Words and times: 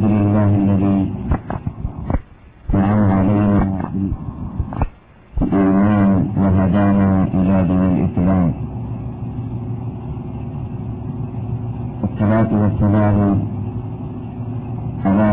الحمد 0.00 0.16
لله 0.16 0.50
الذي 0.62 0.98
نعم 2.74 3.00
علينا 3.18 3.60
بالإيمان 5.40 6.20
وهدانا 6.40 7.08
إلى 7.36 7.56
دين 7.68 7.84
الإسلام. 7.96 8.48
والصلاة 12.02 12.50
والسلام 12.62 13.18
على 15.04 15.32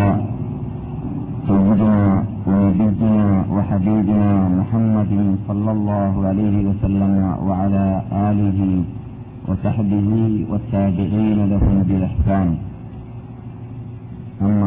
سيدنا 1.48 2.24
ونبينا 2.48 3.28
وحبيبنا 3.56 4.32
محمد 4.60 5.14
صلى 5.48 5.72
الله 5.72 6.14
عليه 6.28 6.56
وسلم 6.70 7.14
وعلى 7.48 7.86
آله 8.30 8.60
وصحبه 9.48 10.08
والتابعين 10.52 11.40
لهم 11.52 11.76
بالإحسان. 11.88 12.50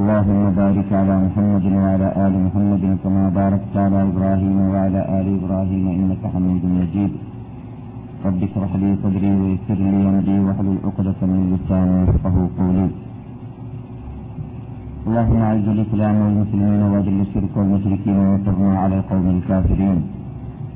اللهم 0.00 0.44
بارك 0.60 0.88
على 1.00 1.14
محمد 1.26 1.64
وعلى 1.82 2.08
آل 2.24 2.34
محمد 2.46 2.84
كما 3.02 3.24
باركت 3.40 3.74
على 3.84 3.98
إبراهيم 4.10 4.56
وعلى 4.72 5.00
آل 5.18 5.26
إبراهيم 5.38 5.84
إنك 5.98 6.22
حميد 6.32 6.64
مجيد. 6.78 7.12
رب 8.26 8.40
اشرح 8.48 8.72
لي 8.82 8.90
صدري 9.02 9.32
ويسر 9.40 9.78
لي 9.92 10.00
أمري 10.10 10.36
واحلل 10.46 10.78
عقدة 10.86 11.20
من 11.30 11.40
لساني 11.52 11.96
يفقهوا 12.08 12.48
قولي. 12.58 12.88
اللهم 15.06 15.38
أعز 15.48 15.66
الإسلام 15.76 16.16
والمسلمين 16.24 16.82
وأذل 16.90 17.20
الشرك 17.26 17.52
والمشركين 17.56 18.16
وانصرنا 18.18 18.72
على 18.82 18.94
القوم 19.00 19.26
الكافرين. 19.36 19.98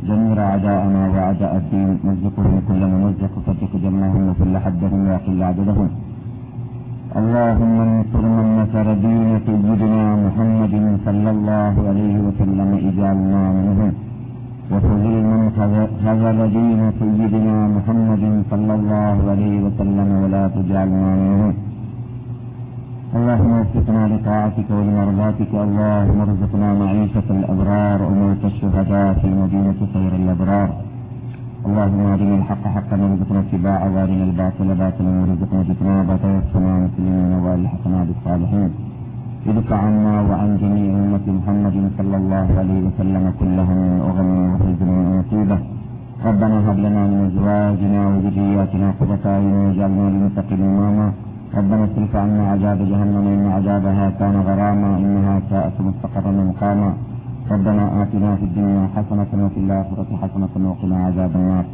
دمر 0.08 0.38
أعداءنا 0.48 1.00
وأعداء 1.12 1.52
الدين 1.60 1.88
مزقهم 2.06 2.54
كل 2.68 2.82
ممزق 2.92 3.32
فتك 3.46 3.72
جمعهم 3.84 4.22
وكل 4.28 4.54
حدهم 4.64 5.00
وأقل 5.08 5.42
عددهم. 5.50 5.90
اللهم 7.18 7.76
انصر 7.86 8.24
من 8.38 8.46
نصر 8.60 8.86
دين 9.06 9.30
سيدنا 9.46 10.04
محمد 10.24 10.74
صلى 11.06 11.30
الله 11.36 11.74
عليه 11.88 12.14
وسلم 12.26 12.70
اجعلنا 12.88 13.42
منهم 13.56 13.92
وخذل 14.72 15.14
من 15.30 15.42
خذل 16.04 16.38
دين 16.58 16.80
سيدنا 17.00 17.56
محمد 17.76 18.24
صلى 18.50 18.72
الله 18.78 19.16
عليه 19.30 19.56
وسلم 19.66 20.08
ولا 20.22 20.44
تجعلنا 20.56 21.10
منهم 21.22 21.54
اللهم 23.16 23.52
وفقنا 23.60 24.02
لطاعتك 24.12 24.68
ولمرضاتك. 24.76 25.52
اللهم 25.66 26.18
ارزقنا 26.26 26.68
معيشة 26.82 27.28
الأبرار 27.38 27.98
وموت 28.06 28.42
الشهداء 28.50 29.08
في 29.20 29.28
مدينة 29.40 29.78
خير 29.94 30.12
الأبرار. 30.20 30.68
اللهم 31.68 32.00
أرنا 32.14 32.34
الحق 32.40 32.64
حقا 32.74 32.96
وارزقنا 33.02 33.40
اتباعه 33.44 33.88
وأرنا 33.94 34.24
الباطل 34.30 34.68
باطلا 34.82 35.10
وارزقنا 35.20 35.60
اجتنابه 35.64 36.16
توفنا 36.22 36.72
مسلمين 36.84 37.32
والحقنا 37.44 38.00
بالصالحين. 38.08 38.70
ادفع 39.50 39.78
عنا 39.86 40.14
وعن 40.28 40.50
جميع 40.62 40.88
أمة 41.04 41.26
محمد 41.38 41.76
صلى 41.98 42.16
الله 42.20 42.46
عليه 42.60 42.80
وسلم 42.88 43.24
كلهم 43.40 43.78
أغم 44.08 44.30
وحزن 44.50 44.88
ومصيبة. 44.98 45.58
ربنا 46.28 46.56
هب 46.66 46.78
لنا 46.84 47.02
من 47.10 47.20
أزواجنا 47.28 48.00
وذرياتنا 48.12 48.88
قرة 49.00 49.24
أعين 49.32 49.56
واجعلنا 49.64 50.04
للمتقين 50.12 50.62
إماما. 50.70 51.06
ربنا 51.58 51.84
اصرف 51.88 52.12
عنا 52.24 52.42
عذاب 52.52 52.78
جهنم 52.90 53.24
إن 53.36 53.44
عذابها 53.56 54.06
كان 54.20 54.36
غراما 54.48 54.90
إنها 55.02 55.34
ساءت 55.50 55.76
مستقرا 55.88 56.30
ومقاما. 56.38 56.90
ربنا 57.50 58.02
آتنا 58.02 58.36
في 58.36 58.44
الدنيا 58.44 58.88
حسنة 58.96 59.44
وفي 59.44 59.60
الآخرة 59.60 60.06
حسنة 60.22 60.54
وقنا 60.70 60.96
عذاب 61.06 61.32
النار. 61.36 61.64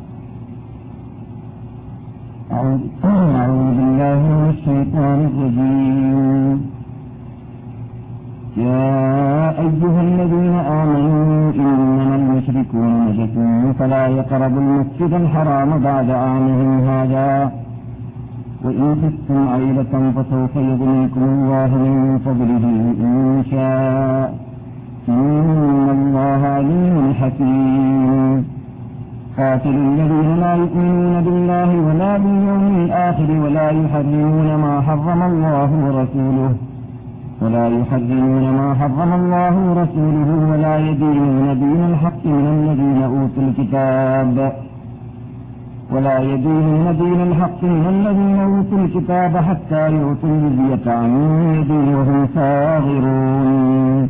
أعوذ 2.53 3.69
بالله 3.79 4.19
من 4.33 4.49
الشيطان 4.55 5.19
الرجيم. 5.31 6.59
يا 8.57 8.89
أيها 9.65 10.01
الذين 10.09 10.55
آمنوا 10.81 11.53
إنما 11.63 12.15
المشركون 12.21 12.91
نجس 13.07 13.35
فلا 13.79 14.07
يقربوا 14.07 14.61
المسجد 14.61 15.13
الحرام 15.23 15.71
بعد 15.89 16.09
عامهم 16.11 16.73
هذا. 16.91 17.53
وإن 18.65 18.87
خفتم 19.03 19.49
عيلة 19.55 19.93
فسوف 20.17 20.57
يغنيكم 20.57 21.23
الله 21.23 21.71
من 21.77 22.19
فضله 22.27 22.65
إن 23.07 23.45
شاء. 23.51 24.47
إن 25.09 25.89
الله 25.91 26.41
عليم 26.57 27.15
حكيم. 27.21 28.45
قاتل 29.39 29.77
الذين 29.89 30.29
لا 30.41 30.55
يؤمنون 30.55 31.15
بالله 31.27 31.71
ولا 31.87 32.13
باليوم 32.19 32.67
الآخر 32.85 33.29
ولا 33.45 33.71
يحرمون 33.71 34.49
ما 34.65 34.81
حرم 34.87 35.23
الله 35.23 35.71
ورسوله. 35.85 36.53
ولا 37.43 37.69
يحرمون 37.69 38.45
ما 38.59 38.75
حرم 38.81 39.13
الله 39.21 39.55
ورسوله 39.69 40.31
ولا 40.51 40.75
يدينون 40.79 41.47
دين 41.63 41.81
الحق 41.91 42.23
من 42.27 42.47
الذين 42.57 43.03
أوتوا 43.03 43.43
الكتاب. 43.49 44.53
ولا 45.93 46.19
يدينون 46.19 46.87
دين 47.03 47.21
الحق 47.29 47.61
من 47.65 47.87
الذين 47.97 48.39
أوتوا 48.51 48.79
الكتاب 48.85 49.37
حتى 49.37 49.83
يؤتوا 49.91 50.29
الجزية 50.29 50.93
عن 50.93 51.11
يد 51.55 51.71
وهم 51.71 52.29
صاغرون 52.35 54.09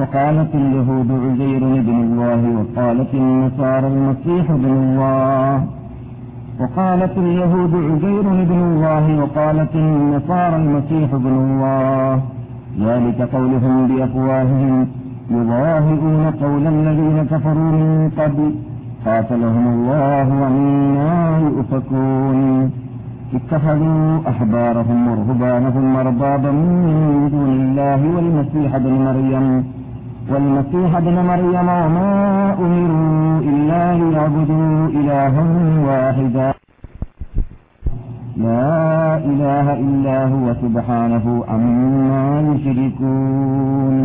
فقالت 0.00 0.54
اليهود 0.54 1.10
عزير 1.10 1.60
بن 1.60 1.96
الله 2.04 2.40
وقالت 2.58 3.14
النصارى 3.14 3.86
المسيح 3.86 4.52
بن 4.52 4.64
الله. 4.64 5.64
وقالت 6.60 7.18
اليهود 7.18 7.74
عزير 7.74 8.22
بن 8.22 8.60
الله 8.68 9.22
وقالت 9.22 9.74
النصارى 9.74 10.56
المسيح 10.56 11.10
بن 11.14 11.26
الله. 11.26 12.20
ذلك 12.80 13.18
قولهم 13.34 13.86
بأفواههم 13.88 14.86
يضاهئون 15.30 16.30
قول 16.42 16.66
الذين 16.66 17.26
كفروا 17.30 17.72
من 17.72 18.10
قبل. 18.18 18.54
قاتلهم 19.06 19.66
الله 19.74 20.26
وعنا 20.40 21.38
يؤفكون. 21.38 22.70
اتخذوا 23.34 24.18
أحبارهم 24.28 25.08
ورهبانهم 25.08 25.96
أربابا 25.96 26.50
من 26.50 27.28
دون 27.32 27.50
الله 27.60 28.16
والمسيح 28.16 28.76
بن 28.76 28.92
مريم. 28.92 29.79
والمسيح 30.29 30.89
ابن 30.97 31.15
مريم 31.23 31.67
وما 31.81 32.11
أمروا 32.59 33.39
إلا 33.41 33.81
ليعبدوا 33.99 34.73
إلها 34.89 35.45
واحدا 35.87 36.49
لا 38.37 38.73
إله 39.25 39.67
إلا 39.85 40.17
هو 40.33 40.45
سبحانه 40.63 41.25
عما 41.51 42.23
يشركون 42.49 43.97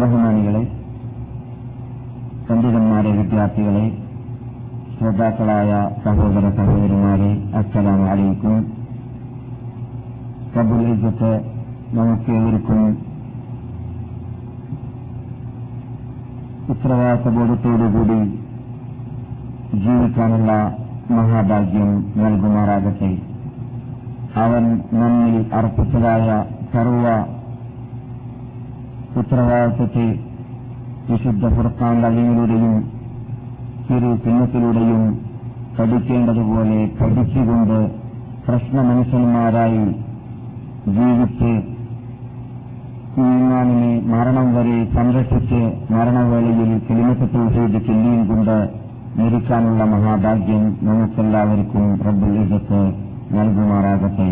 ബഹുമാനികളെ 0.00 0.62
പണ്ഡിതന്മാരെ 2.46 3.10
വിദ്യാർത്ഥികളെ 3.18 3.86
ശ്രോതാക്കളായ 4.96 5.70
സഹോദര 6.04 6.44
സഹോദരിമാരെ 6.58 7.30
അസ്സലാം 7.60 8.00
അലൈക്കും 8.12 8.54
കബുൽ 10.54 10.82
ഇസ്സത്ത് 10.92 11.32
നമുക്ക് 11.98 12.30
ഏവർക്കും 12.38 12.80
ഉത്തരവാദിത്തബോധത്തോടുകൂടി 16.69 18.19
ജീവിക്കാനുള്ള 19.83 20.51
മഹാഭാഗ്യം 21.11 21.91
നൽകുമാറാകട്ടെ. 22.17 23.11
അവൻ 24.35 24.63
നമ്മിൽ 24.93 25.53
അർപ്പിച്ചതായ 25.53 26.27
സർവ 26.73 27.05
ഉത്തരവാദിത്വത്തെ 29.19 30.07
വിശുദ്ധ 31.09 31.47
ഫുർഖാൻ 31.55 32.05
അലിയിലൂടെയും 32.05 32.75
ചെറു 33.87 34.15
ചിഹ്നത്തിലൂടെയും 34.15 35.03
പഠിക്കേണ്ടതുപോലെ 35.79 36.79
പഠിച്ചുകൊണ്ട് 37.01 37.79
പ്രശ്നമനുഷ്യന്മാരായി 38.47 39.85
ജീവിച്ച് 40.97 41.51
ഈമാനിനെ 43.25 43.93
മരണം 44.09 44.47
വരെ 44.55 44.75
സംരക്ഷിച്ച് 44.95 45.59
മരണവേളയിൽ 45.93 46.71
കിളിമത്ത് 46.87 47.27
തൗഹീദ് 47.35 47.79
കിള്ളിയും 47.87 48.21
കൊണ്ട് 48.29 48.57
മരിക്കാനുള്ള 49.19 49.83
മഹാഭാഗ്യം 49.93 50.63
നമുക്കെല്ലാവർക്കും 50.87 51.85
റബ്ബുൽ 52.07 52.35
നൽകുമാറാകട്ടെ. 53.37 54.29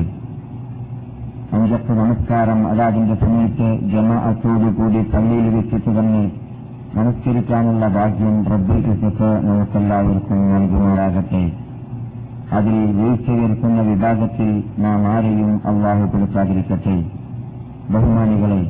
അഞ്ചക്ക് 1.55 1.93
നമസ്കാരം 2.01 2.59
അതാതിന്റെ 2.71 3.15
സമയത്ത് 3.23 3.69
ജമാഅത്തോടുകൂടി 3.93 5.01
പള്ളിയിൽ 5.15 5.49
വെച്ചിട്ട് 5.55 5.91
തന്നെ 5.97 6.23
നമസ്കരിക്കാനുള്ള 6.97 7.85
ഭാഗ്യം 7.97 8.37
റബ്ബുൽ 8.53 8.81
നമുക്കെല്ലാവർക്കും 9.49 10.39
നൽകുമാറാകട്ടെ. 10.53 11.43
അതിൽ 12.57 12.79
വീഴ്ച 12.99 13.27
വരുത്തുന്ന 13.41 13.81
വിഭാഗത്തിൽ 13.91 14.49
നാം 14.85 15.01
ആരെയും 15.15 15.53
അള്ളാഹു 15.69 16.05
കൊടുക്കാതിരിക്കട്ടെ. 16.13 16.97
ബഹുമാനികളെ 17.93 18.61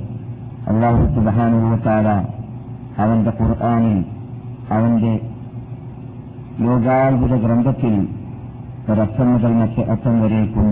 അള്ളാഹു 0.67 1.03
സുബാനുഭവത്താര 1.15 2.07
അവന്റെ 2.97 3.31
ഖുർആാനിൽ 3.39 3.97
അവന്റെ 4.69 5.13
ലോകാത്ഭുത 6.59 7.33
ഗ്രന്ഥത്തിൽ 7.35 7.95
ഒരറ്റം 8.89 9.27
മുതൽ 9.33 9.53
മറ്റ് 9.53 9.81
അറ്റം 9.91 10.15
വരേക്കും 10.21 10.69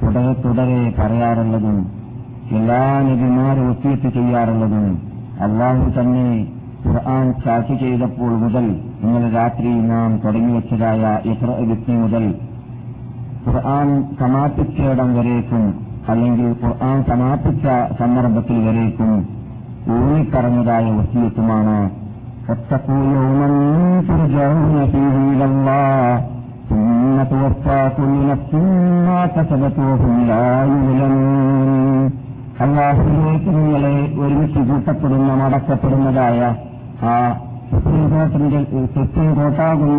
തുടരെ 0.00 0.32
തുടരെ 0.42 0.80
പറയാറുള്ളതും 0.98 1.78
എല്ലാ 2.50 2.80
നബിമാരും 3.00 3.66
ഒത്തിയെത്തി 3.70 4.08
ചെയ്യാറുള്ളതും 4.08 4.86
അള്ളാഹു 5.40 5.84
തന്നെ 5.98 6.28
ഖുർആൻ 6.86 7.26
ചാർച്ച 7.44 7.72
ചെയ്തപ്പോൾ 7.82 8.32
മുതൽ 8.36 8.66
ഇന്നലെ 9.02 9.28
രാത്രി 9.30 9.72
നാം 9.88 10.10
തുടങ്ങിവെച്ചതായ 10.24 11.02
ഇത്ര 11.24 11.50
വിത്തി 11.68 11.94
മുതൽ 11.94 12.24
ഖുർആൻ 13.44 13.88
സമാപിച്ചയിടം 14.20 15.10
വരേക്കും 15.14 15.64
അല്ലെങ്കിൽ 16.08 16.56
ഖുർആൻ 16.62 17.02
സമാപിച്ച 17.02 17.66
സന്ദർഭത്തിൽ 17.98 18.58
വരേക്കും 18.66 19.12
ഊന്നിക്കറഞ്ഞതായ 19.90 20.86
വസീയത്തുമാണ് 20.90 21.90
അള്ളാഹുലേക്ക് 32.60 33.50
നിങ്ങളെ 33.50 33.94
ഒരുമിച്ച് 34.18 34.58
കൂട്ടപ്പെടുന്ന 34.58 35.34
മടക്കപ്പെടുന്നതായ 35.34 36.40
ആ 37.02 37.14
സുപ്രീം 37.70 38.06
കോർട്ടിന്റെ 38.10 38.60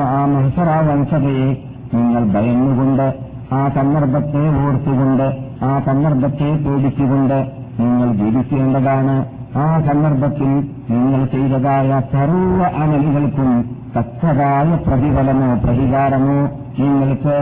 ആ 0.03 0.25
മഹസറാ 0.25 0.79
വംശതയെ 0.79 1.49
നിങ്ങൾ 1.93 2.23
ഭയന്നുകൊണ്ട് 2.33 3.07
ആ 3.53 3.67
സന്ദർഭത്തെ 3.67 4.43
ഓർത്തുകൊണ്ട് 4.65 5.50
ആ 5.61 5.79
സന്ദർഭത്തെ 5.79 6.49
പേടിച്ചുകൊണ്ട് 6.63 7.37
നിങ്ങൾ 7.79 8.11
ജീവിക്കേണ്ടതാണ്. 8.13 9.15
ആ 9.55 9.79
സന്ദർഭത്തിൽ 9.79 10.51
നിങ്ങൾ 10.91 11.25
ചെയ്തതായ 11.25 12.01
സർവ 12.11 12.59
അമലുകൾക്കും 12.83 13.49
തക്കതായ 13.95 14.75
പ്രതിഫലമോ 14.87 15.49
പ്രതികാരമോ 15.63 16.37
നിങ്ങൾക്ക് 16.79 17.35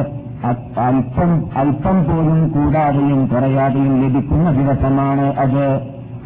അല്പം 0.87 1.31
അല്പം 1.55 1.97
പോലും 2.03 2.39
കൂടാതെയും 2.49 3.27
കുറയാതെയും 3.27 3.95
ലഭിക്കുന്ന 4.03 4.51
ദിവസമാണ് 4.51 5.25
അത്. 5.43 5.65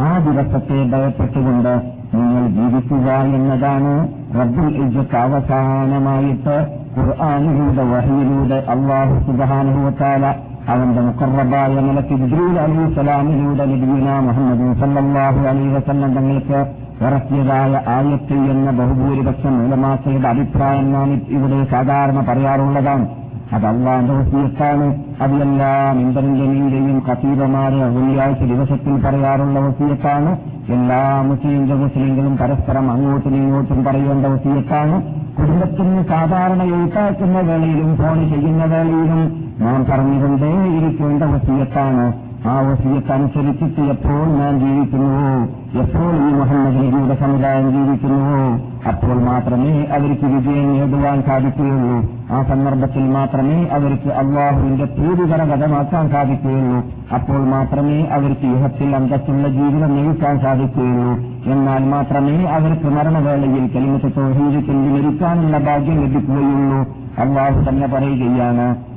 ആ 0.01 0.11
ദിവസത്തെ 0.19 0.77
ഭയപ്പെട്ടുകൊണ്ട് 0.91 1.73
നിങ്ങൾ 2.15 2.47
ജീവിക്കുക 2.47 3.09
എന്നതാണ് 3.37 3.91
റബ്ബുൽ 4.39 4.69
ഇജ്ജത്ത് 4.83 5.15
അവസാനമായിട്ട് 5.15 6.55
ഖുർആാനിലൂടെ 6.97 7.83
വഹിയിലൂടെ 7.91 8.57
അള്ളാഹു 8.73 9.15
സുബാനുഭവത്താല 9.27 10.25
അവന്റെ 10.69 11.01
മുക്കറബായ 11.01 11.67
നിലയ്ക്ക് 11.67 12.15
ജിബ്രീൽ 12.15 12.59
അലി 12.59 12.95
സലാമിലൂടെ 12.95 13.65
നബീന 13.65 14.19
മുഹമ്മദ് 14.19 14.79
സല്ലാഹു 14.79 15.47
അലി 15.47 15.67
വസല്ലം 15.67 16.13
തങ്ങൾക്ക് 16.13 16.65
ഇറക്കിയതായ 17.01 17.81
ആയത്ത് 17.87 18.33
എന്ന 18.33 18.71
ബഹുഭൂരിപക്ഷം 18.71 19.59
മൂലമാസയുടെ 19.59 20.27
അഭിപ്രായം 20.27 20.93
നാം 20.93 21.21
ഇവിടെ 21.27 21.65
സാധാരണ 21.65 22.25
പറയാറുള്ളതാണ്. 22.29 23.07
അത് 23.53 23.65
അള്ളാന്റെ 23.65 24.13
വസീയത്താണ്. 24.13 25.03
അത് 25.21 25.33
എല്ലാ 25.33 25.93
മിന്തറിന്റെയും 25.95 27.03
കത്തീബമാര് 27.09 27.73
വെള്ളിയാഴ്ച 27.73 28.43
ദിവസത്തിൽ 28.43 29.01
പറയാറുള്ള 29.05 29.59
വസീയത്താണ്. 29.59 30.37
എല്ലാ 30.69 31.21
മുസ്ലിം 31.21 31.79
മുസ്ലിങ്ങളും 31.79 32.37
പരസ്പരം 32.37 32.91
അങ്ങോട്ടും 32.91 33.35
ഇങ്ങോട്ടും 33.35 33.83
പറയേണ്ട 33.83 34.25
വസീയത്താണ്. 34.25 35.01
കുടുംബത്തിന് 35.37 36.03
സാധാരണ 36.03 36.63
എഴുത്താക്കുന്ന 36.63 37.39
വേളയിലും 37.39 37.97
ഫോൺ 37.97 38.29
ചെയ്യുന്ന 38.29 38.65
വേളയിലും 38.65 39.42
നാം 39.61 39.85
പറഞ്ഞുകൊണ്ടേ 39.85 40.65
ഇരിക്കേണ്ട 40.77 41.23
വസീയത്താണ്. 41.23 42.13
ആ 42.47 42.59
വസീയത്തനുസരിച്ചിട്ട് 42.59 43.81
എപ്പോൾ 43.81 44.27
ഞാൻ 44.27 44.59
ജീവിക്കുന്നുവോ? 44.59 45.43
എപ്പോൾ 45.81 46.15
ഈ 46.15 46.33
മുഹമ്മദ് 46.33 47.19
സമുദായം 47.19 47.71
ജീവിക്കുന്നുവോ? 47.71 48.59
അപ്പോൾ 48.87 49.23
മാത്രമേ 49.23 49.85
അവർക്ക് 49.85 50.25
വിജയം 50.25 50.73
നേടുവാൻ 50.73 51.23
സാധിക്കുകയുള്ളൂ. 51.23 52.11
ആ 52.31 52.43
സന്ദർഭത്തിൽ 52.43 53.03
മാത്രമേ 53.03 53.65
അവർക്ക് 53.65 54.09
അള്ളാഹുവിന്റെ 54.09 54.83
പ്രീതികരഗതമാക്കാൻ 54.83 56.09
സാധിക്കുകയുള്ളൂ. 56.09 56.85
അപ്പോൾ 57.13 57.39
മാത്രമേ 57.39 58.05
അവർക്ക് 58.05 58.45
യുഹത്തിൽ 58.45 58.95
അന്തസ്സുള്ള 58.95 59.47
ജീവിതം 59.47 59.95
നയിക്കാൻ 59.95 60.39
സാധിക്കുകയുള്ളൂ. 60.39 61.13
എന്നാൽ 61.53 61.85
മാത്രമേ 61.89 62.45
അവർക്ക് 62.45 62.85
മരണവേളയിൽ 62.85 63.67
കലിമത്ത് 63.67 64.11
തോഹീദ് 64.17 64.65
പിന്തുണരിക്കാനുള്ള 64.65 65.57
ഭാഗ്യം 65.57 66.01
ലഭിക്കുകയുള്ളൂ. 66.01 66.79
അള്ളാഹു 67.17 67.69
തന്നെ 67.69 67.87
പറയുകയാണ് 67.87 68.92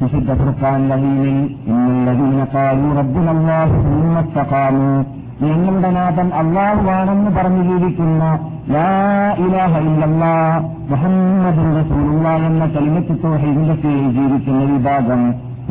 വിശുദ്ധ 0.00 0.30
ഖുർആൻ 0.40 0.80
ലഹീനിൽ 0.90 1.36
ഇന്നല്ലദീന 1.68 2.40
ഖാലു 2.54 2.88
റബ്ബുന 2.98 3.28
അല്ലാഹു 3.36 3.76
ثم 3.86 4.14
استقاموا 4.24 4.96
ഞങ്ങളുടെ 5.42 5.88
നാഥൻ 5.96 6.28
അള്ളാഹുവാണെന്ന് 6.40 7.30
പറഞ്ഞു 7.30 7.62
ജീവിക്കുന്ന 7.70 8.22
ലാ 8.74 8.86
ഇലാഹ 9.44 9.72
ഇല്ലല്ലാ 9.88 10.34
മുഹമ്മദ് 10.90 11.64
റസൂലുള്ള 11.76 12.28
എന്ന 12.46 12.64
കലിമത്ത് 12.74 13.14
തോഹീദിന്റെ 13.24 13.76
കീഴിൽ 13.82 14.06
ജീവിക്കുന്ന 14.16 14.62
വിഭാഗം 14.70 15.20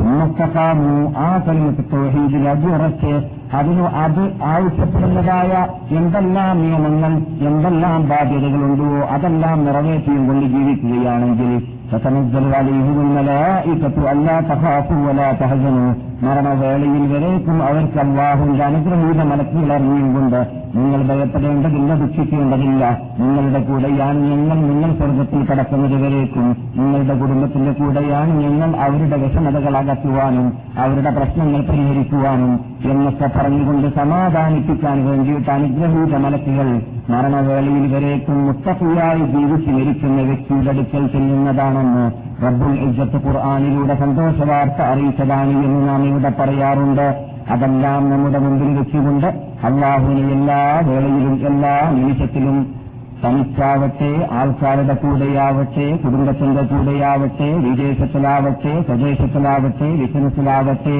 ഉമ്മത്തക്കാമു 0.04 0.92
ആ 1.20 1.30
കലിമത്ത് 1.46 1.84
തോഹീദിൽ 1.92 2.44
അടിയുറച്ച് 2.52 3.12
അതിന് 3.52 3.86
അത് 4.04 4.22
ആവശ്യപ്പെടുന്നതായ 4.52 5.50
എന്തെല്ലാം 5.98 6.54
നിയമങ്ങൾ 6.62 7.12
എന്തെല്ലാം 7.50 8.00
ബാധ്യതകളുണ്ടോ 8.08 8.90
അതെല്ലാം 9.14 9.58
നിറവേറ്റിയും 9.66 10.22
കൊണ്ട് 10.28 10.46
ജീവിക്കുകയാണെങ്കിൽ 10.54 11.52
فتنزل 11.90 12.54
عليهم 12.54 12.96
الملائكة 13.00 13.96
ألا 14.12 14.36
تخافوا 14.50 15.00
ولا 15.08 15.28
تحزنوا 15.32 15.90
മരണവേളയിൽ 16.24 17.02
വരേക്കും 17.12 17.56
അവർക്ക് 17.68 17.98
അള്ളാഹുന്റെ 17.98 18.62
അനുഗ്രഹീത 18.64 19.20
മലക്കുകൾ 19.22 19.70
അറിഞ്ഞുകൊണ്ട് 19.72 20.38
നിങ്ങൾ 20.75 21.01
ഭയപ്പെടേണ്ടതില്ല 21.07 21.95
ദുഃഖിക്കേണ്ടതില്ല. 22.01 22.83
നിങ്ങളുടെ 23.19 23.59
കൂടെയാണ് 23.59 24.19
ഞങ്ങൾ 24.31 24.57
നിങ്ങൾ 24.69 24.91
സ്വർഗത്തിൽ 24.99 25.41
കടക്കുന്നത് 25.49 25.95
വരേക്കും 26.03 26.47
നിങ്ങളുടെ 26.77 27.15
കുടുംബത്തിന്റെ 27.21 27.71
കൂടെയാണ് 27.71 28.31
ഞങ്ങൾ 28.43 28.69
അവരുടെ 28.85 29.17
വിഷമതകൾ 29.23 29.77
അകറ്റുവാനും 29.77 30.47
അവരുടെ 30.77 31.11
പ്രശ്നങ്ങൾ 31.17 31.61
പരിഹരിക്കുവാനും 31.69 32.53
എന്നൊക്കെ 32.91 33.27
പറഞ്ഞുകൊണ്ട് 33.37 33.87
സമാധാനിപ്പിക്കാൻ 33.95 34.97
വേണ്ടിയിട്ട് 35.07 35.51
അനുഗ്രഹീത 35.51 36.15
മലക്കുകൾ 36.25 36.69
മരണവേളയിൽ 37.09 37.85
വരേക്കും 37.95 38.37
മുത്തഫിയായി 38.47 39.23
ജീവിച്ച് 39.33 39.71
മരിക്കുന്ന 39.77 40.21
വ്യക്തിയുടെ 40.21 40.69
അടുക്കൽ 40.69 41.07
ചെയ്യുന്നതാണെന്ന് 41.07 42.05
റബ്ബുൽ 42.45 42.77
ഇജ്ജത്ത് 42.87 43.19
ഖുർആാനിലൂടെ 43.25 43.95
സന്തോഷവാർത്ത 43.95 44.81
അറിയിച്ചതാണ് 44.91 45.53
എന്ന് 45.65 45.81
നാം 45.89 46.03
ഇവിടെ 46.05 46.31
പറയാറുണ്ട്. 46.39 47.07
അതെല്ലാം 47.51 48.09
നമ്മുടെ 48.09 48.39
മുമ്പിൽ 48.39 48.69
വെച്ചുകൊണ്ട് 48.77 49.27
അള്ളാഹുവിനെ 49.63 50.23
എല്ലാ 50.33 50.59
വേളയിലും 50.81 51.35
എല്ലാ 51.45 51.73
നിമിഷത്തിലും 51.91 52.57
തനിച്ചാവട്ടെ 53.23 54.11
ആൾക്കാരുടെ 54.31 54.93
കൂടെയാവട്ടെ 54.93 55.87
കുടുംബത്തിന്റെ 56.03 56.61
കൂടെയാവട്ടെ 56.71 57.49
വിദേശത്തിലാവട്ടെ 57.65 58.73
സ്വദേശത്തിലാവട്ടെ 58.87 59.89
ബിസിനസ്സിലാവട്ടെ 59.95 60.97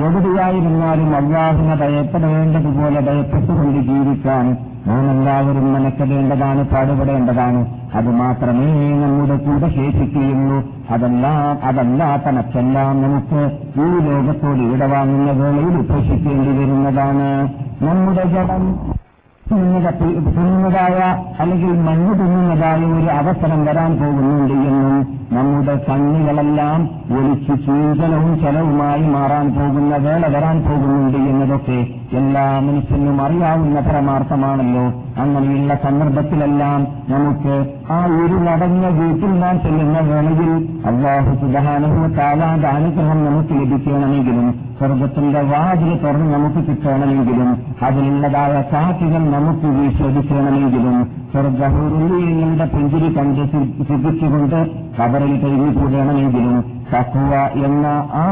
എവിടെയായിരുന്നാലും 0.00 1.10
അള്ളാഹുവിനെ 1.16 1.76
ഭയപ്പെടേണ്ടതുപോലെ 1.76 3.00
ഭയപ്പെട്ടുകൊണ്ട് 3.00 3.80
ജീവിക്കാൻ 3.90 4.46
നാം 4.88 5.04
എല്ലാവരും 5.10 5.72
മെനക്കെടേണ്ടതാണ് 5.72 6.62
പാടുപെടേണ്ടതാണ്. 6.72 7.60
അത് 7.94 8.10
മാത്രമേ 8.20 8.68
നമ്മുടെ 9.02 9.36
കൂടെ 9.36 9.68
ശേഷിക്കുകയുള്ളൂ. 9.76 10.58
അതെല്ലാം 10.90 11.64
അതല്ലാത്ത 11.68 12.34
മറ്റെല്ലാം 12.36 13.02
നമുക്ക് 13.02 13.40
ഈ 13.84 13.88
ലോകത്തോട് 14.08 14.62
ഇടവാങ്ങുന്ന 14.74 15.32
വേളയിൽ 15.40 15.76
ഉപേക്ഷിക്കേണ്ടി 15.78 16.52
വരുന്നതാണ്. 16.58 17.30
നമ്മുടെ 17.86 18.26
ജഡം 18.34 18.64
തിന്നുന്നതായ 19.50 21.00
അല്ലെങ്കിൽ 21.40 21.72
മണ്ണ് 21.88 22.12
തിന്നുന്നതായ 22.20 22.80
ഒരു 22.96 23.10
അവസരം 23.10 23.60
വരാൻ 23.64 23.90
പോകുന്നുണ്ട് 23.96 24.54
എന്നും 24.68 24.96
നമ്മുടെ 25.32 25.74
കണ്ണുകളെല്ലാം 25.88 26.80
ഒലിച്ച് 27.16 27.54
ചൂചനവും 27.66 28.32
ചെലവുമായി 28.40 29.04
മാറാൻ 29.14 29.46
പോകുന്ന 29.54 29.96
വേള 29.96 30.22
വരാൻ 30.36 30.56
പോകുന്നുണ്ട് 30.62 31.18
എന്നതൊക്കെ 31.30 31.78
എല്ലാ 32.12 32.60
മനുഷ്യനും 32.60 33.22
അറിയാവുന്ന 33.22 33.80
പരമാർത്ഥമാണല്ലോ. 33.80 34.84
അങ്ങനെയുള്ള 35.22 35.74
സന്ദർഭത്തിലെല്ലാം 35.74 36.86
നമുക്ക് 37.08 37.54
ആ 37.92 38.04
ഒരു 38.04 38.34
നടന്ന 38.34 38.88
വീട്ടിൽ 38.88 39.40
നാം 39.40 39.60
ചെല്ലുന്ന 39.60 39.98
വേളയിൽ 40.00 40.50
അള്ളാഹു 40.86 41.34
സുധാനവും 41.34 42.16
താലാന്റെ 42.16 42.68
അനുഗ്രഹം 42.68 43.24
നമുക്ക് 43.24 43.54
ലഭിക്കണമെങ്കിലും 43.54 44.66
സ്വർഗത്തിന്റെ 44.78 45.40
വാതിൽ 45.40 45.96
തുറന്ന് 45.96 46.34
നമുക്ക് 46.34 46.68
കിട്ടണമെങ്കിലും 46.68 47.50
അതിലുള്ളതായ 47.82 48.62
സാക്ഷികൾ 48.70 49.30
നമുക്ക് 49.30 49.66
വീശ്വസിക്കണമെങ്കിലും 49.66 51.25
സ്വർഗഹുരുള്ളിയുടെ 51.36 52.64
പുഞ്ചിരി 52.64 53.08
കണ്ട് 53.16 53.40
സുഖിച്ചുകൊണ്ട് 53.88 54.58
കബറിൽ 54.98 55.32
കഴിഞ്ഞു 55.40 55.70
കൂടണമെങ്കിലും 55.76 56.54
തക്കുവ 56.92 57.32
എന്ന 57.66 57.86
ആ 58.20 58.24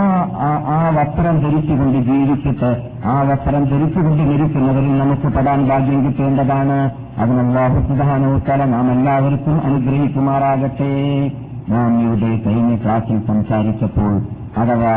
ആ 0.77 0.79
വസ്ത്രം 0.97 1.37
ധരിച്ചുകൊണ്ട് 1.41 1.99
ജീവിച്ചിട്ട് 1.99 2.71
ആ 3.05 3.23
വസ്ത്രം 3.23 3.65
ധരിച്ചുകൊണ്ട് 3.65 4.23
മരിക്കുന്നവരിൽ 4.31 4.99
നമുക്ക് 4.99 5.29
പെടാൻ 5.37 5.69
ഭാഗ്യം 5.69 6.01
കിട്ടേണ്ടതാണ്. 6.07 6.79
അതിനല്ലാഹു 7.19 7.79
സുധാനോത്തര 7.89 8.65
നാം 8.65 8.87
എല്ലാവർക്കും 8.93 9.59
അനുഗ്രഹിക്കുമാറാകട്ടെ. 9.65 10.93
നാം 11.69 11.93
കഴിഞ്ഞ 12.47 12.73
ക്ലാസ്സിൽ 12.77 13.21
സംസാരിച്ചപ്പോൾ 13.27 14.13
അഥവാ 14.63 14.97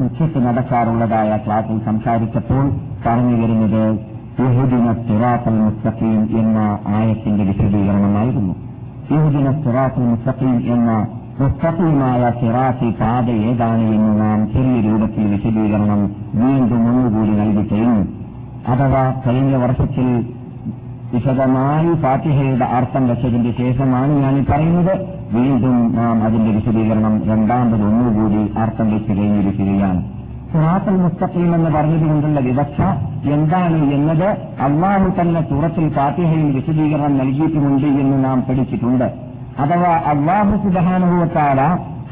ഉച്ചയ്ക്ക് 0.00 0.38
നടക്കാറുള്ളതായ 0.38 1.36
ക്ലാസ്സിൽ 1.46 1.78
സംസാരിച്ചപ്പോൾ 1.84 2.64
പറഞ്ഞു 3.06 3.36
വരുന്നത് 3.42 4.11
യഹുദിന 4.40 4.92
സിറാത്തൽ 4.92 5.58
മുസ്തഖീം 5.60 6.38
എന്ന 6.40 6.78
ആയത്തിന്റെ 6.86 7.44
വിശദീകരണമായിരുന്നു. 7.44 8.54
യഹുദിന 9.10 9.50
സിറാത്തൽ 9.62 10.00
മുസ്തഖീം 10.00 10.74
എന്ന 10.74 11.06
മുസ്തഖീമായ 11.40 12.30
സിറാത്തി 12.40 12.90
പാത 12.90 13.30
ഏതാണ് 13.30 13.80
എന്ന് 13.80 14.20
നാം 14.20 14.52
ചെറിയ 14.52 14.90
രൂപത്തിൽ 14.90 15.26
വിശദീകരണം 15.26 16.10
വീണ്ടും 16.34 16.88
ഒന്നുകൂടി 16.88 17.30
നൽകി 17.30 17.68
കഴിഞ്ഞു. 17.68 18.04
അഥവാ 18.68 19.14
കഴിഞ്ഞ 19.26 19.56
വർഷത്തിൽ 19.56 20.26
വിശദമായി 21.14 21.94
ഫാത്തിഹയുടെ 21.94 22.64
അർത്ഥം 22.64 23.08
വെച്ചതിന്റെ 23.08 23.52
ശേഷമാണ് 23.58 24.12
ഞാൻ 24.12 24.38
ഈ 24.38 24.44
പറയുന്നത്. 24.50 25.06
വീണ്ടും 25.32 25.94
നാം 25.96 26.22
അതിന്റെ 26.22 26.50
വിശദീകരണം 26.50 27.22
രണ്ടാമത് 27.24 27.82
ഒന്നുകൂടി 27.82 28.52
അർത്ഥം 28.58 28.92
വെച്ച് 28.92 29.10
കഴിഞ്ഞിരിക്കുകയാണ്. 29.10 30.21
സുറാത്തൽ 30.52 30.90
മുസ്തഖീം 30.90 31.54
എന്ന് 31.54 31.70
പറഞ്ഞതുകൊണ്ടുള്ള 31.70 32.40
വിവക്ഷ 32.40 32.80
എന്താണ് 33.24 33.92
എന്നത് 33.92 34.28
അള്ളാഹു 34.60 35.20
തന്നെ 35.20 35.40
സൂറത്തിൽ 35.42 35.88
ഫാത്തിഹയിൽ 35.88 36.56
വിശദീകരണം 36.56 37.18
നൽകിയിട്ടുമുണ്ട് 37.18 37.86
എന്ന് 37.86 38.24
നാം 38.24 38.42
പഠിച്ചിട്ടുണ്ട്. 38.42 39.04
അഥവാ 39.58 39.92
അള്ളാഹു 40.12 40.56
സുബാനുഭവത്താല 40.56 41.60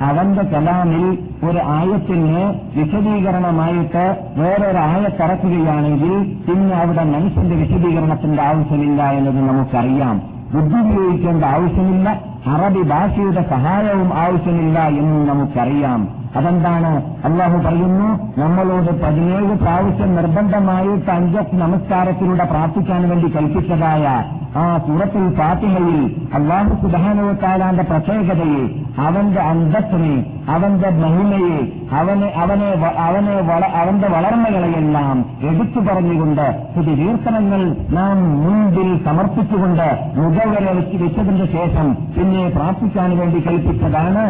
അവന്റെ 0.09 0.42
കലാമിൽ 0.42 1.04
ഒരു 1.44 1.59
ആയത്തിന് 1.59 2.42
വിശദീകരണമായിട്ട് 2.76 4.04
വേറൊരു 4.37 4.78
ആയത്തിറക്കുകയാണെങ്കിൽ 4.78 6.12
പിന്നെ 6.47 6.75
അവിടെ 6.75 7.04
മനുഷ്യന്റെ 7.04 7.54
വിശദീകരണത്തിന്റെ 7.54 8.42
ആവശ്യമില്ല 8.42 9.11
എന്നത് 9.11 9.40
നമുക്കറിയാം. 9.49 10.20
ബുദ്ധി 10.52 10.78
ഉപയോഗിക്കേണ്ട 10.80 11.44
ആവശ്യമില്ല 11.44 12.30
അറബി 12.47 12.82
ഭാഷയുടെ 12.82 13.42
സഹായവും 13.50 14.14
ആവശ്യമില്ല 14.14 14.78
എന്ന് 14.78 15.28
നമുക്കറിയാം. 15.28 16.09
അതെന്താണ്? 16.37 17.02
അള്ളാഹു 17.25 17.59
പറയുന്നു 17.59 18.40
നമ്മളോട് 18.40 19.02
പതിനേഴ് 19.02 19.59
പ്രാവശ്യം 19.59 20.14
നിർബന്ധമായിട്ട് 20.14 21.11
അഞ്ച 21.11 21.54
നമസ്കാരത്തിലൂടെ 21.54 22.44
പ്രാർത്ഥിക്കാൻ 22.44 23.09
വേണ്ടി 23.09 23.28
കൽപ്പിച്ചതായ 23.28 24.25
ആ 24.56 24.78
സൂറത്തുൽ 24.78 25.35
ഫാത്തിഹയിൽ 25.35 26.16
അള്ളാഹു 26.35 26.68
സുബാനുവത്താലാന്റെ 26.68 27.82
പ്രത്യേകതയെ 27.82 28.80
അവന്റെ 28.97 29.40
അന്തസ്സിനെ 29.40 30.25
അവന്റെ 30.49 30.90
മഹിമയെ 30.90 31.59
അവനെ 31.90 32.32
അവനെ 32.32 32.70
അവനെ 32.99 33.35
അവന്റെ 33.80 34.09
വളർമ്മകളെയെല്ലാം 34.09 35.25
എടുത്തു 35.40 35.80
പറഞ്ഞുകൊണ്ട് 35.80 36.62
പുതിയ 36.76 36.94
കീർത്തനങ്ങൾ 36.94 37.76
നാം 37.90 38.42
മുൻപിൽ 38.44 39.04
സമർപ്പിച്ചുകൊണ്ട് 39.04 39.88
മുഖവരെ 40.16 40.73
വെച്ചതിന് 40.73 41.47
ശേഷം 41.47 41.97
പിന്നെ 42.16 42.49
പ്രാർത്ഥിക്കാൻ 42.49 43.18
വേണ്ടി 43.18 43.40
കൽപ്പിച്ചതാണ്. 43.40 44.26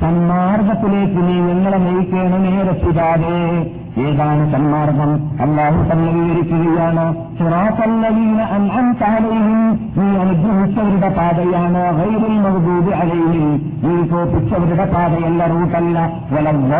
സന്മാർഗത്തിലേക്ക് 0.00 1.16
നീ 1.16 1.34
ഞങ്ങളെ 1.40 1.78
നയിക്കണമേ 1.78 2.62
രക്ഷിതാതെ 2.62 3.36
ഏതാണ് 3.98 4.52
സന്മാർഗം? 4.52 5.10
അള്ളാഹു 5.40 5.78
തന്നെ 5.90 6.12
വിവരിക്കുകയാണ് 6.12 7.04
നീ 9.98 10.06
അനുഗ്രഹിച്ചവരുടെ 10.20 11.08
പാതയാണ് 11.16 11.82
വൈരൽ 11.98 12.36
മഹബൂബ് 12.44 12.92
അലയിൽ 12.94 13.42
നീ 13.84 13.94
കോപ്പിച്ചവരുടെ 14.06 14.86
പാതയല്ല 14.94 15.46
റൂട്ടല്ല. 15.46 15.98
വലം 16.32 16.70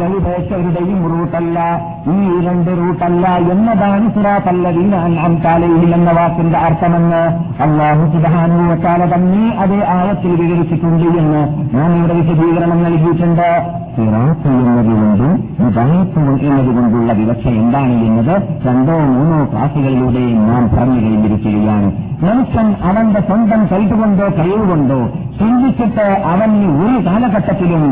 വഴിപേച്ചവരുടെയും 0.00 1.00
റൂട്ടല്ല. 1.08 1.58
ഈ 2.12 2.16
രണ്ട് 2.46 2.70
റൂട്ടല്ല 2.80 3.26
എന്നതാണ് 3.52 4.06
സുറാത്തല്ലവീന 4.14 4.94
അൻഅം 5.06 5.34
താലയിൽ 5.44 5.90
എന്ന 5.96 6.10
വാക്കിന്റെ 6.18 6.58
അർത്ഥമെന്ന് 6.58 7.22
അള്ളാഹു 7.64 8.04
സുബാനുവത്താല 8.12 9.02
തന്നെ 9.14 9.42
അതേ 9.62 9.80
ആയത്തിൽ 9.96 10.32
വിവരിച്ചിട്ടുണ്ട് 10.42 11.06
എന്ന് 11.22 11.42
ഞാൻ 11.76 11.90
ഇവിടെ 11.98 12.14
വിശദീകരണം 12.20 12.80
നൽകിയിട്ടുണ്ട്. 12.84 13.48
സിറാത്ത് 13.96 14.48
എന്നതുകൊണ്ടും 14.48 15.32
എന്നതുകൊണ്ടുള്ള 16.48 17.12
വിവക്ഷ 17.20 17.46
എന്താണ് 17.62 17.96
എന്നത് 18.08 18.34
രണ്ടോ 18.66 18.98
മൂന്നോ 19.14 19.38
ക്ലാസുകളിലൂടെയും 19.52 20.40
നാം 20.50 20.64
പറഞ്ഞു 20.74 21.00
കഴിഞ്ഞിരിക്കുകയാണ്. 21.06 21.90
മനുഷ്യൻ 22.22 22.76
അവന്റെ 22.82 23.20
സ്വന്തം 23.20 23.66
കൈകൊണ്ടോ 23.66 24.28
കഴിവുകൊണ്ടോ 24.38 25.00
ചിന്തിച്ചിട്ട് 25.40 26.06
അവന് 26.32 26.68
ഒരു 26.82 27.06
കാലഘട്ടത്തിലും 27.06 27.84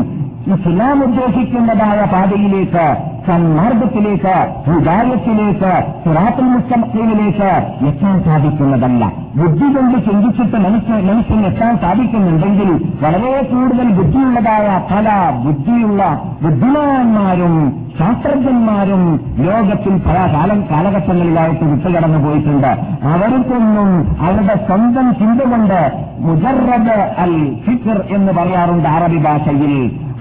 ഇസ്ലാം 0.53 1.03
ഉദ്ദേശിക്കുന്നതായ 1.03 2.05
പാതയിലേക്ക് 2.05 2.85
സന്മാർഗത്തിലേക്ക് 3.27 4.35
വികാരത്തിലേക്ക് 4.67 5.71
സുറാത്തുൽ 6.03 6.43
മുസ്തഖീമിലേക്ക് 6.43 7.49
എത്താൻ 7.87 8.23
സാധിക്കുന്നതല്ല. 8.25 9.03
ബുദ്ധി 9.35 9.67
കൊണ്ട് 9.73 9.97
ചിന്തിച്ചിട്ട് 10.05 10.57
മനുഷ്യ 10.57 10.93
മനുഷ്യൻ 11.09 11.45
എത്താൻ 11.45 11.77
സാധിക്കുന്നുണ്ടെങ്കിൽ 11.77 12.69
വളരെ 13.01 13.33
കൂടുതൽ 13.51 13.89
ബുദ്ധിയുള്ളതായ 13.89 14.67
പല 14.91 15.07
ബുദ്ധിയുള്ള 15.43 16.01
ബുദ്ധിമാന്മാരും 16.41 17.55
ശാസ്ത്രജ്ഞന്മാരും 17.99 19.03
ലോകത്തിൽ 19.39 19.93
പല 20.07 20.17
കാലം 20.33 20.65
കാലഘട്ടങ്ങളിലായിട്ട് 20.71 21.65
വിട്ടുകടന്നു 21.65 22.19
പോയിട്ടുണ്ട് 22.25 22.71
അവർക്കൊന്നും 23.13 23.89
അവരുടെ 24.21 24.55
സ്വന്തം 24.67 25.07
ചിന്ത 25.19 25.41
കൊണ്ട് 25.51 25.79
മുജറബ് 26.25 26.97
അൽ 27.23 27.33
ഫിക്കർ 27.65 27.97
എന്ന് 28.15 28.31
പറയാറുണ്ട് 28.33 28.87
അറബി 28.89 29.19
ഭാഷയിൽ. 29.23 29.73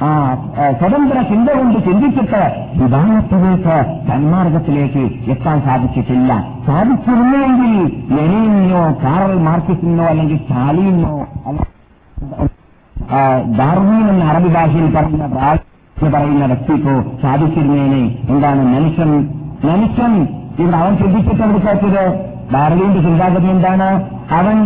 ആ 0.03 0.09
സ്വതന്ത്ര 0.81 1.19
ചിന്ത 1.29 1.49
കൊണ്ട് 1.51 1.79
ചിന്തിച്ചിട്ട് 1.85 2.43
വിധാനത്തിലേക്ക് 2.81 3.77
സന്മാർഗത്തിലേക്ക് 4.09 5.05
എത്താൻ 5.31 5.61
സാധിച്ചിട്ടില്ല. 5.67 6.33
സാധിച്ചിരുന്നെങ്കിൽ 6.67 7.73
ലെനിനോ 8.17 8.83
കാറൽ 9.05 9.35
മാർക്കിസിനോ 9.49 10.05
അല്ലെങ്കിൽ 10.05 10.39
സ്റ്റാലിനോ 10.39 11.15
ഡാർവീൻ 13.59 14.05
എന്ന 14.13 14.25
അറബി 14.25 14.49
ഭാഷയിൽ 14.49 14.87
പറയുന്ന 14.97 15.27
പറയുന്ന 16.15 16.47
വ്യക്തിക്കോ 16.47 16.95
സാധിച്ചിരുന്നേനെ. 17.23 18.03
എന്താണ് 18.29 18.63
മനുഷ്യൻ? 18.75 19.13
മനുഷ്യൻ 19.65 20.15
ഇവിടെ 20.59 20.77
അവൻ 20.77 20.93
ചിന്തിച്ചിട്ട് 20.97 21.43
എടുക്കാത്തത് 21.43 22.03
ഡാർവീന്റെ 22.55 23.01
ചിന്താഗതി 23.01 23.47
എന്താണ്? 23.47 23.89
അവൻ 24.31 24.59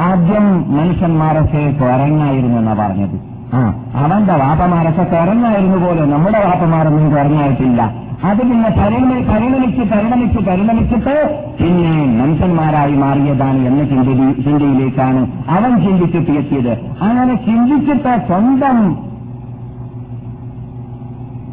ആദ്യം 0.00 0.46
മനുഷ്യന്മാരൊക്കെ 0.76 1.62
കുരങ്ങായിരുന്നു 1.80 2.58
എന്നാ 2.58 2.74
പറഞ്ഞത്. 2.74 3.16
ആ 3.54 3.60
അവന്റെ 3.94 4.32
വാപ്പമാരൊക്കെ 4.32 5.04
കുരങ്ങായിരുന്നു 5.04 5.78
പോലെ. 5.86 6.02
നമ്മുടെ 6.06 6.38
വാപ്പമാരൊന്നും 6.46 7.10
കുരങ്ങായിട്ടില്ല 7.10 7.80
അത് 8.28 8.38
പിന്നെ 8.38 8.68
പരിണമി 8.78 9.16
പരിണമിച്ച് 9.22 9.82
പരിണമിച്ച് 9.92 10.38
പരിണമിച്ചിട്ട് 10.38 11.12
പിന്നെ 11.58 11.92
മനുഷ്യന്മാരായി 12.20 12.94
മാറിയതാണ് 12.94 13.60
എന്ന 13.66 13.82
ചിന്തയിലേക്കാണ് 14.44 15.20
അവൻ 15.48 15.72
ചിന്തിച്ചിട്ട് 15.84 16.30
എത്തിയത് 16.30 16.72
അങ്ങനെ 17.02 17.34
ചിന്തിച്ചിട്ട് 17.46 18.12
സ്വന്തം 18.26 18.78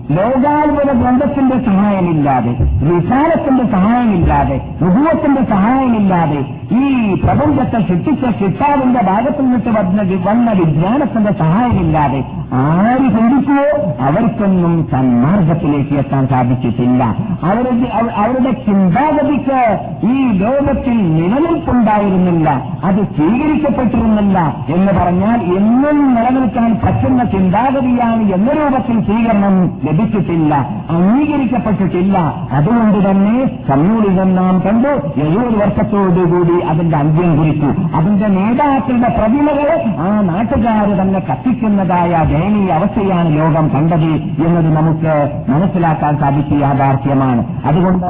ലോകാത്ഭുത 0.09 0.91
ഗ്രന്ഥത്തിന്റെ 0.93 1.57
സഹായമില്ലാതെ 1.65 2.51
വിശാലത്തിന്റെ 2.83 3.63
സഹായമില്ലാതെ 3.71 4.57
നുഭവത്തിന്റെ 4.81 5.41
സഹായമില്ലാതെ 5.43 6.41
ഈ 6.77 6.83
പ്രപഞ്ചത്തെ 7.15 7.79
സൃഷ്ടിച്ച 7.81 8.25
ശിക്ഷാവിന്റെ 8.39 9.01
ഭാഗത്തു 9.01 9.41
നിന്നിട്ട് 9.41 9.69
വന്ന 9.69 9.99
വന്ന 10.27 10.51
വിജ്ഞാനത്തിന്റെ 10.51 11.31
സഹായമില്ലാതെ 11.33 12.19
ആര് 12.57 13.07
ചിന്തിക്കുവോ 13.15 13.67
അവർക്കൊന്നും 13.99 14.87
സന്മാർഗത്തിലേക്ക് 14.91 15.93
എത്താൻ 15.93 16.27
സാധിച്ചിട്ടില്ല. 16.27 17.01
അവരുടെ 17.43 17.87
അവരുടെ 18.15 18.51
ചിന്താഗതിക്ക് 18.65 19.59
ഈ 20.07 20.15
ലോകത്തിൽ 20.39 20.97
നിലനിൽപ്പുണ്ടായിരുന്നില്ല. 21.15 22.47
അത് 22.83 23.01
സ്വീകരിക്കപ്പെട്ടിരുന്നില്ല 23.15 24.37
എന്ന് 24.67 24.91
പറഞ്ഞാൽ 24.93 25.39
എന്നും 25.57 26.13
നിലനിൽക്കാൻ 26.15 26.71
പറ്റുന്ന 26.75 27.23
ചിന്താഗതിയാണ് 27.25 28.23
എന്ന 28.33 28.49
രൂപത്തിൽ 28.51 28.99
സ്വീകരണം 29.01 29.55
ലഭിച്ചിട്ടില്ല 29.95 30.53
അംഗീകരിക്കപ്പെട്ടിട്ടില്ല. 30.89 32.17
അതുകൊണ്ട് 32.51 32.97
തന്നെ 33.09 33.35
കമ്മ്യൂണിസം 33.69 34.29
നാം 34.35 34.55
കണ്ടു 34.65 34.91
എഴുപത് 35.25 35.57
വർഷത്തോടുകൂടി 35.61 36.57
അതിന്റെ 36.71 36.97
അന്ത്യം 36.97 37.31
കുറിച്ചു. 37.37 37.69
അതിന്റെ 37.97 38.27
നേതാക്കളുടെ 38.37 39.09
പ്രതിമകൾ 39.17 39.69
ആ 40.05 40.09
നാട്ടുകാർ 40.31 40.87
തന്നെ 41.01 41.21
കത്തിക്കുന്നതായ 41.29 42.11
ദയനീയ 42.33 42.71
അവസ്ഥയാണ് 42.79 43.29
ലോകം 43.37 43.67
കണ്ടത് 43.75 44.11
എന്നത് 44.47 44.69
നമുക്ക് 44.77 45.15
മനസ്സിലാക്കാൻ 45.51 46.15
സാധിച്ച 46.23 46.53
യാഥാർത്ഥ്യമാണ്. 46.65 47.43
അതുകൊണ്ട് 47.65 48.07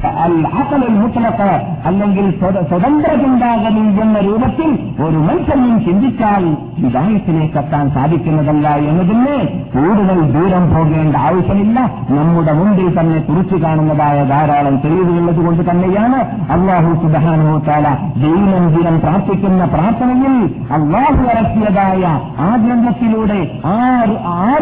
മുത്തലക്ക് 0.00 1.48
അല്ലെങ്കിൽ 1.86 2.30
സ്വതന്ത്ര 2.68 3.12
ചിന്താഗതി 3.22 4.00
എന്ന 4.02 4.18
രൂപത്തിൽ 4.18 4.68
ഒരു 5.02 5.16
മനുഷ്യനും 5.18 5.84
ചിന്തിച്ചാൽ 5.84 6.44
വിധാനത്തിലേക്ക് 6.78 7.58
എത്താൻ 7.58 7.90
സാധിക്കുന്നതല്ല 7.90 8.68
എന്നതിന് 8.68 9.36
കൂടുതൽ 9.74 10.20
ദൂരം 10.32 10.74
പോകേണ്ട 10.74 11.16
ആവശ്യമില്ല. 11.16 11.78
നമ്മുടെ 12.10 12.52
മുമ്പിൽ 12.52 13.00
തന്നെ 13.00 13.20
കുറിച്ചു 13.20 13.56
കാണുന്നതായ 13.64 14.24
ധാരാളം 14.24 14.76
തെളിവുകളുള്ളത് 14.76 15.44
കൊണ്ട് 15.46 15.70
തന്നെയാണ് 15.70 16.20
അള്ളാഹു 16.52 16.94
സുബാനുത്താല 17.02 17.86
ദൈനംദിനം 18.16 19.00
പ്രാർത്ഥിക്കുന്ന 19.00 19.64
പ്രാർത്ഥനയിൽ 19.64 20.36
അള്ളാഹു 20.72 21.22
ഇറക്കിയതായ 21.32 22.04
ആ 22.38 22.56
ഗ്രന്ഥത്തിലൂടെ 22.56 23.40
ആ 23.66 23.78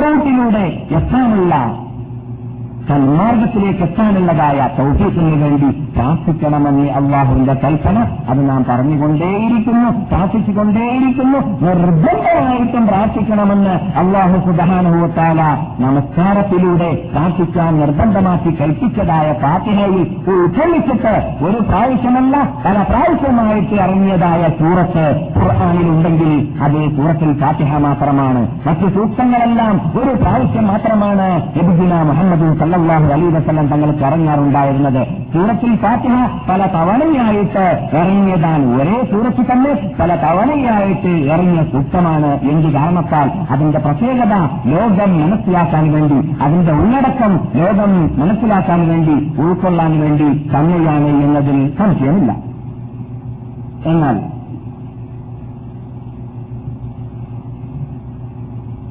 റൂട്ടിലൂടെ 0.03 0.67
എത്താനുള്ള 0.91 1.55
സന്മാർഗത്തിലേക്ക് 2.89 3.83
എത്താനുള്ളതായ 3.83 4.69
സൗഹൃദത്തിന് 4.77 5.37
വേണ്ടി 5.43 5.69
പ്രാർത്ഥിക്കണമെന്ന് 5.97 6.91
അള്ളാഹുവിന്റെ 6.91 7.55
കൽപ്പന. 7.55 7.99
അത് 8.29 8.49
നാം 8.49 8.65
പറഞ്ഞുകൊണ്ടേയിരിക്കുന്നു 8.69 9.89
പ്രാർത്ഥിച്ചുകൊണ്ടേയിരിക്കുന്നു. 10.11 11.39
നിർബന്ധമായിട്ടും 11.67 12.87
പ്രാർത്ഥിക്കണമെന്ന് 12.87 13.75
അള്ളാഹു 13.99 14.37
സുധാനുഭവത്താല 14.47 15.41
നമസ്കാരത്തിലൂടെ 15.85 16.91
പ്രാർത്ഥിക്കാൻ 17.13 17.81
നിർബന്ധമാക്കി 17.81 18.53
കൽപ്പിച്ചതായ 18.61 19.33
പ്രാർത്ഥനയിൽ 19.33 20.07
ഉൾക്കൊള്ളിച്ചിട്ട് 20.29 21.15
ഒരു 21.45 21.59
പ്രാവശ്യമല്ല 21.63 22.37
പല 22.65 22.77
പ്രാവശ്യമായിട്ട് 22.83 23.75
ഇറങ്ങിയതായ 23.75 24.43
സൂറത്ത് 24.61 25.07
ഖുർആാനിലുണ്ടെങ്കിൽ 25.39 26.33
അത് 26.63 26.79
സൂറത്തിൽ 26.97 27.33
ഫാത്തിഹ 27.41 27.79
മാത്രമാണ്. 27.79 28.43
മറ്റ് 28.69 28.95
സൂക്തങ്ങളെല്ലാം 28.95 29.75
ഒരു 29.99 30.15
പ്രാവശ്യം 30.23 30.67
മാത്രമാണ് 30.67 31.29
എബുദിന 31.59 31.95
മുഹമ്മദ് 32.03 32.47
സല്ലാഹു 32.77 33.07
അലി 33.13 33.29
വസ്ലം 33.35 33.67
തങ്ങൾക്ക് 33.67 34.03
ഇറങ്ങാറുണ്ടായിരുന്നത് 34.05 35.03
സൂറത്തിൽ 35.35 35.77
ഫാത്തിഹ 35.77 36.17
പല 36.49 36.63
തവണയായിട്ട് 36.75 37.65
ഇറങ്ങിയതാണ്. 37.97 38.67
ഒരേ 38.77 38.97
സൂറത്തിൽ 39.13 39.45
തന്നെ 39.53 39.73
പല 40.01 40.11
തവണയായിട്ട് 40.25 41.13
ഇറങ്ങിയ 41.33 41.63
സൂക്തമാണ്. 41.73 42.31
എന്ത് 42.51 42.69
കാരണത്താൽ 42.73 43.31
അതിന്റെ 43.51 43.79
പ്രത്യേകത 43.79 44.35
ലോകം 44.73 45.13
മനസ്സിലാക്കാൻ 45.23 45.85
വേണ്ടി 45.93 46.19
അതിന്റെ 46.43 46.73
ഉള്ളടക്കം 46.73 47.35
ലോകം 47.55 47.93
മനസ്സിലാക്കാൻ 48.21 48.89
വേണ്ടി 48.89 49.17
ഉൾക്കൊള്ളാൻ 49.43 49.93
വേണ്ടി 50.01 50.29
തന്നെയാണ് 50.55 51.11
എന്നതിൽ 51.27 51.61
സംശയമില്ല. 51.79 52.33
എന്നാൽ 53.93 54.17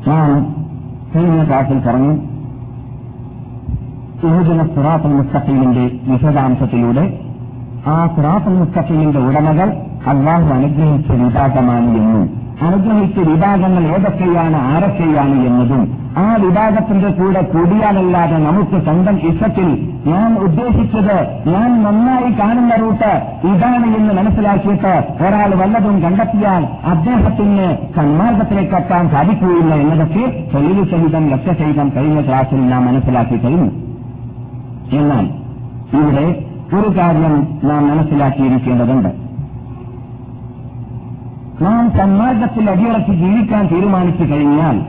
ഞാൻ 0.08 0.32
കഴിഞ്ഞ 1.13 1.44
പറഞ്ഞു 1.89 2.15
യുവജന 4.25 4.63
സുറാഫൽ 4.74 5.13
മുസ്തഖീമിന്റെ 5.13 5.86
വിശദാംശത്തിലൂടെ 6.10 7.05
ആ 7.88 7.98
സുറാഫൽ 8.13 8.53
മുസ്തഖീമിന്റെ 8.53 9.20
ഉടമകൾ 9.22 9.67
അള്ളാഹു 10.08 10.48
അനുഗ്രഹിച്ച 10.53 11.12
വിഭാഗമാണ് 11.20 11.91
എന്നും. 12.00 12.25
അനുഗ്രഹിച്ച 12.62 13.17
വിഭാഗങ്ങൾ 13.27 13.84
ഏതൊക്കെയാണ് 13.89 14.58
ആരൊക്കെയാണ് 14.70 15.36
എന്നതും 15.48 15.82
ആ 16.17 16.36
വിഭാഗത്തിന്റെ 16.44 17.10
കൂടെ 17.12 17.41
കൂടിയാലല്ലാതെ 17.46 18.38
നമുക്ക് 18.44 18.77
സ്വന്തം 18.84 19.15
ഇഷ്ടത്തിൽ 19.29 19.67
ഞാൻ 20.05 20.29
ഉദ്ദേശിച്ചത് 20.44 21.15
ഞാൻ 21.48 21.70
നന്നായി 21.84 22.29
കാണുന്ന 22.34 22.75
റൂട്ട് 22.75 23.12
ഇതാണ് 23.50 23.88
എന്ന് 23.98 24.13
മനസ്സിലാക്കിയിട്ട് 24.13 24.94
ഒരാൾ 25.25 25.51
വല്ലതും 25.62 25.98
കണ്ടെത്തിയാൽ 26.03 26.63
അദ്ദേഹത്തിന് 26.91 27.67
സന്മാർഗത്തിലേക്ക് 27.98 28.77
എത്താൻ 28.77 29.05
സാധിക്കുകയില്ല 29.10 29.74
എന്നതൊക്കെ 29.82 30.24
തൊഴിൽ 30.53 30.79
സഹിതം 30.91 31.25
ലക്ഷ്യസഹിതം 31.34 31.89
കഴിഞ്ഞ 31.96 32.22
ക്ലാസ്സിൽ 32.22 32.62
നാം 32.70 32.86
മനസ്സിലാക്കി 32.86 33.39
കഴിഞ്ഞു 33.39 33.70
എന്നാൽ 34.92 35.25
ഇവിടെ 35.98 36.46
ഒരു 36.75 36.98
കാര്യം 36.98 37.58
നാം 37.63 37.88
മനസ്സിലാക്കിയിരിക്കേണ്ടതുണ്ട്. 37.88 39.10
നാം 41.63 41.92
സന്മാർഗത്തിൽ 41.92 42.70
അടിയറച്ച് 42.70 43.12
ജീവിക്കാൻ 43.12 43.68
തീരുമാനിച്ചു 43.68 44.24
കഴിഞ്ഞാൽ 44.24 44.82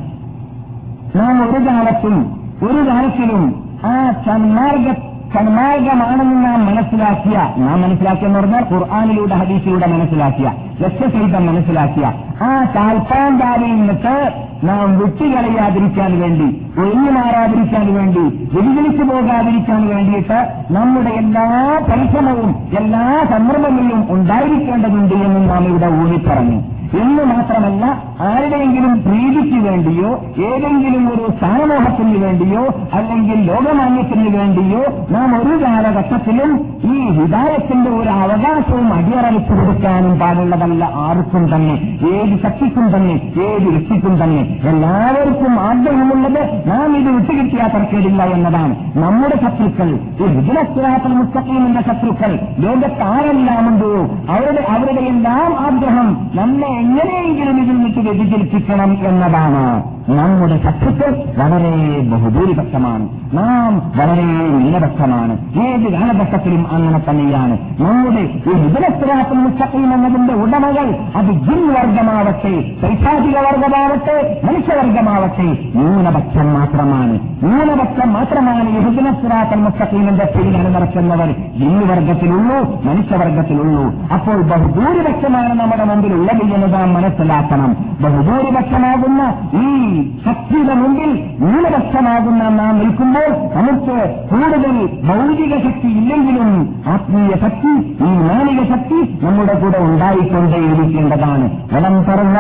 നാം 1.18 1.44
ഒരു 1.44 1.66
കാലത്തും 1.66 2.40
ഒരു 2.62 2.88
കാലത്തിലും 2.88 3.64
ആ 3.86 4.12
സന്മാർഗ 4.26 5.15
സന്മാർഗമാണെന്ന് 5.36 6.46
നാം 6.46 6.66
മനസ്സിലാക്കിയ 6.66 7.36
നാം 7.56 7.82
മനസ്സിലാക്കിയെന്ന് 7.82 8.38
പറഞ്ഞാൽ 8.38 8.64
ഖുർആാനിലൂടെ 8.72 9.34
ഹദീസിലൂടെ 9.34 9.86
മനസ്സിലാക്കിയ 9.86 10.52
ലക്ഷ്യസഹിതം 10.80 11.46
മനസ്സിലാക്കിയ 11.46 12.06
ആ 12.42 12.64
താൽപ്പാന്താരിൽ 12.76 13.70
നിന്നിട്ട് 13.76 14.46
നാം 14.64 14.98
വിട്ടുകളയാതിരിക്കാൻ 14.98 16.20
വേണ്ടി 16.20 16.46
ഒഴിഞ്ഞു 16.78 17.10
മാറാതിരിക്കാൻ 17.10 17.94
വേണ്ടി 17.94 18.24
വ്യതിചലിച്ചു 18.52 19.02
പോകാതിരിക്കാൻ 19.02 19.88
വേണ്ടിയിട്ട് 19.88 20.38
നമ്മുടെ 20.70 21.10
എല്ലാ 21.10 21.44
പരിശ്രമവും 21.90 22.50
എല്ലാ 22.78 23.24
സന്ദർഭങ്ങളിലും 23.30 24.12
ഉണ്ടായിരിക്കേണ്ടതുണ്ട് 24.12 25.14
എന്നും 25.14 25.46
നാം 25.46 25.64
ഇവിടെ 25.64 25.86
ഊന്നിപ്പറഞ്ഞു. 25.86 26.58
എന്ന് 27.02 27.22
മാത്രമല്ല 27.24 27.84
ആരുടെയെങ്കിലും 28.26 28.92
പ്രീതിക്ക് 29.04 29.58
വേണ്ടിയോ 29.66 30.10
ഏതെങ്കിലും 30.48 31.04
ഒരു 31.12 31.24
സ്ഥാനമോഹത്തിന് 31.36 32.16
വേണ്ടിയോ 32.16 32.62
അല്ലെങ്കിൽ 32.98 33.38
ലോകമാന്യത്തിന് 33.48 34.28
വേണ്ടിയോ 34.36 34.82
നാം 35.10 35.30
ഒരു 35.40 35.54
കാലഘട്ടത്തിലും 35.64 36.52
ഈ 36.88 36.96
ഹിതായത്തിന്റെ 37.16 37.90
ഒരു 37.90 38.10
അവകാശവും 38.16 38.88
അടിയറവിച്ചു 38.94 39.54
കൊടുക്കാനും 39.54 40.18
പാടുള്ളതല്ല 40.18 40.84
ആർക്കും 41.06 41.44
തന്നെ 41.52 41.76
ഏത് 42.12 42.34
ശക്തിക്കും 42.44 42.86
തന്നെ 42.94 43.16
ഏത് 43.46 43.66
വ്യക്തിക്കും 43.66 44.14
തന്നെ. 44.22 44.42
എല്ലാവർക്കും 44.70 45.60
ആഗ്രഹമുള്ളത് 45.60 46.40
നാം 46.68 46.90
ഇത് 46.98 47.10
വിട്ടുകിട്ടിയാൽ 47.10 47.68
തർക്കേടില്ല 47.68 48.22
എന്നതാണ്. 48.34 48.74
നമ്മുടെ 48.96 49.36
ശത്രുക്കൾ 49.44 49.88
ഈ 50.20 50.26
ഹിജുലസ്ലാത്തൽ 50.36 51.12
മുസ്തഖീമിന്റെ 51.12 51.82
ശത്രുക്കൾ 51.88 52.32
ലോകത്ത് 52.64 53.02
ആരെല്ലാമുണ്ടോ 53.12 53.90
അവരുടെ 54.34 54.62
അവരുടെ 54.74 55.02
എല്ലാം 55.12 55.50
ആഗ്രഹം 55.66 56.08
നമ്മെ 56.36 56.68
എങ്ങനെയെങ്കിലും 56.68 57.56
ഇതിൽ 57.62 57.76
നിന്ന് 57.76 58.00
വ്യതിചലിപ്പിക്കണം 58.00 59.08
എന്നതാണ്. 59.08 59.95
നമ്മുടെ 60.08 60.56
ശത്രുക്കൾ 60.58 61.24
വളരെ 61.38 62.00
ബഹുഭൂരിപക്ഷമാണ്. 62.00 63.08
നാം 63.32 63.78
വളരെ 63.96 64.22
ന്യൂനപക്ഷമാണ്. 64.22 65.32
ഏത് 65.60 65.92
കാലഘട്ടത്തിലും 65.92 66.66
അങ്ങനെ 66.72 67.10
തന്നെയാണ്. 67.10 67.58
നമ്മുടെ 67.80 68.20
ഈ 68.20 68.62
വിജലസ്രാത്തിൽ 68.62 69.38
മുസ്തഖീം 69.38 69.94
എന്നതിന്റെ 69.94 70.34
ഉടമകൾ 70.34 70.96
അത് 71.16 71.26
ജിൻ 71.26 71.74
വർഗമാവട്ടെ 71.74 72.76
പൈശാചിക 72.82 73.38
വർഗമാവട്ടെ 73.38 74.40
മനുഷ്യവർഗമാവട്ടെ 74.44 75.58
ന്യൂനപക്ഷം 75.74 76.54
മാത്രമാണ്. 76.54 77.20
ന്യൂനപക്ഷം 77.42 78.12
മാത്രമാണ് 78.12 78.68
ഈ 78.68 78.78
ഹിജുലസ്രാത്തൽ 78.78 79.60
മുസ്തഖീമിന്റെ 79.60 80.24
പേരിലാണ് 80.36 80.74
നടക്കുന്നവർ. 80.74 81.34
ജിന്നുവർഗത്തിലുള്ളൂ 81.58 82.82
മനുഷ്യവർഗത്തിലുള്ളൂ. 82.84 83.84
അപ്പോൾ 84.14 84.42
ബഹുഭൂരിപക്ഷമാണ് 84.42 85.60
നമ്മുടെ 85.60 85.84
മുമ്പിൽ 85.84 86.14
ഉള്ളത് 86.14 86.54
എന്ന് 86.54 86.74
നാം 86.74 86.94
മനസ്സിലാക്കണം. 86.94 87.76
ബഹുഭൂരിപക്ഷമാകുന്ന 88.00 89.34
ഈ 89.62 89.95
ശക്തിയുടെ 90.26 90.74
മുമ്പിൽ 90.74 91.10
ന്യൂനപക്ഷമാകുന്ന 91.40 92.48
നാം 92.48 92.78
നിൽക്കുമ്പോൾ 92.78 93.28
നമുക്ക് 93.56 93.96
കൂടുതൽ 94.30 94.76
ഭൗതിക 95.08 95.54
ശക്തി 95.58 95.88
ഇല്ലെങ്കിലും 95.98 96.50
ആത്മീയ 96.86 97.30
ശക്തി 97.44 97.72
ഈ 98.06 98.10
മാനിക 98.28 98.60
ശക്തി 98.72 98.98
നമ്മുടെ 99.24 99.54
കൂടെ 99.54 99.78
ഉണ്ടായിക്കൊണ്ടേയിരിക്കേണ്ടതാണ്. 99.78 101.46
വലം 101.72 102.04
പറഞ്ഞ 102.08 102.38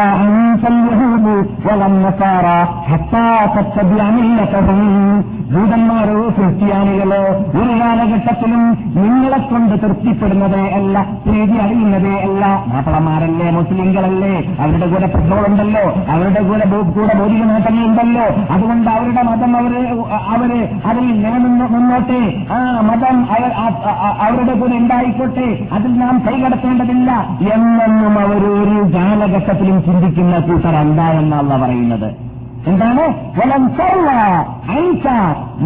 വലം 1.66 2.02
നസാറ 2.02 2.46
ഭൂതന്മാരോ 5.50 6.28
ക്രിസ്ത്യാനികളോ 6.28 7.20
ഒരു 7.58 7.80
കാലഘട്ടത്തിലും 7.80 8.62
നിങ്ങളെ 8.96 9.38
കൊണ്ട് 9.38 9.82
തൃപ്തിപ്പെടുന്നതേ 9.82 10.64
അല്ല 10.70 10.96
പ്രീതി 11.26 11.56
അറിയുന്നതേ 11.56 12.14
അല്ല. 12.20 12.42
മാപ്പിളമാരല്ലേ 12.68 13.50
മുസ്ലിങ്ങളല്ലേ? 13.50 14.32
അവരുടെ 14.60 14.86
കൂടെ 14.86 15.06
പെട്രോൾ 15.06 15.46
ഉണ്ടല്ലോ. 15.48 15.84
അവരുടെ 16.08 16.42
കൂടെ 16.42 16.66
കൂടെ 16.96 17.14
ഭൗതിക 17.18 17.42
നേട്ടങ്ങളുണ്ടല്ലോ 17.50 18.26
അതുകൊണ്ട് 18.54 18.90
അവരുടെ 18.96 19.22
മതം 19.30 19.52
അവർ 19.60 19.74
അവർ 20.34 20.52
അതിൽ 20.90 21.06
നിലനിന്ന് 21.22 21.66
മുന്നോട്ടെ 21.74 22.20
ആ 22.56 22.58
മതം 22.90 23.16
അവരുടെ 24.26 24.54
കൂടെ 24.60 24.76
ഉണ്ടായിക്കോട്ടെ. 24.82 25.48
അതിൽ 25.76 25.92
നാം 26.02 26.16
കൈകടത്തേണ്ടതില്ല 26.26 27.10
എന്നൊന്നും 27.54 28.14
അവരൊരു 28.24 28.78
കാലഘട്ടത്തിലും 28.96 29.78
ചിന്തിക്കുന്ന 29.88 30.38
കൂട്ടർ 30.48 30.76
എന്താ 30.84 31.08
എന്നാണ് 31.20 31.50
പറയുന്നത്. 31.62 32.08
എന്താണ്? 32.66 33.04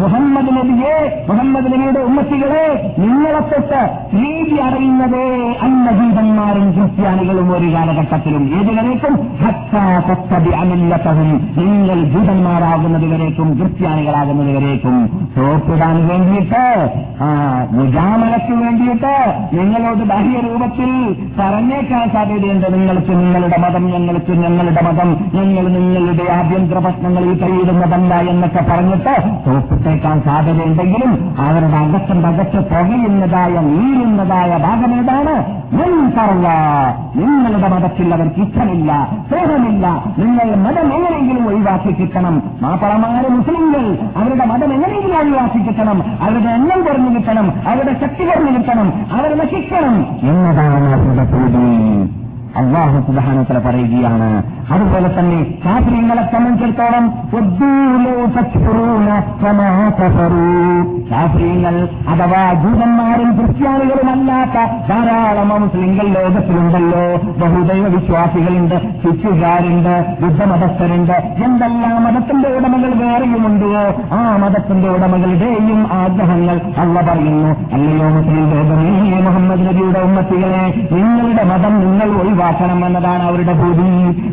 മുഹമ്മദ് 0.01 0.51
നബിയെ 0.55 1.25
മുഹമ്മദ് 1.29 1.65
നബിയുടെ 1.65 1.99
ഉമ്മത്തികളെ 1.99 2.95
നിങ്ങളെ 2.99 3.39
തൊട്ട് 3.39 3.81
നീതി 4.13 4.57
അറിയുന്നതേ 4.57 5.23
അന്നജീവന്മാരും 5.61 6.71
ക്രിസ്ത്യാനികളും 6.71 7.53
ഒരു 7.53 7.67
കാലഘട്ടത്തിലും 7.73 8.43
ഏതുവരേക്കും 8.59 9.15
ഹത്താമില്ലത്തഹും 9.41 11.29
നിങ്ങൾ 11.57 12.03
ജൂതന്മാരാകുന്നത് 12.03 13.07
വരേക്കും 13.11 13.49
ക്രിസ്ത്യാനികളാകുന്നത് 13.57 14.51
വരേക്കും. 14.57 14.95
സോപ്പിടാൻ 15.35 16.07
വേണ്ടിയിട്ട് 16.07 16.63
മുജാമലയ്ക്ക് 17.71 18.53
വേണ്ടിയിട്ട് 18.63 19.13
നിങ്ങളോട് 19.53 20.03
ബാഹ്യ 20.03 20.39
രൂപത്തിൽ 20.39 20.91
പറഞ്ഞേക്കാൻ 21.39 22.09
സാധ്യതയുണ്ട്. 22.13 22.73
നിങ്ങൾക്ക് 22.73 23.11
നിങ്ങളുടെ 23.11 23.57
മതം 23.57 23.91
ഞങ്ങൾക്ക് 23.91 24.31
ഞങ്ങളുടെ 24.31 24.81
മതം 24.81 25.09
ഞങ്ങൾ 25.33 25.67
നിങ്ങളുടെ 25.67 26.31
ആഭ്യന്തര 26.31 26.79
പ്രശ്നങ്ങളിൽ 26.91 27.33
കഴിയുന്നതല്ല 27.41 28.13
എന്നൊക്കെ 28.31 28.61
പറഞ്ഞിട്ട് 28.71 29.13
തോപ്പിട്ടേക്കാൻ 29.45 30.17
സാധ്യതയുണ്ടെങ്കിലും 30.21 31.11
അവരുടെ 31.45 31.77
അകത്തും 31.77 32.19
അകത്ത് 32.27 32.59
പുകയുന്നതായ 32.71 33.53
നീരുന്നതായ 33.69 34.51
ഭാഗം 34.57 34.93
ഏതാണ്? 34.99 35.35
നിങ്ങളുടെ 37.19 37.67
മതത്തിൽ 37.73 38.13
അവർക്ക് 38.13 38.41
ഇഷ്ടമില്ല 38.41 38.91
സ്നേഹമില്ല. 39.29 39.85
നിങ്ങൾ 40.19 40.47
മതം 40.65 40.87
എങ്ങനെയെങ്കിലും 40.95 41.43
ഒഴിവാക്കി 41.47 41.91
കിട്ടണം. 41.93 42.35
മാപ്പളമാരെ 42.61 43.29
മുസ്ലിങ്ങൾ 43.29 43.83
അവരുടെ 44.17 44.45
മതം 44.45 44.73
എങ്ങനെയെങ്കിലും 44.73 45.17
ഒഴിവാക്കി 45.21 45.61
കിട്ടണം. 45.67 45.99
അവരുടെ 46.21 46.51
എണ്ണം 46.57 46.81
കുറഞ്ഞു 46.85 47.11
കിട്ടണം. 47.17 47.47
അവരുടെ 47.67 47.93
ശക്തി 48.01 48.25
കുറഞ്ഞു 48.25 48.51
കിട്ടണം. 48.57 48.89
അവരെ 49.17 49.35
നശിക്കണം 49.35 49.95
എന്നതാണ് 50.31 50.93
അവരുടെ 50.97 51.25
പൂതി 51.33 51.65
അള്ളാഹു 52.59 52.97
സുധാനത്തിൽ 53.07 53.57
പറയുകയാണ് 53.59 54.29
അതുപോലെ 54.73 55.09
തന്നെ 55.19 55.39
ശാസ്ത്രീയങ്ങളെ 55.63 56.23
സംബന്ധിച്ചിടത്തോളം 56.33 57.05
ശാസ്ത്രീയങ്ങൾ 61.11 61.75
അഥവാ 62.09 62.53
ജൂതന്മാരും 62.53 63.29
ക്രിസ്ത്യാനികളുമല്ലാത്ത 63.37 64.57
ധാരാളം 64.89 65.49
മുസ്ലിങ്ങൾ 65.61 66.05
ലോകത്തിലുണ്ടല്ലോ. 66.07 67.01
ബഹുദൈവ 67.41 67.87
വിശ്വാസികളുണ്ട് 67.87 68.75
ശിക്ഷുകാരുണ്ട് 69.03 69.93
യുദ്ധമതസ്ഥരുണ്ട് 70.23 71.15
എന്തെല്ലാം 71.45 71.97
മതത്തിന്റെ 72.03 72.49
ഉടമകൾ 72.57 72.93
വേറെയുമുണ്ടോ 73.01 73.69
ആ 74.15 74.21
മതത്തിന്റെ 74.43 74.89
ഉടമകളുടെയും 74.89 75.81
ആഗ്രഹങ്ങൾ 76.01 76.57
അല്ല 76.77 76.95
പറയുന്നു. 77.09 77.51
അല്ലയോ 77.73 78.07
മുസ്ലിം 78.09 78.45
ലോകമേ 78.53 78.91
മുഹമ്മദ് 79.27 79.65
നബിയുടെ 79.67 79.99
ഉമ്മത്തികളെ 79.99 80.63
നിങ്ങളുടെ 80.91 81.43
മതം 81.43 81.73
നിങ്ങൾ 81.79 82.09
ഒഴിവാക്കണം 82.21 82.85
എന്നതാണ് 82.85 83.23
അവരുടെ 83.23 83.53
ഭൂമി. 83.53 83.89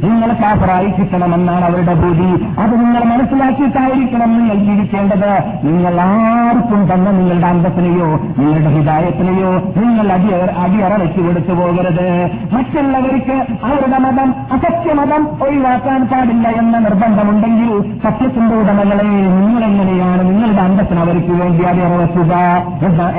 നിങ്ങൾ 0.07 0.28
കാപ്പറായി 0.43 0.91
കിട്ടണമെന്നാണ് 0.99 1.65
അവരുടെ 1.69 1.95
ഭൂതി 2.01 2.31
അത് 2.63 2.75
നിങ്ങൾ 2.83 3.03
മനസ്സിലാക്കിയിട്ടായിരിക്കണം 3.13 4.31
നിങ്ങൾ 4.39 4.57
ജീവിക്കേണ്ടത്. 4.69 5.33
നിങ്ങൾ 5.67 5.95
ആർക്കും 6.01 6.83
തന്നെ 6.91 7.11
നിങ്ങളുടെ 7.19 7.49
അന്തത്തിനെയോ 7.53 8.09
നിങ്ങളുടെ 8.39 8.73
ഹിതായത്തിനെയോ 8.77 9.53
നിങ്ങൾ 9.81 10.07
അടിയ 10.17 10.35
അടിയറ 10.65 10.93
വെച്ചു 11.03 11.21
കൊടുത്തു 11.21 11.53
പോകരുത്. 11.61 12.09
മറ്റുള്ളവർക്ക് 12.55 13.37
അവരുടെ 13.69 13.99
മതം 14.07 14.29
അസത്യമതം 14.57 15.23
ഒഴിവാക്കാൻ 15.47 16.01
പാടില്ല 16.13 16.49
എന്ന 16.63 16.79
നിർബന്ധമുണ്ടെങ്കിൽ 16.87 17.71
സത്യത്തിന്റെ 18.05 18.55
ഉടമകളെ 18.61 19.09
നിങ്ങളെങ്ങനെയാണ് 19.37 20.23
നിങ്ങളുടെ 20.31 20.63
അന്തത്തിന് 20.67 21.01
അവർക്ക് 21.01 21.33
വേണ്ടി 21.41 21.65
അടിയറ 21.71 21.93
വെക്കുക 22.03 22.35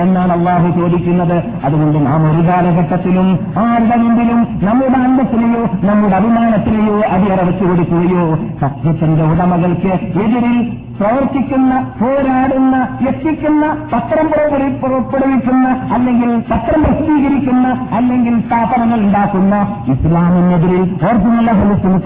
എന്നാണ് 0.03 0.31
അള്ളാഹു 0.37 0.67
ചോദിക്കുന്നത്. 0.79 1.37
അതുകൊണ്ട് 1.65 1.97
നാം 2.07 2.21
ഒരു 2.31 2.41
കാലഘട്ടത്തിലും 2.47 3.27
ആരുടെ 3.65 3.95
മുമ്പിലും 4.03 4.39
നമ്മുടെ 4.67 4.99
അന്തത്തിനെയോ 5.07 5.63
നമ്മുടെ 5.89 6.15
അഭിമാനത്തിനെയോ 6.15 6.88
അടിയറ 7.09 7.39
വെച്ചു 7.41 7.65
കൊടുക്കുകയോ 7.65 8.23
സത്യത്തിന്റെ 8.61 9.23
ഉടമകൾക്ക് 9.23 9.91
എതിരിൽ 10.19 10.57
പ്രവർത്തിക്കുന്ന 10.99 11.91
പോരാടുന്ന 12.01 12.87
എത്തിക്കുന്ന 13.07 13.77
പത്രം 13.93 14.27
പുറപ്പെടുവിക്കുന്ന 14.79 15.67
അല്ലെങ്കിൽ 15.93 16.43
പത്രം 16.51 16.83
പ്രസിദ്ധീകരിക്കുന്ന 16.83 17.87
അല്ലെങ്കിൽ 17.91 18.39
സ്ഥാപനങ്ങൾ 18.39 18.99
ഉണ്ടാക്കുന്ന 18.99 19.83
ഇസ്ലാമിനെതിരിൽ 19.87 20.83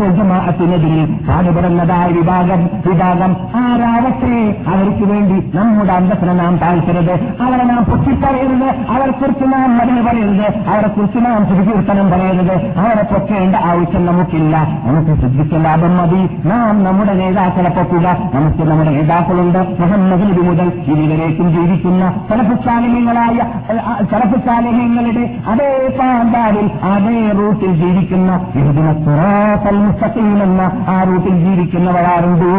ജമാഅത്തിനെതിരിൽ 0.09 1.19
പാടുപെടുന്നതായ 1.29 2.07
വിഭാഗം 2.07 2.69
വിഭാഗം 2.87 3.35
ആരാവട്ടെ? 3.55 4.63
അവർക്ക് 4.67 5.05
വേണ്ടി 5.11 5.57
നമ്മുടെ 5.57 5.93
അന്തസ്സിനെ 5.93 6.33
നാം 6.33 6.57
താഴ്ത്തരുത് 6.57 7.13
അവരെ 7.41 7.63
നാം 7.63 7.83
പൊട്ടിപ്പറയരുത്. 7.83 8.69
അവരെക്കുറിച്ച് 8.91 9.43
നാം 9.43 9.77
മതിന് 9.77 10.01
പറയരുത്. 10.07 10.69
അവരെക്കുറിച്ച് 10.69 11.17
നാം 11.17 11.45
സുഖീർത്തനം 11.45 12.11
പറയരുത്. 12.11 12.77
അവരെ 12.77 13.03
പൊക്കേണ്ട 13.13 13.55
ആവശ്യം 13.55 14.05
നമുക്കില്ല. 14.05 14.57
നമുക്ക് 14.83 15.19
ശ്രദ്ധിച്ച 15.19 15.53
ലാഭം 15.53 15.97
മതി. 15.97 16.47
നാം 16.47 16.83
നമ്മുടെ 16.83 17.13
നേതാക്കളെ 17.13 17.69
പൊക്കുക. 17.69 18.07
നമുക്ക് 18.33 18.63
നമ്മുടെ 18.69 18.82
നേതാക്കളുണ്ട്. 18.87 19.59
മുഹമ്മദ് 19.81 20.21
നബി 20.21 20.41
മുതൽ 20.47 20.67
ഇതുവരേക്കും 20.91 21.47
ജീവിക്കുന്ന 21.55 22.03
ചലപ്പുശാലിഹ്യങ്ങളായ 22.29 23.37
ചലപ്പുശാലിഹ്യങ്ങളുടെ 24.11 25.23
അതേ 25.47 25.71
പാമ്പാടിൽ 25.99 26.67
അതേ 26.91 27.31
റൂട്ടിൽ 27.39 27.73
ജീവിക്കുന്ന 27.73 28.31
ഇതിന 28.55 28.89
എന്ന 30.43 30.61
ആ 30.87 31.03
റൂട്ടിൽ 31.03 31.35
ജീവിക്കുന്നവരാരുണ്ട്. 31.45 32.49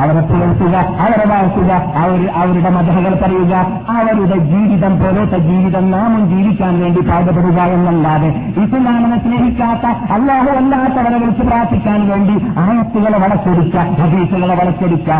അവരെ 0.00 0.22
പുലർത്തുക 0.30 0.76
അവരെ 1.04 1.26
വാഴ്ത്തുക 1.28 1.72
അവർ 2.02 2.30
അവരുടെ 2.42 2.70
മതകൾ 2.70 3.14
പറയുക 3.22 3.54
അവരുടെ 3.96 4.38
ജീവിതം 4.52 4.92
പോലത്തെ 5.00 5.38
ജീവിതം 5.38 5.90
നാമും 5.90 6.22
ജീവിക്കാൻ 6.30 6.80
വേണ്ടി 6.80 7.00
പാടുപെടുക 7.00 7.60
എന്നല്ലാതെ 7.76 8.30
ഇസ്ലാമിനെ 8.62 9.18
സ്നേഹിക്കാത്ത 9.18 10.12
അല്ലാതെ 10.12 10.52
അല്ലാത്തവരെ 10.52 11.18
വിളിച്ച് 11.18 11.42
പ്രാർത്ഥിക്കാൻ 11.42 12.00
വേണ്ടി 12.08 12.34
ആയത്തുകളെ 12.58 13.18
വളച്ചൊടിച്ച 13.18 13.76
ഹദീസുകളെ 14.00 14.54
വളച്ചൊടിച്ച 14.54 15.10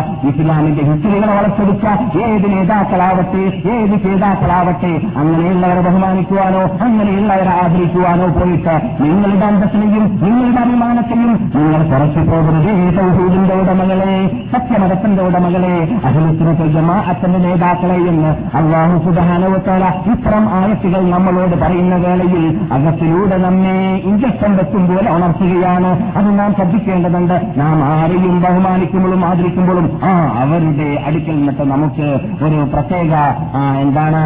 ഇസ്ലാമിന്റെ 0.45 0.83
ഹിസ്റ്ററികൾ 0.87 1.29
വളച്ചൊടിച്ച 1.37 1.85
ഏത് 2.25 2.45
നേതാക്കളാവട്ടെ 2.53 3.43
ഏത് 3.75 3.93
നേതാക്കളാവട്ടെ 4.05 4.91
അങ്ങനെയുള്ളവരെ 5.19 5.81
ബഹുമാനിക്കുവാനോ 5.81 6.61
അങ്ങനെയുള്ളവരെ 6.85 7.51
ആദരിക്കുവാനോ 7.61 8.27
പോയിട്ട് 8.27 8.75
നിങ്ങളുടെ 9.03 9.45
അന്തസ്സിനെയും 9.45 10.03
നിങ്ങളുടെ 10.25 10.61
അഭിമാനത്തെയും 10.61 11.31
നിങ്ങൾ 11.55 11.81
കുറച്ചു 11.91 12.21
പോകുന്നത് 12.29 12.69
സൗഹീദിന്റെ 12.97 13.55
ഉടമകളെ 13.61 14.11
സത്യമതത്തിന്റെ 14.53 15.23
ഉടമകളെ 15.23 15.73
അഖിലത്തിന് 16.09 16.67
ജമാഅത്തിന്റെ 16.75 17.39
നേതാക്കളെ 17.39 17.97
എന്ന് 18.11 18.31
അള്ളാഹു 18.57 18.97
സുധാനവത്താല 19.05 19.85
ഇത്തരം 20.13 20.45
ആയത്തുകൾ 20.59 21.01
നമ്മളോട് 21.09 21.55
പറയുന്ന 21.63 21.95
വേളയിൽ 21.95 22.45
അകത്തിലൂടെ 22.71 23.37
നമ്മെ 23.37 23.75
ഇഞ്ചക്ഷൻ 24.11 24.53
പോലെ 24.87 25.09
ഉണർത്തുകയാണ്. 25.15 25.89
അത് 26.17 26.39
നാം 26.39 26.53
ശ്രദ്ധിക്കേണ്ടതുണ്ട്. 26.53 27.35
നാം 27.57 27.77
ആരെയും 27.91 28.41
ബഹുമാനിക്കുമ്പോഴും 28.41 29.21
ആദരിക്കുമ്പോഴും 29.25 29.85
ആ 30.03 30.11
അവരുടെ 30.41 30.89
അടുക്കൽ 31.05 31.35
നിന്നിട്ട് 31.35 31.63
നമുക്ക് 31.73 32.07
ഒരു 32.45 32.59
പ്രത്യേക 32.73 33.13
എന്താണ് 33.81 34.21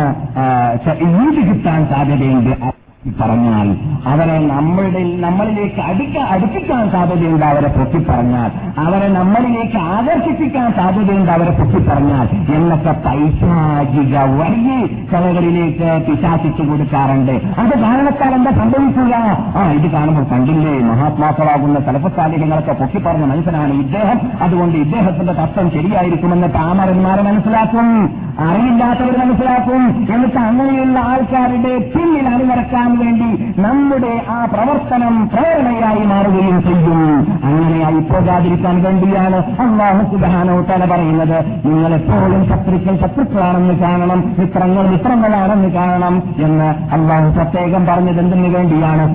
കിട്ടാൻ 1.50 1.80
സാധ്യതയുണ്ട്. 1.93 2.79
പറഞ്ഞാൽ 3.07 3.77
അവരെ 4.05 4.39
നമ്മളുടെ 4.39 5.15
നമ്മളിലേക്ക് 5.15 5.81
അടുക്ക 5.81 6.17
അടുപ്പിക്കാൻ 6.17 6.91
സാധ്യതയുണ്ട് 6.91 7.45
അവരെ 7.45 7.67
പൊക്കി 7.67 8.05
പറഞ്ഞാൽ. 8.09 8.51
അവരെ 8.79 9.07
നമ്മളിലേക്ക് 9.07 9.77
ആകർഷിപ്പിക്കാൻ 9.77 10.73
സാധ്യതയുണ്ട് 10.73 11.31
അവരെ 11.31 11.51
പൊക്കി 11.51 11.89
പറഞ്ഞാൽ. 11.89 12.55
എന്നൊക്കെ 12.55 12.91
പൈശാചിക 13.05 14.17
വഴി 14.17 15.05
ചിലകളിലേക്ക് 15.12 16.05
പിശാസിച്ചു 16.07 16.63
കൊടുക്കാറുണ്ട്. 16.63 17.31
അത് 17.31 17.79
കാരണത്താൽ 17.79 18.35
എന്താ 18.35 18.51
സംഭവിക്കുക? 18.51 19.15
ആ 19.55 19.71
ഇത് 19.71 19.91
കാണുമ്പോൾ 19.91 20.23
കണ്ടില്ലേ? 20.23 20.79
മഹാത്മാക്കളാകുന്ന 20.79 21.88
തലപ്പസ്ഥാനികങ്ങളൊക്കെ 21.88 22.71
പൊക്കി 22.71 22.97
പറഞ്ഞ 22.97 23.25
മനുഷ്യനാണ് 23.25 23.73
ഇദ്ദേഹം. 23.73 24.19
അതുകൊണ്ട് 24.41 24.77
ഇദ്ദേഹത്തിന്റെ 24.77 25.33
തത്വം 25.33 25.71
ശരിയായിരിക്കുമെന്ന് 25.71 26.53
താമരന്മാരെ 26.53 27.21
മനസ്സിലാക്കും. 27.21 28.09
അറിയില്ലാത്തവർ 28.39 29.17
മനസ്സിലാക്കും. 29.17 30.07
എന്നിട്ട് 30.13 30.38
അങ്ങനെയുള്ള 30.38 30.99
ആൾക്കാരുടെ 30.99 31.77
പിന്നിൽ 31.95 32.27
അണിനിരക്കാൻ 32.27 32.88
വേണ്ടി 32.97 33.54
നമ്മുടെ 33.62 34.25
ആ 34.30 34.45
പ്രവർത്തനം 34.45 35.30
പ്രേരണയായി 35.34 36.06
മാറുകയും 36.06 36.63
ചെയ്യും. 36.63 37.28
അങ്ങനെയായി 37.43 37.99
പോകാതിരിക്കാൻ 37.99 38.84
വേണ്ടിയാണ് 38.84 39.36
അള്ളാഹു 39.36 40.12
സുബാനോ 40.12 40.62
തല 40.62 40.86
പറയുന്നത്. 40.91 41.67
നിങ്ങൾ 41.67 41.93
എപ്പോഴും 41.93 42.45
ശത്രുക്കൾ 42.49 42.95
ശത്രുക്കളാണെന്ന് 42.95 43.80
കാണണം 43.80 44.36
മിത്രങ്ങൾ 44.39 44.88
മിത്രങ്ങളാണെന്ന് 44.88 45.69
കാണണം 45.69 46.23
എന്ന് 46.38 46.93
അള്ളാഹു 46.93 47.30
പ്രത്യേകം 47.30 47.86
പറഞ്ഞത് 47.86 48.19
എന്തിനു 48.19 48.58
വേണ്ടിയാണ് 48.58 49.06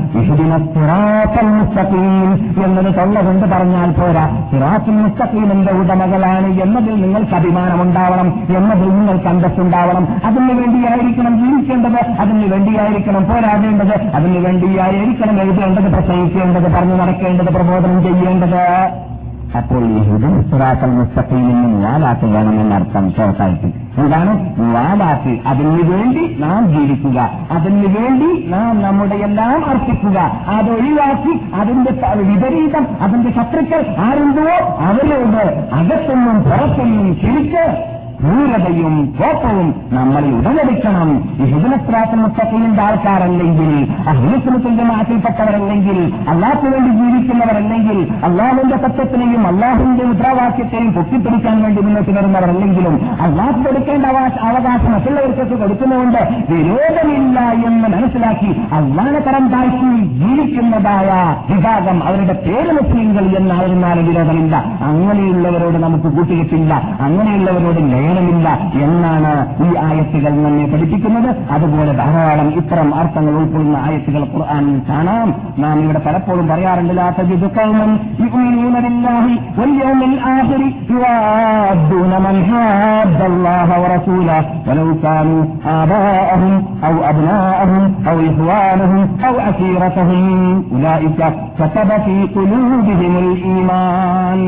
എന്നത് 2.65 2.95
തൊള്ള 2.97 3.21
പറഞ്ഞാൽ 3.53 3.91
പോരാ. 3.91 4.49
സിറാത്തുൽ 4.51 4.93
മുസ്തഖീമിന്റെ 4.93 5.73
ഉടമകളാണ് 5.73 6.61
എന്നതിൽ 6.61 7.01
നിങ്ങൾക്ക് 7.03 7.35
അഭിമാനമുണ്ടാവണം 7.35 8.29
എന്നതിൽ 8.57 8.89
നിങ്ങൾക്ക് 8.89 9.27
അന്തസ്സുണ്ടാവണം. 9.27 10.09
അതിനു 10.25 10.55
വേണ്ടിയായിരിക്കണം 10.55 11.45
ജീവിക്കേണ്ടത് 11.45 12.01
അതിനു 12.21 12.47
വേണ്ടിയായിരിക്കണം 12.47 13.25
പോരാടേണ്ടത് 13.25 13.64
അതിനു 14.15 14.39
ആയിരിക്കണം 14.81 15.41
എഴുതേണ്ടത് 15.41 15.93
പ്രസംഗിക്കേണ്ടത് 15.93 16.75
പറഞ്ഞു 16.75 16.95
നടക്കേണ്ടത് 16.95 17.47
പ്രബോധനം 17.47 18.03
ചെയ്യേണ്ടത്? 18.03 18.91
അപ്പോൾ 19.57 19.85
ഈ 19.85 19.99
ഹിദുസ്റാക്കൽ 19.99 20.91
മുസ്തഖയിൽ 20.91 21.43
നിന്നും 21.43 21.83
വാലാത്ത് 21.83 22.27
വേണമെന്നർത്ഥം 22.27 23.11
സൊസൈറ്റി 23.11 24.01
എന്താണ്? 24.01 24.33
വാലാത്ത് 24.59 25.39
അതിനു 25.47 25.97
വേണ്ടി 25.97 26.37
നാം 26.41 26.69
ജീവിക്കുക. 26.69 27.31
അതിനു 27.51 27.87
വേണ്ടി 27.87 28.47
നാം 28.49 28.83
നമ്മുടെ 28.83 29.15
എല്ലാം 29.15 29.67
അർപ്പിക്കുക. 29.71 30.19
അതൊഴിവാക്കി 30.49 31.41
അതിന്റെ 31.55 31.93
വിപരീതം 32.15 32.87
അതിന്റെ 33.01 33.31
ശത്രുക്കൾ 33.31 33.87
ആരുണ്ടോ 33.99 34.49
അവരോട് 34.81 35.45
അകത്തൊന്നും 35.75 36.43
പുറത്തൊന്നും 36.43 37.21
ചിരിച്ച് 37.21 37.95
ക്രൂരതയും 38.25 39.15
കോപ്പവും 39.21 39.75
നമ്മളെ 39.93 40.29
ഉടലടിക്കണം. 40.29 41.25
ഈ 41.41 41.53
മുത്തഖീന്റെ 42.15 42.83
ആൾക്കാരല്ലെങ്കിൽ 42.83 43.71
അഹിലസുലത്തിന്റെ 44.09 44.85
മാറ്റിൽപ്പെട്ടവരല്ലെങ്കിൽ 44.85 46.13
അള്ളാഹ്ക്ക് 46.29 46.69
വേണ്ടി 46.69 46.91
ജീവിക്കുന്നവരല്ലെങ്കിൽ 46.91 48.13
അള്ളാഹുവിന്റെ 48.25 48.77
സത്യത്തിനെയും 48.77 49.47
അള്ളാഹുവിന്റെ 49.47 50.05
മുദ്രാവാക്യത്തെയും 50.05 50.93
പൊട്ടിപ്പിടിക്കാൻ 50.93 51.63
വേണ്ടി 51.63 51.83
മുന്നോട്ട് 51.83 52.11
വരുന്നവരല്ലെങ്കിലും 52.11 53.01
അള്ളാഹ് 53.21 53.65
കൊടുക്കേണ്ട 53.65 54.07
അവകാശ- 54.07 54.89
മറ്റുള്ളവർക്കൊക്കെ 54.89 55.55
കൊടുക്കുന്നതുകൊണ്ട് 55.55 56.19
വിരോധമില്ല 56.53 57.41
എന്ന് 57.41 57.89
മനസ്സിലാക്കി 57.89 58.47
അള്ളാഹ 58.73 59.11
തരം 59.19 59.49
താഴ്ച 59.49 59.75
ജീവിക്കുന്നതായ 60.19 61.11
വിഭാഗം 61.51 62.05
അവരുടെ 62.05 62.33
പേര് 62.33 62.73
മുസ്ലിങ്ങൾ 62.73 63.37
എന്നായിരുന്നാലും 63.37 64.07
വിരോധമില്ല. 64.07 64.57
അങ്ങനെയുള്ളവരോട് 64.81 65.79
നമുക്ക് 65.79 66.05
കൂട്ടുകെട്ടില്ല. 66.05 66.75
അങ്ങനെയുള്ളവരോട് 67.01 67.81
ലയനമില്ല 68.14 68.48
എന്നാണ് 68.86 69.34
ഈ 69.66 69.72
ആയത്തുകൾ 69.86 70.34
നമ്മെ 70.44 70.66
പഠിപ്പിക്കുന്നത് 70.74 71.30
അതുപോലെ 71.56 71.94
ധാരാളം 72.02 72.50
ഇത്തരം 72.60 72.90
അർത്ഥങ്ങൾ 73.02 73.34
ഉൾക്കൊള്ളുന്ന 73.42 73.78
ആയത്തുകൾ 73.88 74.24
ഖുർആനിൽ 74.34 74.78
കാണാം 74.90 75.30
നാം 75.64 75.78
ഇവിടെ 75.86 76.02
പലപ്പോഴും 76.08 76.46
പറയാറുണ്ട് 76.52 76.96
ലാ 77.00 77.08
തജിദു 77.18 77.50
ഖൗമൻ 77.58 77.92
യുഅ്മിനൂന 78.24 78.76
ബില്ലാഹി 78.88 79.36
വൽ 79.60 79.74
യൗമിൽ 79.82 80.16
ആഖിരി 80.34 80.70
യുവാദ്ദൂന 80.94 82.14
മൻ 82.28 82.40
ഹാദ്ദ 82.52 83.22
അല്ലാഹ 83.32 83.70
വറസൂലഹു 83.84 84.48
ولو 84.70 84.90
كانوا 85.04 85.42
آباءهم 85.76 86.54
أو 86.88 86.96
أبناءهم 87.04 87.84
أو 88.10 88.18
إخوانهم 88.22 89.02
أو 89.28 89.34
أسيرتهم 89.42 90.24
أولئك 90.74 91.20
كتب 91.60 91.90
في 92.06 92.16
قلوبهم 92.36 93.14
الإيمان 93.24 94.42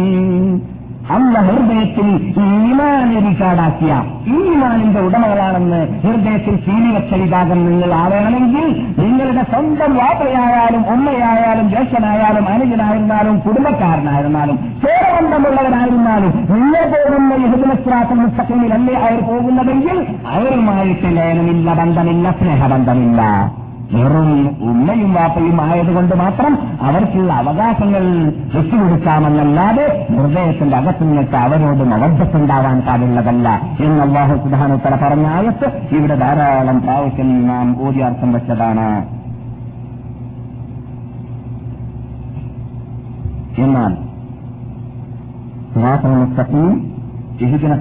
അല്ല 1.15 1.39
ഹൃദയത്തിൽ 1.49 2.07
ഈമാൻ 2.45 3.11
റിക്കാർഡാക്കിയ 3.27 3.93
ഈമാനിന്റെ 4.39 5.01
ഉടമകളാണെന്ന് 5.01 5.81
ഹൃദയത്തിൽ 6.05 6.57
സീലി 6.65 6.91
വെച്ച 6.95 7.15
വിഭാഗം 7.15 7.59
നിങ്ങൾ 7.67 7.95
ആവണമെങ്കിൽ 7.95 8.65
നിങ്ങളുടെ 8.99 9.45
സ്വന്തം 9.51 9.93
വാപ്പയായാലും 9.97 10.83
ഉമ്മയായാലും 10.95 11.69
ജ്യേഷ്ഠനായാലും 11.69 12.49
അനുജനായിരുന്നാലും 12.49 13.37
കുടുംബക്കാരനായിരുന്നാലും 13.41 14.57
ചേരബന്ധമുള്ളവരായിരുന്നാലും 14.85 16.33
നിങ്ങൾ 16.55 16.85
പോകുന്ന 16.95 17.35
യഹുദിനസ്രാത്തം 17.45 18.19
മുസ്തഖീമിലല്ലേ 18.23 18.95
അവർ 19.03 19.21
പോകുന്നതെങ്കിൽ 19.27 19.99
അവരുമായിട്ട് 20.35 21.09
ലയനമില്ല 21.17 21.75
ബന്ധമില്ല 21.75 22.31
സ്നേഹബന്ധമില്ല. 22.41 23.21
വെറും 23.95 24.31
ഉമ്മയും 24.71 25.15
വാപ്പയും 25.15 25.61
ആയതുകൊണ്ട് 25.61 26.15
മാത്രം 26.15 26.53
അവർക്കുള്ള 26.81 27.33
അവകാശങ്ങൾ 27.33 28.05
വെച്ചുകൊടുക്കാമെന്നല്ലാതെ 28.55 29.85
ഹൃദയത്തിന്റെ 30.09 30.77
അകത്ത് 30.77 31.05
നിന്നിട്ട് 31.05 31.37
അവരോട് 31.37 31.83
മവദ്ധത്തുണ്ടാവാൻ 31.85 32.79
പാടുള്ളതല്ല 32.81 33.49
എന്ന് 33.81 34.01
അള്ളാഹു 34.03 34.37
സുധാനോത്തര 34.45 34.95
പറഞ്ഞ 35.03 35.27
ആയത്ത് 35.27 35.69
ഇവിടെ 35.97 36.15
ധാരാളം 36.15 36.81
പ്രാവശ്യം 36.81 37.47
നാം 37.47 37.69
ഊര്യാർത്ഥം 37.87 38.33
വെച്ചതാണ്. 38.33 38.89
എന്നാൽ 43.65 43.93
സുറാത്തുൽ 45.75 46.17
മുസ്തഖീം 46.23 46.73
ഇഹ്ദിന 47.45 47.75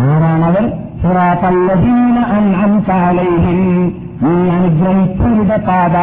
ആരാണവർ? 0.00 0.64
സുറാത്തല്ലദീന 1.02 2.16
അൻഅംത 2.36 2.90
അലൈഹിം 3.08 3.60
നീ 4.22 4.50
അനുഗ്രഹിച്ചവരുടെ 4.50 5.56
പാത 5.68 5.96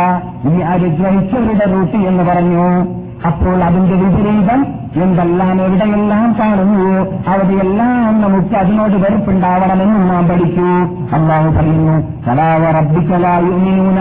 നീ 0.48 0.62
അനുഗ്രഹിച്ചവരുടെ 0.62 1.66
റൂട്ട് 1.74 1.98
എന്ന് 2.10 2.24
പറഞ്ഞു. 2.24 2.86
അപ്പോൾ 3.28 3.64
അതിന്റെ 3.64 3.96
വിപരീതം 3.96 4.66
എന്തെല്ലാം 5.04 5.62
എവിടെയെല്ലാം 5.62 6.36
കാണുന്നു 6.40 6.90
അവിടെയെല്ലാം 7.30 8.22
നമുക്ക് 8.22 8.56
അതിനോട് 8.56 8.94
വെറുപ്പുണ്ടാവണമെന്നും 8.94 10.08
നാം 10.08 10.28
പഠിച്ചു. 10.28 10.68
അള്ളാഹു 11.16 11.50
പറയുന്നു 11.50 11.96
സലാവ 12.26 12.64
റബ്ബിക്കലായുമിനൂന 12.72 14.00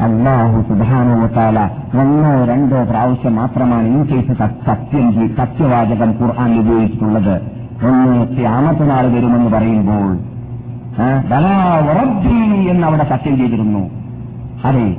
അള്ളാഹു 0.00 0.62
സുധാനോത്താല 0.68 1.68
ഒന്നോ 2.00 2.44
രണ്ടോ 2.44 2.84
പ്രാവശ്യം 2.90 3.36
മാത്രമാണ് 3.36 3.88
ഈ 3.88 4.06
കേസ് 4.06 4.32
സത്യം 4.66 5.36
സത്യവാചകം 5.36 6.10
ഖുർആാനിൽ 6.10 6.60
ഉപയോഗിച്ചിട്ടുള്ളത്. 6.60 7.42
ഒന്ന് 7.84 8.36
ക്യാമത്തനാൾ 8.36 9.06
വരുമെന്ന് 9.06 9.50
പറയുമ്പോൾ 9.50 10.18
എന്ന് 12.70 12.86
അവിടെ 12.86 13.04
സത്യം 13.04 13.36
ചെയ്തിരുന്നു. 13.36 13.90
അതെ. 14.64 14.96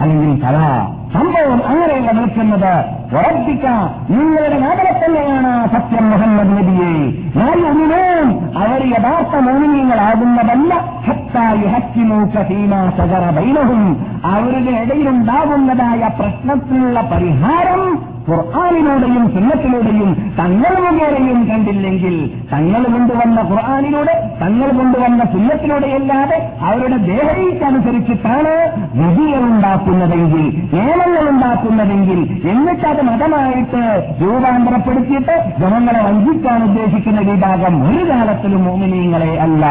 അല്ലെങ്കിൽ 0.00 0.42
കലാ 0.42 0.88
സംഭവം 1.14 1.66
അങ്ങനെയല്ല 1.66 2.10
നിൽക്കുന്നത് 2.10 3.01
ഉറപ്പിക്ക 3.12 3.66
നിങ്ങളുടെ 4.10 4.58
നാമനെ 4.58 4.92
തന്നെയാണ് 5.04 5.68
സത്യം 5.68 6.10
മുഹമ്മദ് 6.10 6.52
നബിയെ. 6.56 6.92
നാലുമിനും 7.36 8.28
അവർ 8.58 8.80
യഥാർത്ഥ 8.86 9.36
മോഹിനിയങ്ങളാകുന്നതല്ല 9.36 10.74
ഹത്തായി 11.06 11.66
ഹക്കിമൂക്ക 11.66 12.42
സീമാ 12.42 12.90
സജറ 12.98 13.30
ബൈനഹും. 13.30 13.82
അവരുടെ 14.24 14.72
ഇടയിലുണ്ടാകുന്നതായ 14.80 16.10
പ്രശ്നത്തിനുള്ള 16.18 17.00
പരിഹാരം 17.00 18.11
ഖുർആാനിലൂടെയും 18.27 19.25
സുന്നത്തിലൂടെയും 19.33 20.09
തങ്ങൾ 20.37 20.73
മുഖേനയും 20.85 21.39
കണ്ടില്ലെങ്കിൽ 21.49 22.15
തങ്ങൾ 22.51 22.81
കൊണ്ടുവന്ന 22.93 23.39
ഖുർആാനിലൂടെ 23.49 24.15
തങ്ങൾ 24.41 24.69
കൊണ്ടുവന്ന 24.79 25.21
സുന്നത്തിലൂടെയല്ലാതെ 25.33 26.37
അവരുടെ 26.61 26.97
ദേഹരീക്കനുസരിച്ചിട്ടാണ് 27.11 28.53
വിധികൾ 28.97 29.43
ഉണ്ടാക്കുന്നതെങ്കിൽ 29.49 30.43
നിയമങ്ങൾ 30.73 31.23
ഉണ്ടാക്കുന്നതെങ്കിൽ 31.29 32.19
എന്നിട്ട് 32.51 32.85
അത് 32.85 33.01
മതമായിട്ട് 33.03 33.83
രൂപാന്തരപ്പെടുത്തിയിട്ട് 34.21 35.37
ജനങ്ങളെ 35.59 36.01
വഞ്ചിക്കാൻ 36.01 36.61
ഉദ്ദേശിക്കുന്ന 36.63 37.23
വിഭാഗം 37.31 37.75
ഒരു 37.89 38.03
കാലത്തിലും 38.11 38.63
മോമിനീങ്ങളെ 38.65 39.33
അല്ല 39.39 39.63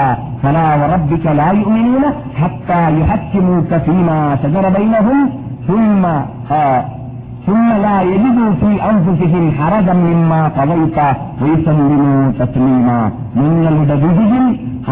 فلا 0.42 0.68
وربك 0.74 1.24
لا 1.32 1.48
يؤمنون 1.52 2.04
حتى 2.36 2.80
يحكموك 3.00 3.70
فيما 3.78 4.18
شجر 4.36 4.64
بينهم 4.70 5.18
ثم 5.66 6.02
آه 6.52 6.80
ثم 7.46 7.68
لا 7.86 7.96
يجدوا 8.12 8.50
في 8.60 8.70
أنفسهم 8.90 9.44
حرجا 9.58 9.94
مما 10.08 10.40
قضيت 10.58 10.98
ويسلموا 11.42 12.20
تسليما 12.40 12.98
നിങ്ങളുടെ 13.38 13.96
വിധിയിൽ 14.02 14.44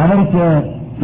അവർക്ക് 0.02 0.44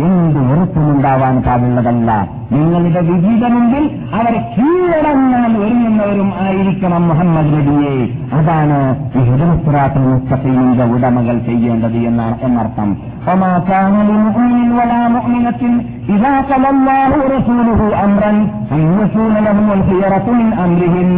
എന്ത് 0.04 0.38
വെറുപ്പുമുണ്ടാവാൻ 0.48 1.36
പാടുള്ളതല്ല 1.46 2.10
നിങ്ങളുടെ 2.52 3.00
വിധിയുടെ 3.08 3.48
മുമ്പിൽ 3.54 3.84
അവർ 4.18 4.34
കീഴടങ്ങാൻ 4.54 5.50
ഒരുങ്ങുന്നവരും 5.60 6.30
ആയിരിക്കണം 6.44 7.02
മുഹമ്മദ് 7.08 7.52
നബിയെ 7.54 7.94
അതാണ് 8.36 8.78
ഈ 9.12 9.22
ഹുദനസ്രാത്തിൽ 9.28 10.04
മുസ്തഖീമിന്റെ 10.08 10.86
ഉടമകൾ 10.94 11.38
ചെയ്യേണ്ടത് 11.48 12.00
എന്നാണ് 12.10 12.36
എന്നർത്ഥം 12.48 12.90
وما 13.26 13.54
كان 13.70 13.94
لمؤمن 14.08 14.68
ولا 14.72 15.00
مؤمنة 15.08 15.62
إذا 16.08 16.32
قضى 16.42 16.68
الله 16.70 17.10
ورسوله 17.20 17.80
أمرا 18.04 18.32
أن 18.74 18.82
يكون 18.96 19.34
لهم 19.46 19.66
الخيرة 19.70 20.26
من 20.32 20.48
أمرهم 20.64 21.08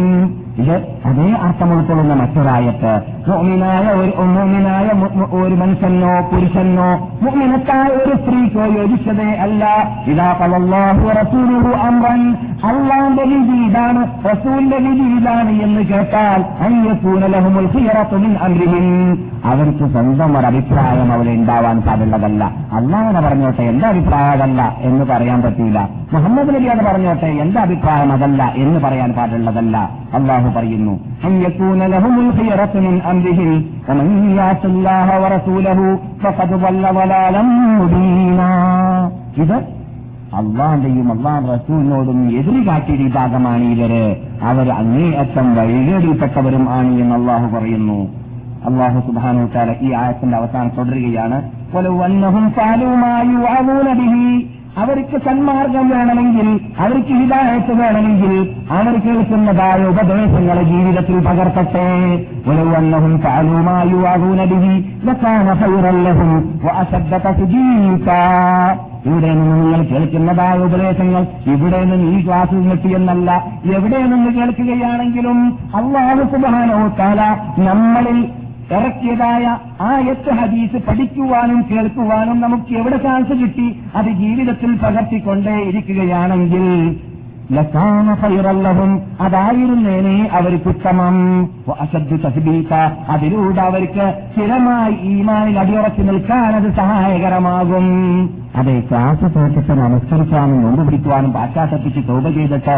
ഇത് 0.58 0.74
അതേ 1.08 1.26
അർത്ഥം 1.46 1.72
ഉൾക്കൊള്ളുന്ന 1.72 2.14
മറ്റൊരായത്ത്. 2.14 2.92
മുഅ്മിനായ 3.28 3.84
ഒരു 4.00 4.12
മുഹ്മിനായ 4.34 4.86
ഒരു 5.40 5.54
മനുഷ്യനോ 5.54 6.12
പുരുഷനോ 6.30 6.88
മുഅ്മിനത്തായ 7.22 7.90
ഒരു 8.00 8.14
സ്ത്രീക്കോ 8.22 8.64
യോജിച്ചതേ 8.78 9.28
അല്ല. 9.44 9.62
ഇതാ 10.12 10.28
പലല്ലാഹു 10.40 11.04
അംറൻ. 11.88 12.22
അള്ളാന്റെ 12.70 13.24
വിധി 13.24 13.58
ഇതാണ്. 13.66 14.02
റസൂലിന്റെ 14.30 14.78
വിധി 14.78 15.06
ഇതാണ് 15.18 15.52
എന്ന് 15.66 15.82
കേട്ടാൽ 15.90 16.40
അയ്യക്കൂന 16.66 17.26
ലഹുമുൽ 17.26 17.68
ഖിയറത്തു 17.74 18.16
മിൻ 18.16 18.32
അംരിഹിം 18.46 18.86
അവർക്ക് 19.44 19.84
സ്വന്തം 19.92 20.30
ഒരു 20.38 20.46
അഭിപ്രായം 20.46 21.12
അവിടെ 21.12 21.30
ഉണ്ടാവാൻ 21.30 21.76
പാടുള്ളതല്ല 21.80 22.42
അള്ളാഹനെ 22.78 23.20
പറഞ്ഞോട്ടെ 23.20 23.62
എന്റെ 23.62 23.86
അഭിപ്രായം 23.86 24.60
എന്ന് 24.82 25.04
പറയാൻ 25.04 25.42
പറ്റില്ല 25.42 25.78
മുഹമ്മദ് 26.12 26.50
നബി 26.54 26.66
അത് 26.66 26.82
പറഞ്ഞോട്ടെ 26.86 27.30
എന്റെ 27.44 27.60
അഭിപ്രായം 27.60 28.12
അതല്ല 28.12 28.42
എന്ന് 28.56 28.80
പറയാൻ 28.80 29.10
പാടുള്ളതല്ല 29.12 29.76
അള്ളാഹു 30.14 30.47
അള്ളാഹു 30.48 30.58
പറയുന്നു. 30.58 31.00
ഇത് 39.36 39.54
അള്ളാന്റെയും 40.34 41.18
അള്ളാൻ 41.18 41.54
റസൂലിനോടും 41.54 42.38
എതിരി 42.38 42.68
കാട്ടിയ 42.68 42.94
വിഭാഗമാണ് 42.94 43.64
ഇവർ. 43.64 44.16
അവർ 44.42 44.72
അങ്ങേയറ്റം 44.72 45.56
വഴിയേടിയിൽപ്പെട്ടവരും 45.56 46.70
ആണ് 46.70 46.88
എന്ന് 46.88 47.14
അള്ളാഹു 47.14 47.56
പറയുന്നു. 47.56 48.08
അള്ളാഹു 48.64 49.00
സുബാനു 49.00 49.46
ഈ 49.80 49.92
ആയത്തിന്റെ 49.92 50.36
അവസാനം 50.36 50.70
തുടരുകയാണ്. 50.78 51.42
അവർക്ക് 54.78 55.18
സന്മാർഗം 55.18 55.88
വേണമെങ്കിൽ 55.88 56.48
അവർക്ക് 56.78 57.14
ഹിതായത്ത് 57.20 57.72
വേണമെങ്കിൽ 57.80 58.32
അവർ 58.70 58.94
കേൾക്കുന്നതായ 59.06 59.84
ഉപദേശങ്ങളെ 59.84 60.62
ജീവിതത്തിൽ 60.62 61.18
പകർത്തട്ടെ. 61.26 61.86
ഒരു 62.48 62.64
കാലുമായുവാകൂനബിഹി 63.24 64.74
ഇവിടെ 69.06 69.28
നിന്ന് 69.28 69.56
നിങ്ങൾ 69.62 69.80
കേൾക്കുന്നതായ 69.82 70.58
ഉപദേശങ്ങൾ 70.58 71.22
ഇവിടെ 71.46 71.84
നിന്ന് 71.84 72.18
ഈ 72.18 72.26
ക്ലാസ്സിൽ 72.26 72.70
കിട്ടിയെന്നല്ല 72.70 73.30
എവിടെ 73.74 73.98
നിന്ന് 74.02 74.30
കേൾക്കുകയാണെങ്കിലും 74.30 75.38
അള്ളാഹു 75.76 76.24
സുബാനോ 76.32 76.80
കാല 76.98 77.20
നമ്മളിൽ 77.68 78.18
ഇറക്കിയതായ 78.74 79.58
ആ 79.80 79.98
എട്ട് 79.98 80.30
ഹദീസ് 80.30 80.86
പഠിക്കുവാനും 80.86 81.64
കേൾക്കുവാനും 81.70 82.40
നമുക്ക് 82.40 82.76
എവിടെ 82.76 82.96
ചാൻസ് 82.96 83.32
കിട്ടി? 83.32 83.80
അത് 83.96 84.06
ജീവിതത്തിൽ 84.06 84.76
പകർത്തിക്കൊണ്ടേ 84.76 85.54
ഇരിക്കുകയാണെങ്കിൽ 85.54 86.96
ും 87.52 89.02
അതായിരുന്നേനെ 89.20 90.28
അവർക്ക് 90.32 90.68
ഉത്തമം. 90.68 91.44
അസദ് 91.80 92.24
തസ്ബീത്ത 92.24 92.74
അതിലൂടെ 93.08 93.60
അവർക്ക് 93.60 94.28
സ്ഥിരമായി 94.32 94.94
ഈമാനിൽ 94.94 95.58
അടിയുറച്ചു 95.58 96.02
നിൽക്കാൻ 96.02 96.56
അത് 96.56 96.72
സഹായകരമാകും. 96.72 97.84
അതെ 98.58 98.74
ക്ലാസ് 98.80 99.26
തോറ്റിട്ട് 99.34 99.72
നമസ്കരിക്കാനും 99.80 100.62
നോമ്പ് 100.62 100.82
പിടിക്കുവാനും 100.86 101.32
പാശ്ചാത്തപ്പിച്ച് 101.32 102.00
തോപ 102.08 102.24
ചെയ്തിട്ട് 102.36 102.76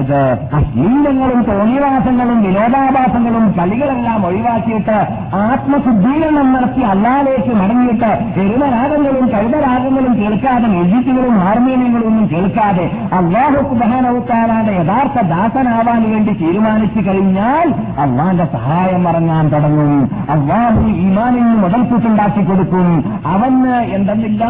ഇത് 0.00 0.18
അശ്ലീലങ്ങളും 0.56 1.40
തോന്നിവാസങ്ങളും 1.42 2.42
വിനോദാഭാസങ്ങളും 2.42 3.44
കളികളെല്ലാം 3.58 4.26
ഒഴിവാക്കിയിട്ട് 4.26 4.96
ആത്മശുദ്ധീകരണം 5.36 6.48
നടത്തി 6.52 6.82
അല്ലാലേക്ക് 6.92 7.52
മടങ്ങിയിട്ട് 7.60 8.10
എരുമരാഗങ്ങളും 8.42 9.26
കഴുതരാഗങ്ങളും 9.32 10.12
കേൾക്കാതെ 10.20 10.68
മ്യൂസിക്കുകളും 10.68 11.38
ഹാർമോണിയങ്ങളും 11.38 12.06
ഒന്നും 12.06 12.26
കേൾക്കാതെ 12.32 12.86
അള്ളാഹു 13.12 13.62
സുബാനവുത്താലാന്റെ 13.70 14.72
യഥാർത്ഥ 14.72 15.26
ദാസനാവാൻ 15.32 16.02
വേണ്ടി 16.12 16.34
തീരുമാനിച്ചു 16.42 17.10
കഴിഞ്ഞാൽ 17.10 17.68
അള്ളാന്റെ 18.04 18.46
സഹായം 18.52 19.04
മറങ്ങാൻ 19.04 19.48
തുടങ്ങും. 19.48 19.92
അള്ളാഹു 20.30 20.80
ഈമാനിന് 21.04 21.56
മുതൽക്കൂട്ടുണ്ടാക്കി 21.64 22.44
കൊടുക്കും. 22.44 22.88
അവന് 23.26 23.74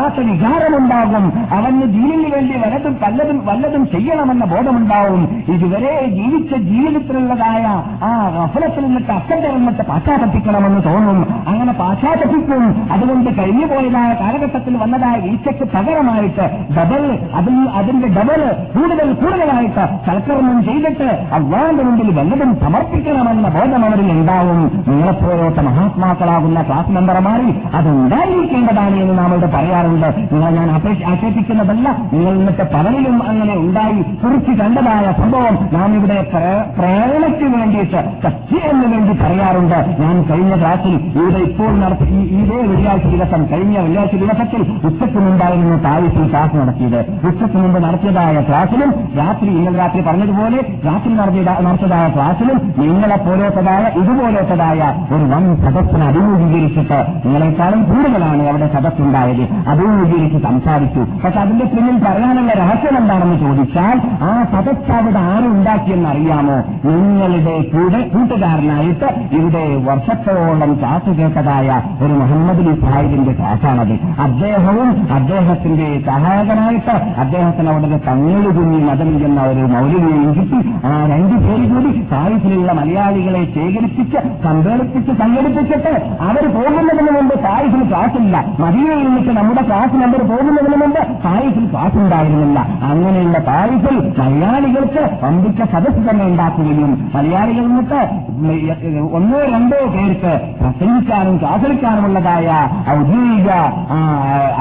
എന്തെന്നില്ലാത്ത 0.07 0.21
വികാരമുണ്ടാകും 0.31 1.25
അവന് 1.51 1.83
ദീനിന് 1.95 2.29
വേണ്ടി 2.35 2.55
വലതും 2.65 2.95
പലതും 3.03 3.39
വല്ലതും 3.47 3.83
ചെയ്യണമെന്ന 3.93 4.45
ബോധമുണ്ടാവും. 4.45 5.23
ഇതുവരെ 5.55 5.95
ജീവിച്ച 6.19 6.53
ജീവിതത്തിലുള്ളതായ 6.71 7.65
ആ 8.03 8.11
അഫലത്തിൽ 8.45 8.85
നിന്നിട്ട് 8.85 9.13
അക്കന്റെ 9.13 9.51
നിന്നിട്ട് 9.57 9.83
പാശ്ചാത്തപ്പിക്കണമെന്ന് 9.83 10.81
തോന്നും. 10.89 11.19
അങ്ങനെ 11.49 11.73
പാശ്ചാത്തപ്പിക്കും 11.73 12.65
അതുകൊണ്ട് 12.93 13.31
കഴിഞ്ഞു 13.39 13.67
പോയതായ 13.67 14.11
കാലഘട്ടത്തിൽ 14.21 14.77
വന്നതായ 14.77 15.17
വീഴ്ചയ്ക്ക് 15.21 15.67
പകരമായിട്ട് 15.75 16.45
ഡബിൾ 16.77 17.03
അതിൽ 17.35 17.57
അതിന്റെ 17.81 18.09
ഡബിൾ 18.09 18.41
കൂടുതൽ 18.77 19.09
കൂടുതലായിട്ട് 19.13 19.85
സൽക്കർമ്മം 20.07 20.59
ചെയ്തിട്ട് 20.65 21.09
അള്ളാന്റെ 21.39 21.85
മുമ്പിൽ 21.85 22.11
വല്ലതും 22.19 22.53
സമർപ്പിക്കണമെന്ന 22.65 23.49
ബോധം 23.49 23.85
അവരിൽ 23.85 24.11
ഉണ്ടാവും. 24.13 24.61
നിങ്ങളെപ്പോലത്തെ 24.89 25.63
മഹാത്മാക്കളാകുന്ന 25.71 26.63
ക്ലാസ് 26.63 26.91
മെമ്പർമാരിൽ 26.91 27.51
അത് 27.75 27.89
ഉണ്ടായിരിക്കേണ്ടതാണ് 27.89 28.97
എന്ന് 29.03 29.19
നാം 29.19 29.31
ഇവിടെ 29.35 29.51
പറയാറുണ്ട്. 29.57 29.96
നിങ്ങൾ 30.33 30.51
ഞാൻ 30.59 30.69
ആക്ഷേപിക്കുന്നതല്ല 31.11 31.87
നിങ്ങൾ 32.13 32.33
ഇന്നത്തെ 32.41 32.65
പകലിലും 32.75 33.17
അങ്ങനെ 33.31 33.55
ഉണ്ടായി 33.65 34.01
കുറിച്ച് 34.23 34.53
കണ്ടതായ 34.61 35.07
സംഭവം 35.21 35.55
നാം 35.77 35.91
ഇവിടെ 35.99 36.19
പ്രേരണയ്ക്ക് 36.79 37.47
വേണ്ടിയിട്ട് 37.57 38.01
സത്യത്തിന് 38.25 38.87
വേണ്ടി 38.93 39.15
പറയാറുണ്ട്. 39.23 39.79
ഞാൻ 40.03 40.17
കഴിഞ്ഞ 40.31 40.55
ക്ലാസ്സിൽ 40.63 40.95
ഇവിടെ 41.19 41.41
ഇപ്പോൾ 41.49 41.73
നടത്തി 41.83 42.19
ഇതേ 42.41 42.59
വെള്ളിയാഴ്ച 42.71 43.07
ദിവസം 43.15 43.43
കഴിഞ്ഞ 43.53 43.77
വെള്ളിയാഴ്ച 43.85 44.17
ദിവസത്തിൽ 44.25 44.61
ഉച്ചയ്ക്ക് 44.89 45.21
മുമ്പായിരുന്നു 45.27 45.77
താരിഫിൽ 45.87 46.27
ക്ലാസ് 46.33 46.55
നടത്തിയത്. 46.61 47.01
ഉച്ചയ്ക്ക് 47.29 47.59
മുമ്പ് 47.65 47.79
നടത്തിയതായ 47.87 48.37
ക്ലാസ്സിലും 48.49 48.91
രാത്രി 49.21 49.51
ഇന്നലെ 49.59 49.79
രാത്രി 49.83 50.03
പറഞ്ഞതുപോലെ 50.09 50.61
രാത്രി 50.89 51.13
നടത്തിയതായ 51.21 52.07
ക്ലാസ്സിലും 52.17 52.59
നിങ്ങളെ 52.83 53.19
പോലത്തതായ 53.27 53.85
ഇതുപോലത്തതായ 54.03 54.81
ഒരു 55.15 55.25
വൻ 55.33 55.45
സദസ്സിനെ 55.65 56.07
അഭിമുഖീകരിച്ചിട്ട് 56.11 56.99
നിങ്ങളെക്കാളും 57.25 57.83
കൂടുതലാണ് 57.91 58.43
അവിടെ 58.51 58.69
സദസ്സുണ്ടായത്. 58.75 59.45
അഭിമുഖീകരിച്ച് 59.77 60.39
സംസാരിച്ചു. 60.47 61.03
പക്ഷെ 61.23 61.41
അതിന്റെ 61.41 61.67
പിന്നിൽ 61.73 61.97
പറയാനുള്ള 62.05 62.53
രഹസ്യം 62.61 62.95
എന്താണെന്ന് 63.01 63.39
ചോദിച്ചാൽ 63.45 63.97
ആ 64.29 64.31
പദച്ചാവിടെ 64.53 65.21
ആരുണ്ടാക്കിയെന്നറിയാമോ 65.33 66.57
നിങ്ങളുടെ 66.87 67.57
കൂടെ 67.73 68.01
കൂട്ടുകാരനായിട്ട് 68.13 69.09
ഇവിടെ 69.39 69.65
വർഷത്തോളം 69.89 70.73
ക്ലാസ് 70.81 71.11
കേട്ടതായ 71.19 71.69
ഒരു 72.05 72.15
മുഹമ്മദ് 72.21 72.63
അലി 72.65 72.75
സാഹിബിന്റെ 72.85 73.33
ക്ലാസ്സാണത് 73.33 73.95
അദ്ദേഹവും 74.27 74.89
അദ്ദേഹത്തിന്റെ 75.17 75.89
സഹായകനായിട്ട് 76.09 76.95
അദ്ദേഹത്തിന് 77.25 77.71
അവിടെ 77.75 78.01
തങ്ങളു 78.09 78.51
കുഞ്ഞി 78.59 78.81
മതം 78.89 79.11
എന്ന 79.29 79.41
ഒരു 79.53 79.65
മൗലികയും 79.75 80.33
കിട്ടി 80.39 80.61
ആ 80.89 80.93
രണ്ടു 81.13 81.37
പേര് 81.45 81.67
കൂടി 81.73 81.93
സാഹിബിലുള്ള 82.13 82.73
മലയാളികളെ 82.81 83.43
ശേഖരിപ്പിച്ച് 83.57 84.19
സമ്മേളിപ്പിച്ച് 84.47 85.13
സംഘടിപ്പിച്ചിട്ട് 85.23 85.93
അവർ 86.29 86.45
പോകുന്നതിന് 86.57 87.13
മുമ്പ് 87.19 87.37
സാഹിബിന് 87.47 87.87
ക്ലാസ്സില്ല 87.91 88.37
മതിയെ 88.65 88.97
എന്നിട്ട് 89.05 89.33
നമ്മുടെ 89.41 89.65
ക്ലാസ് 89.67 89.95
നമ്പർ 90.03 90.21
പോകുന്നതിന് 90.31 90.77
മുമ്പ് 90.83 91.03
സാഹിബിൽ 91.25 91.67
ക്ലാസ് 91.73 91.97
ഉണ്ടായിരുന്നില്ല. 92.05 92.59
അങ്ങനെയുള്ള 92.91 93.39
താരിഫിൽ 93.51 93.99
മലയാളികൾക്ക് 94.19 95.05
പമ്പിച്ച 95.23 95.61
സദസ് 95.73 96.03
തന്നെ 96.09 96.25
ഉണ്ടാക്കുകയും 96.31 96.93
മലയാളികൾ 97.15 97.67
നിന്നിട്ട് 97.71 98.01
ഒന്നോ 99.19 99.39
രണ്ടോ 99.55 99.79
പേർക്ക് 99.95 100.33
പ്രസംഗിക്കാനും 100.61 101.37
കാസലിക്കാനുമുള്ളതായ 101.43 102.49
ഔദ്യോഗിക 102.97 103.51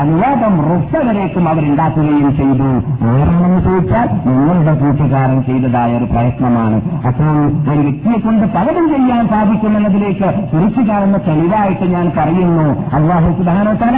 അനുവാദം 0.04 0.54
റുസവരേക്കും 0.68 1.46
അവരുണ്ടാക്കുകയും 1.50 2.32
ചെയ്തു. 2.40 2.70
ആരാണെന്ന് 3.10 3.60
ചോദിച്ചാൽ 3.68 4.08
നിങ്ങളുടെ 4.28 4.74
കൂട്ടുകാരൻ 4.82 5.40
ചെയ്തതായ 5.50 5.98
ഒരു 6.00 6.08
പ്രയത്നമാണ്. 6.14 6.78
അപ്പോൾ 7.08 7.36
ഒരു 7.72 7.82
വ്യക്തിയെ 7.88 8.20
കൊണ്ട് 8.26 8.46
പലതും 8.56 8.88
ചെയ്യാൻ 8.94 9.24
സാധിക്കുമെന്നതിലേക്ക് 9.34 10.30
കുറിച്ചു 10.52 10.84
കാണുന്ന 10.92 11.18
തെളിവായിട്ട് 11.28 11.88
ഞാൻ 11.96 12.08
പറയുന്നു. 12.18 12.68
അള്ളാഹു 12.98 13.30
സുധാനത്തല 13.40 13.96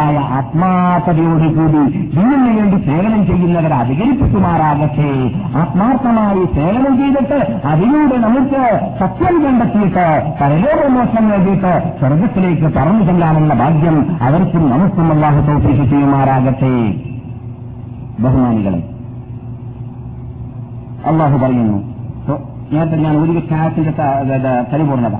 അങ്ങനെയുള്ളതായ 0.00 0.18
ആത്മാർത്ഥതയോടുകൂടി 0.38 1.82
ദീനിന് 2.14 2.52
വേണ്ടി 2.58 2.76
സേവനം 2.88 3.22
ചെയ്യുന്നവരെ 3.26 3.76
അധികരിപ്പിക്കുമാറാകട്ടെ. 3.82 5.10
ആത്മാർത്ഥമായി 5.60 6.42
സേവനം 6.56 6.92
ചെയ്തിട്ട് 7.00 7.38
അതിലൂടെ 7.72 8.16
നമുക്ക് 8.26 8.62
സത്യം 9.00 9.36
കണ്ടെത്തിയിട്ട് 9.44 10.06
പരലോകമോശം 10.40 11.24
നേടിയിട്ട് 11.30 11.72
സ്വർഗത്തിലേക്ക് 12.00 12.68
പറഞ്ഞു 12.78 13.04
ചെല്ലാനുള്ള 13.10 13.54
ഭാഗ്യം 13.62 13.98
അവർക്കും 14.28 14.64
നമുക്കും 14.72 15.08
അള്ളാഹു 15.14 15.40
തോഫിക്ക് 15.48 15.86
ചെയ്യുമാറാകട്ടെ. 15.92 16.74
ബഹുമാനികളെ 18.24 18.80
അള്ളാഹു 21.10 21.36
പറയുന്നു 21.44 21.78
നേരത്തെ 22.72 22.96
ഞാൻ 23.04 23.14
ഒരു 23.22 23.32
വിഖ്യാത്തിന്റെ 23.36 23.92
പരിപൂർണത 24.72 25.16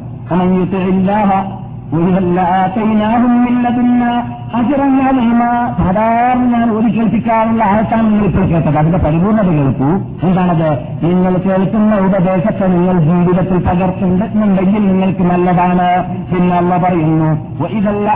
സാധാരണ 5.79 6.43
ഞാൻ 6.53 6.71
ഒരു 6.71 6.97
കേൾപ്പിക്കാനുള്ള 6.97 7.65
ആൾക്കാണ് 7.65 8.07
നിങ്ങൾ 8.07 8.25
ഇപ്പോൾ 8.25 8.47
കേട്ടത്. 8.47 8.77
അതിന്റെ 8.79 8.99
പരിപൂർണത 8.99 9.51
കേൾക്കൂ. 9.51 9.89
എന്താണത്? 10.29 10.71
നിങ്ങൾ 11.05 11.33
കേൾക്കുന്ന 11.37 11.95
ഉപദേശത്തെ 11.95 12.67
നിങ്ങൾ 12.67 13.01
ജീവിതത്തിൽ 13.01 13.59
പകർത്തുന്നുണ്ടെങ്കിൽ 13.59 14.87
നിങ്ങൾക്ക് 14.87 15.23
നല്ലതാണ്. 15.23 15.89
പിന്നെ 16.35 16.57
അല്ല 16.57 16.79
പറയുന്നു 16.79 17.31
ഇതല്ല 17.67 18.11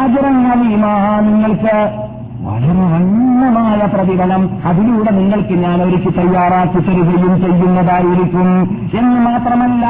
അജറങ്ങലീമാ 0.00 1.20
നിങ്ങൾക്ക് 1.20 2.04
വളരെ 2.44 2.72
നന്നമായ 2.72 3.86
പ്രതിഫലം 3.86 4.48
അതിലൂടെ 4.64 5.10
നിങ്ങൾക്ക് 5.10 5.54
ഞാൻ 5.54 5.82
ഒരുക്കി 5.82 6.10
തയ്യാറാക്കി 6.10 6.80
തരികയും 6.80 7.40
ചെയ്യുന്നതായിരിക്കും. 7.40 8.48
എന്ന് 8.98 9.20
മാത്രമല്ല 9.20 9.84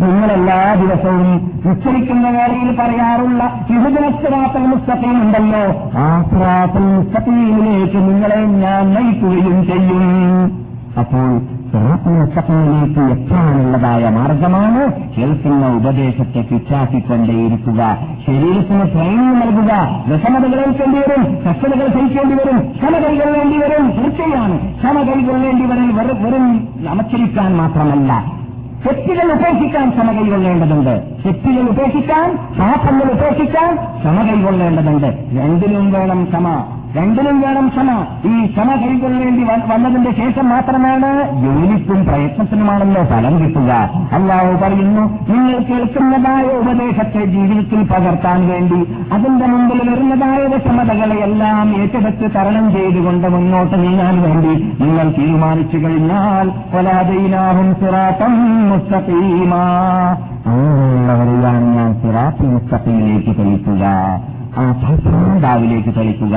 നിങ്ങളെല്ലാ 0.00 0.74
ദിവസവും 0.74 1.30
ഉച്ചരിക്കുന്ന 1.70 2.30
വേളയിൽ 2.30 2.76
പറയാറുള്ള 2.80 3.42
യുവജനസ്വരാത്തൽ 3.70 4.66
മുസ്തഫീം 4.66 5.22
ഉണ്ടല്ലോ. 5.22 5.64
ആ 5.98 6.22
സ്രാത്തൽ 6.22 6.84
മുസ്തഫീമിലേക്ക് 6.96 7.96
നിങ്ങളെ 7.96 8.40
ഞാൻ 8.44 8.94
നയിക്കുകയും 8.94 9.66
ചെയ്യും. 9.66 10.67
അപ്പോൾ 10.98 11.38
സിറാത്തുൽ 11.72 13.02
എത്താനുള്ളതായ 13.12 14.04
മാർഗമാണ് 14.08 14.84
കേൾക്കുന്ന 15.16 15.66
ഉപദേശത്തെ 15.76 16.40
പിച്ചാക്കിക്കൊണ്ടേയിരിക്കുക. 16.50 17.80
ശരീരത്തിന് 18.26 18.84
ട്രെയിനിങ് 18.94 19.36
നൽകുക. 19.42 19.72
വിഷമതകൾ 20.08 20.60
ഏൽക്കേണ്ടി 20.66 20.98
വരും 20.98 21.22
കഷ്ടതകൾ 21.44 21.88
സഹിക്കേണ്ടി 21.88 22.34
വരും 22.34 22.58
ക്ഷമ 22.70 22.94
കൈകൊള്ളേണ്ടി 23.04 23.58
വരും. 23.58 23.84
തീർച്ചയാണ്. 23.98 24.56
ക്ഷമ 24.78 24.96
കൈകൊള്ളേണ്ടി 25.02 25.66
വരും 25.66 25.96
വെറും 25.96 26.22
വെറും 26.24 26.48
നമസ്കരിക്കാൻ 26.80 27.56
മാത്രമല്ല. 27.56 28.12
തെറ്റുകൾ 28.86 29.28
ഉപേക്ഷിക്കാൻ 29.32 29.86
ക്ഷമ 29.90 30.08
കൈകൊള്ളേണ്ടതുണ്ട് 30.18 30.94
തെറ്റുകൾ 31.26 31.68
ഉപേക്ഷിക്കാൻ 31.70 32.26
പാപങ്ങൾ 32.58 33.08
ഉപേക്ഷിക്കാൻ 33.12 33.70
ക്ഷമ 33.74 34.18
കൈകൊള്ളേണ്ടതുണ്ട് 34.28 35.06
രണ്ടിനും 35.38 35.92
വേണം 35.92 36.24
ക്ഷമ. 36.24 36.48
രണ്ടിനും 36.96 37.40
വേണം 37.40 37.68
ക്ഷമ. 37.68 37.90
ഈ 38.24 38.46
ക്ഷമ 38.46 38.74
കൈകൊള്ളേണ്ടി 38.74 39.42
വന്നതിന്റെ 39.72 40.10
ശേഷം 40.10 40.48
മാത്രമാണ് 40.48 41.10
ജോലിക്കും 41.42 42.04
പ്രയത്നത്തിനുമാണല്ലോ 42.04 43.04
ഫലം 43.04 43.38
കിട്ടുക. 43.38 43.70
അള്ളാഹു 44.12 44.64
പറയുന്നു 44.64 45.02
നിങ്ങൾ 45.30 45.58
കേൾക്കുന്നതായ 45.58 46.44
ഉപദേശത്തെ 46.44 47.24
ജീവിതത്തിൽ 47.24 47.82
പകർത്താൻ 47.84 48.48
വേണ്ടി 48.48 48.80
അതിന്റെ 49.12 49.46
മുമ്പിൽ 49.46 49.90
വരുന്നതായ 49.90 50.46
വിഷമതകളെയെല്ലാം 50.46 51.82
ഏറ്റെടുത്ത് 51.82 52.34
തരണം 52.34 52.72
ചെയ്തുകൊണ്ട് 52.72 53.28
മുന്നോട്ട് 53.28 53.76
നീങ്ങാൻ 53.82 54.22
വേണ്ടി 54.22 54.54
നിങ്ങൾ 54.80 55.08
തീരുമാനിച്ചു 55.18 55.76
കഴിഞ്ഞാൽ 55.76 56.48
കൊലാതയിലാവും 56.72 57.74
സിറാത്തം 57.74 58.34
മുസ്തഖീമാ. 58.70 59.62
അങ്ങനെയുള്ളവരെയാണ് 60.46 61.76
ഞാൻ 61.76 61.94
സിറാത്തി 61.94 62.46
മുസ്തഖീമിലേക്ക് 62.46 63.38
തെളിക്കുക 63.38 63.84
ആ 64.58 64.72
സഹസ്രാന്താവിലേക്ക് 64.72 65.94
തെളിക്കുക 65.96 66.36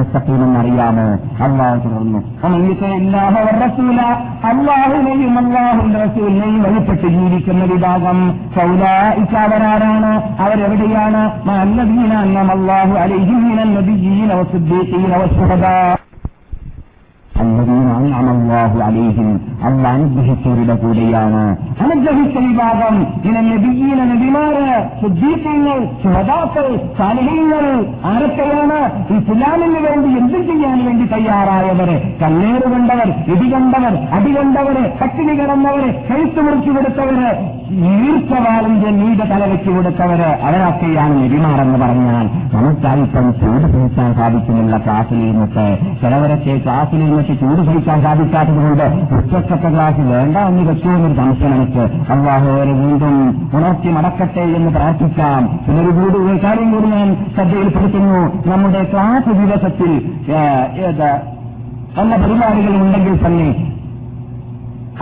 അറിയാമോ 0.58 1.08
അള്ളാഹു 1.44 1.76
തുടർന്നു. 1.76 2.18
അള്ളാഹുനെയും 4.44 5.38
അള്ളാഹുന്റെ 5.38 6.04
റസൂലിനെയും 6.04 6.62
വഴിപ്പെട്ട് 6.62 7.06
ജീവിക്കുന്ന 7.06 7.64
വിഭാഗം 7.64 8.40
സൗലായിക്ക് 8.60 9.36
അവരാരാണ്? 9.36 10.42
അവരെവിടെയാണ്? 10.42 11.50
അല്ലദീന 11.50 12.14
അല്ലാഹു 12.50 12.92
അലൈഹിം 12.98 13.48
മിനൻ 13.48 14.01
النبيين 14.02 14.30
والصديقين 14.30 15.10
والشهداء. 15.20 16.00
അന്ന് 17.40 17.62
അനുഗ്രഹിച്ചവരുടെ 19.88 20.74
കൂടെയാണ്. 20.74 21.42
അനുഗ്രഹിച്ച 21.84 22.36
വിഭാഗം 22.46 22.96
ഇന 23.28 23.36
നബിയില 23.46 24.00
നബിമാര് 24.10 24.66
ശുദ്ധീകങ്ങൾ 25.00 25.78
ശുഹദാക്കൾ 26.02 26.66
സാലഹീങ്ങൾ 26.98 27.64
ആരൊക്കെയാണ് 28.10 28.78
ഇസ്ലാമിന് 29.16 29.80
വേണ്ടി 29.86 30.18
എന്ത് 30.18 30.50
ചെയ്യാൻ 30.50 30.86
വേണ്ടി 30.86 31.04
തയ്യാറായവര് 31.14 31.96
കണ്ണീർ 32.22 32.62
കണ്ടവർ 32.74 33.08
ഇടി 33.34 33.54
കണ്ടവർ 33.54 33.96
അടി 34.12 34.36
കണ്ടവര് 34.36 34.84
കട്ടിണി 35.02 35.40
കിടന്നവര് 35.40 36.04
കഴുത്ത് 36.10 36.40
മുറിച്ചു 36.40 36.70
കൊടുത്തവര് 36.70 37.32
ഈർച്ചവാളിന്റെ 37.90 38.92
നീട 38.92 39.24
തല 39.24 39.58
കൊടുത്തവര് 39.68 40.30
അവരൊക്കെയാണ് 40.46 41.22
നബിമാരെന്ന് 41.22 41.78
പറഞ്ഞാൽ 41.78 42.28
നമുക്കായിപ്പം 42.54 43.34
ചൂട് 43.40 43.74
തീർക്കാൻ 43.74 44.14
സാധിക്കുന്നില്ല 44.14 44.78
ക്ലാസ്സിൽ 44.78 45.22
ഇരുന്നിട്ട് 45.22 45.78
ചിലവരൊക്കെ 46.02 46.60
ക്ലാസ്സിൽ 46.64 47.21
ഇരുന്നിട്ട് 47.22 47.40
ചൂട് 47.40 47.66
സഹിക്കാൻ 47.66 48.02
സാധിക്കാത്തതുകൊണ്ട് 48.02 49.14
ഉച്ചക്കത്തെ 49.14 49.70
ക്ലാസ് 49.70 50.00
വേണ്ട 50.00 50.36
എന്ന് 50.36 50.70
വെച്ചുവെന്നൊരു 50.70 51.14
സംശയം 51.14 51.54
എനിക്ക് 51.54 52.12
അള്ളാഹു 52.12 52.48
വീണ്ടും 52.72 53.48
ഉണർത്തി 53.54 53.88
മടക്കട്ടെ 53.88 54.40
എന്ന് 54.40 54.70
പ്രാർത്ഥിക്കാം. 54.70 55.46
പിന്നൊരു 55.46 55.90
കൂടി 55.90 56.44
കാര്യം 56.44 56.72
കൂടി 56.72 56.84
ഞാൻ 56.84 57.26
ശ്രദ്ധയിൽപ്പെടുത്തുന്നു. 57.34 58.50
നമ്മുടെ 58.50 58.84
ക്ലാസ് 58.92 59.28
ദിവസത്തിൽ 59.28 60.12
പല 61.98 62.16
പരിപാടികൾ 62.16 62.76
ഉണ്ടെങ്കിൽ 62.76 63.26
തന്നെ 63.26 63.72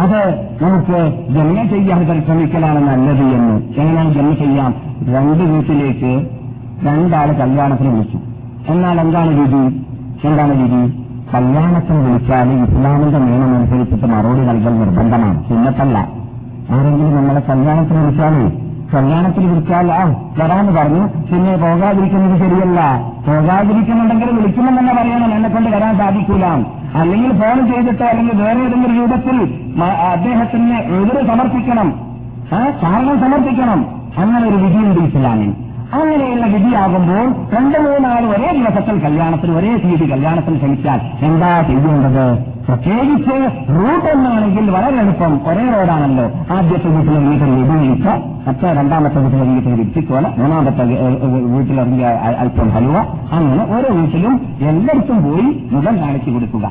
അത് 0.00 0.48
നമുക്ക് 0.62 1.32
ജന്മ 1.32 1.62
ചെയ്യാൻ 1.62 2.06
പരിശ്രമിക്കലാണ് 2.06 2.78
നല്ലത് 2.78 3.24
എന്ന്. 3.24 3.80
എങ്ങനെയാണ് 3.80 4.14
ജന്മ 4.14 4.34
ചെയ്യാം? 4.34 4.74
രണ്ട് 5.08 5.44
വീട്ടിലേക്ക് 5.44 6.28
രണ്ടാൾ 6.86 7.32
കല്യാണത്തിന് 7.32 7.88
വിളിച്ചു. 7.88 8.18
എന്നാൽ 8.68 9.00
എന്താണ് 9.00 9.30
രീതി? 9.30 9.86
എന്താണ് 10.24 10.62
വിധി 10.62 10.99
കല്യാണത്തിന് 11.34 11.98
വിളിച്ചാൽ 11.98 12.48
ഇസ്ലാമിന്റെ 12.52 13.18
നിയമം 13.18 13.56
അനുസരിച്ചിട്ട് 13.56 14.06
മറുപടി 14.06 14.40
നൽകൽ 14.40 14.78
നിർബന്ധമാണ്. 14.78 15.48
സുന്നത്തല്ല. 15.48 15.98
ആരെങ്കിലും 16.70 17.16
നമ്മളെ 17.16 17.40
കല്യാണത്തിന് 17.40 17.98
വിളിച്ചാലേ 17.98 18.50
കല്യാണത്തിന് 18.94 19.46
വിളിച്ചാൽ 19.52 19.92
ആ 19.92 20.04
വരാന്ന് 20.38 20.72
പറഞ്ഞു 20.72 21.06
പിന്നെ 21.06 21.56
പോകാതിരിക്കുന്നത് 21.56 22.38
ശരിയല്ല. 22.38 22.80
പോകാതിരിക്കുന്നുണ്ടെങ്കിൽ 23.26 24.30
വിളിക്കുമെന്നെ 24.30 24.94
പറയണം. 24.94 25.34
എന്നെ 25.34 25.48
കൊണ്ട് 25.48 25.70
വരാൻ 25.70 25.98
സാധിക്കൂല. 25.98 26.44
അല്ലെങ്കിൽ 26.94 27.32
ഫോൺ 27.32 27.72
ചെയ്തിട്ട് 27.72 28.02
അല്ലെങ്കിൽ 28.02 28.42
വേറെ 28.42 28.60
ഏതെങ്കിലും 28.60 28.96
രൂപത്തിൽ 28.96 29.36
അദ്ദേഹത്തിന് 30.12 30.74
എതിര് 30.74 31.26
സമർപ്പിക്കണം. 31.26 31.92
കാരണം 32.82 33.20
സമർപ്പിക്കണം. 33.20 33.86
അങ്ങനെ 34.18 34.48
ഒരു 34.48 34.56
വിധിയുണ്ട് 34.56 35.00
ഇസ്ലാമിൽ 35.00 35.69
അങ്ങനെയുള്ള 35.98 36.46
വിധിയാകുമ്പോൾ 36.46 37.26
രണ്ട് 37.54 37.78
മൂന്നാൽ 37.84 38.24
ഒരേ 38.32 38.50
ദിവസത്തിൽ 38.58 38.96
കല്യാണത്തിന് 39.04 39.52
ഒരേ 39.58 39.72
തീയതി 39.84 40.06
കല്യാണത്തിന് 40.12 40.56
ക്ഷണിച്ചാൽ 40.56 41.00
എന്താ 41.26 41.50
ചെയ്യേണ്ടത്? 41.68 42.24
പ്രത്യേകിച്ച് 42.66 43.36
റൂട്ട് 43.76 44.08
ഒന്നാണെങ്കിൽ 44.14 44.70
വളരെ 44.70 44.96
എളുപ്പം. 45.02 45.32
ഒരേ 45.50 45.64
റോഡാണല്ലോ. 45.76 46.26
ആദ്യത്തെ 46.56 46.88
വീട്ടിൽ 46.88 47.14
ഇറങ്ങിയിട്ട് 47.14 47.46
വീട് 47.54 47.72
വീഴ്ച 47.82 48.06
മറ്റേ 48.46 48.68
രണ്ടാമത്തെ 48.72 49.18
വീട്ടിൽ 49.22 49.38
ഇറങ്ങിയിട്ട് 49.38 49.72
വിറ്റിക്കോല 49.80 50.26
മൂന്നാമത്തെ 50.38 50.84
വീട്ടിലിറങ്ങിയ 51.54 52.06
അല്പം 52.42 52.70
ഹലുവ. 52.70 52.96
അങ്ങനെ 53.38 53.64
ഓരോ 53.76 53.90
വീട്ടിലും 54.00 54.36
എല്ലായിടത്തും 54.60 55.18
പോയി 55.24 55.48
മുഖം 55.72 55.98
കാണിച്ചു 56.02 56.30
കൊടുക്കുക. 56.30 56.66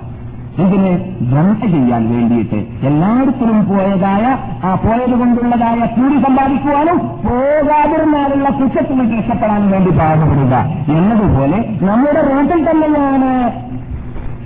ഇതിന് 0.63 0.91
ഭ്രമ 1.31 1.49
ചെയ്യാൻ 1.73 2.03
വേണ്ടിയിട്ട് 2.11 2.59
എല്ലായിടത്തിലും 2.85 3.59
പോയതായ 3.69 4.23
ആ 4.63 4.75
പോയത് 4.75 5.15
കൊണ്ടുള്ളതായ 5.19 5.79
കൂടി 5.97 6.17
സമ്പാദിക്കുവാനും 6.23 6.97
പോകാതിരുന്നാലുള്ള 7.25 8.49
കുറ്റത്തിൽ 8.49 8.99
രക്ഷപ്പെടാനും 9.13 9.69
വേണ്ടി 9.71 9.91
പാടുപെടുക. 9.91 10.55
എന്നതുപോലെ 10.97 11.59
നമ്മുടെ 11.81 12.21
റൂട്ടിൽ 12.29 12.61
തന്നെയാണ് 12.69 13.31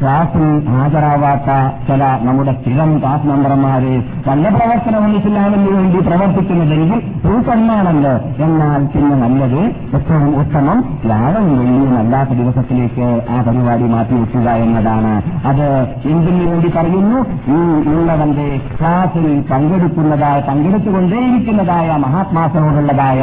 ക്ലാസ്സിൽ 0.01 0.67
ഹാജരാവാത്ത 0.67 1.49
ചില 1.87 2.03
നമ്മുടെ 2.21 2.53
സ്ഥിരം 2.53 2.99
ക്ലാസ് 2.99 3.27
മെമ്പർമാര് 3.27 3.93
നല്ല 4.27 4.49
പ്രവർത്തനം 4.49 5.15
ഇസ്ലാമിന് 5.15 5.69
വേണ്ടി 5.77 5.99
പ്രവർത്തിക്കുന്നതെങ്കിൽ 5.99 6.99
റൂട്ടൊന്നാണല്ലോ 7.25 8.13
എന്നാൽ 8.45 8.85
പിന്നെ 8.85 9.15
നല്ലത് 9.15 9.61
ഏറ്റവും 9.95 10.39
ഉത്തമം. 10.39 10.79
വ്യാഴം 11.05 11.57
വെള്ളിയും 11.57 11.97
അല്ലാത്ത 11.97 12.29
ദിവസത്തിലേക്ക് 12.29 13.21
ആ 13.29 13.41
പരിപാടി 13.41 13.83
മാറ്റിവെക്കുക 13.83 14.49
എന്നതാണ്. 14.49 15.13
അത് 15.47 15.65
എന്തിനു 16.05 16.49
വേണ്ടി 16.49 16.71
പറയുന്നു? 16.75 17.19
ഈ 17.47 17.59
ഉള്ളവന്റെ 17.93 18.61
ക്ലാസിൽ 18.79 19.41
പങ്കെടുക്കുന്നതായ 19.51 20.41
പങ്കെടുത്തുകൊണ്ടേയിരിക്കുന്നതായ 20.41 21.97
മഹാത്മാക്കളോടുള്ളതായ 21.97 23.21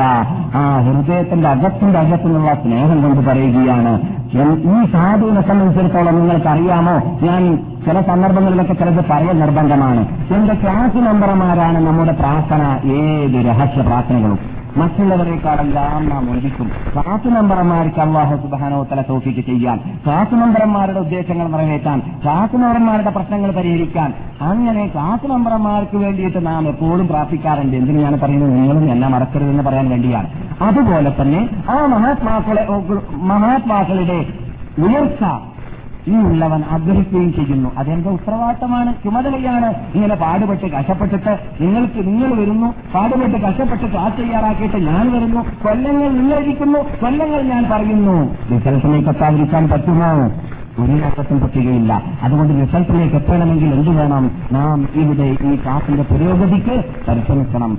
ആ 0.54 0.80
ഹൃദയത്തിന്റെ 0.80 1.48
അകത്തിന്റെ 1.48 1.98
അകത്തുനിന്നുള്ള 1.98 2.54
സ്നേഹം 2.54 3.02
കൊണ്ട് 3.02 3.30
പറയുകയാണ്. 3.30 4.19
ഈ 4.38 4.92
സാധുവിനെ 4.92 5.40
സംബന്ധിച്ചിടത്തോളം 5.40 6.14
നിങ്ങൾക്കറിയാമോ? 6.14 7.26
ഞാൻ 7.26 7.56
ചില 7.86 8.00
സന്ദർഭങ്ങളിലൊക്കെ 8.00 8.72
ചിലത് 8.72 9.04
പറയൽ 9.10 9.38
നിർബന്ധമാണ്. 9.38 10.08
എന്റെ 10.34 10.54
ക്ലാസ് 10.54 10.96
മെമ്പർമാരാണ് 10.96 11.86
നമ്മുടെ 11.86 12.12
പ്രാർത്ഥന 12.12 12.62
ഏത് 12.92 13.46
രഹസ്യ 13.46 13.82
പ്രാർത്ഥനകളും. 13.82 14.59
മറ്റുള്ളവരെക്കാളെല്ലാം 14.76 16.08
നാം 16.08 16.30
ഒഴിക്കും 16.30 16.70
ക്ലാസ് 16.92 17.28
മെമ്പർമാർക്ക് 17.28 18.00
അള്ളാഹു 18.00 18.36
സുബാനോ 18.36 18.86
തല 18.92 19.02
തോഫിക്ക് 19.02 19.40
ചെയ്യാൻ 19.40 19.80
ക്ലാസ് 20.06 20.34
മെമ്പർമാരുടെ 20.34 20.98
ഉദ്ദേശങ്ങൾ 20.98 21.48
നിറവേറ്റാൻ 21.48 22.02
ക്ലാസ് 22.22 22.56
മെമ്പർമാരുടെ 22.56 23.10
പ്രശ്നങ്ങൾ 23.10 23.50
പരിഹരിക്കാൻ 23.50 24.14
അങ്ങനെ 24.40 24.86
ക്ലാസ് 24.86 25.26
മെമ്പർമാർക്ക് 25.26 25.96
വേണ്ടിയിട്ട് 25.96 26.46
നാം 26.46 26.68
എപ്പോഴും 26.68 27.08
പ്രാർത്ഥിക്കാറുണ്ട്. 27.08 27.76
എന്തിനാണ് 27.76 28.20
പറയുന്നത്? 28.20 28.50
നിങ്ങളും 28.50 28.92
എന്നെ 28.92 29.08
മറക്കരുതെന്ന് 29.08 29.62
പറയാൻ 29.62 29.88
വേണ്ടിയാണ്. 29.88 30.26
അതുപോലെ 30.62 31.22
തന്നെ 31.22 31.48
ആ 31.70 31.86
മഹാത്മാക്കളെ 31.86 32.66
മഹാത്മാക്കളുടെ 33.16 34.26
ഉയർച്ച 34.78 35.24
ഈ 36.08 36.16
ഉള്ളവൻ 36.16 36.64
ആഗ്രഹിക്കുകയും 36.70 37.34
ചെയ്യുന്നു. 37.34 37.70
അതെന്റെ 37.78 38.08
ഉത്തരവാദിത്തമാണ്. 38.08 38.94
ചുമതലയാണ് 39.04 39.74
ഇങ്ങനെ 39.94 40.14
പാടുപെട്ട് 40.14 40.66
കഷ്ടപ്പെട്ടിട്ട് 40.66 41.38
നിങ്ങൾക്ക് 41.60 41.98
നിങ്ങൾ 41.98 42.40
വരുന്നു. 42.40 42.74
പാടുപെട്ട് 42.94 43.36
കഷ്ടപ്പെട്ട് 43.36 43.92
ക്ലാസ് 43.92 44.18
തയ്യാറാക്കിയിട്ട് 44.18 44.76
ഞാൻ 44.76 45.12
വരുന്നു. 45.12 45.40
കൊല്ലങ്ങൾ 45.40 46.08
നിങ്ങളിരിക്കുന്നു. 46.08 46.78
കൊല്ലങ്ങൾ 46.78 47.42
ഞാൻ 47.42 47.70
പറയുന്നു. 47.70 48.36
റിസൾട്ടിലേക്ക് 48.54 49.08
എത്താതിരിക്കാൻ 49.08 49.68
പറ്റുമോ? 49.68 50.32
ഒരു 50.78 50.92
നേട്ടത്തും 50.92 51.38
പറ്റുകയില്ല. 51.40 51.92
അതുകൊണ്ട് 52.22 52.52
റിസൾട്ടിലേക്ക് 52.60 53.16
എത്തണമെങ്കിൽ 53.16 53.70
എന്തു 53.74 53.90
വേണം? 53.90 54.24
നാം 54.52 54.78
ഇവിടെ 55.02 55.26
ഈ 55.50 55.56
ക്ലാസിന്റെ 55.62 56.04
പുരോഗതിക്ക് 56.10 56.76
പരിശ്രമിക്കണം. 57.08 57.72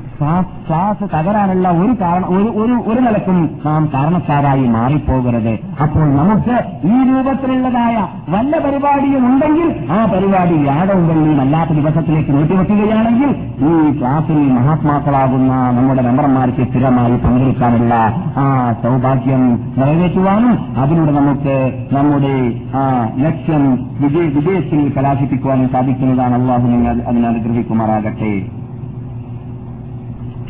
ക്ലാസ് 0.67 1.05
തകരാനുള്ള 1.13 1.67
ഒരു 1.81 1.93
കാരണം 2.01 2.27
ഒരു 2.35 2.75
ഒരു 2.91 2.99
നിലക്കും 3.07 3.37
നാം 3.65 3.89
കാരണക്കാരായി 3.93 4.65
മാറിപ്പോകരുത്. 4.75 5.53
അപ്പോൾ 5.83 6.05
നമുക്ക് 6.19 6.55
ഈ 6.91 6.97
രൂപത്തിലുള്ളതായ 7.09 7.95
വല്ല 8.33 8.53
പരിപാടിയും 8.65 9.23
ഉണ്ടെങ്കിൽ 9.29 9.69
ആ 9.91 9.99
പരിപാടി 10.13 10.55
വ്യാഴവും 10.65 11.07
വെള്ളിയും 11.07 11.41
അല്ലാത്ത 11.41 11.71
ദിവസത്തിലേക്ക് 11.79 12.33
നീട്ടിവെക്കുകയാണെങ്കിൽ 12.37 13.31
ഈ 13.69 13.73
ക്ലാസ്സിൽ 13.99 14.39
മഹാത്മാക്കളാകുന്ന 14.57 15.53
നമ്മുടെ 15.77 16.01
മെമ്പർമാർക്ക് 16.01 16.65
സ്ഥിരമായി 16.69 17.17
പങ്കെടുക്കാനുള്ള 17.25 17.93
ആ 18.37 18.45
സൗഭാഗ്യം 18.83 19.43
നിറവേറ്റുവാനും 19.79 20.53
അതിലൂടെ 20.81 21.11
നമുക്ക് 21.11 21.57
നമ്മുടെ 21.95 22.35
ആ 22.77 22.80
ലക്ഷ്യം 23.15 23.63
വിജയ 23.99 24.25
വിജയത്തിൽ 24.27 24.93
കലാശിപ്പിക്കുവാനും 24.97 25.69
സാധിക്കുന്നതാണ് 25.69 26.35
അള്ളാഹു 26.35 26.67
നിങ്ങൾ 26.67 27.01
അതിനനുഗ്രഹിക്കുമാറാകട്ടെ 27.07 28.33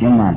എന്നാൽ 0.06 0.34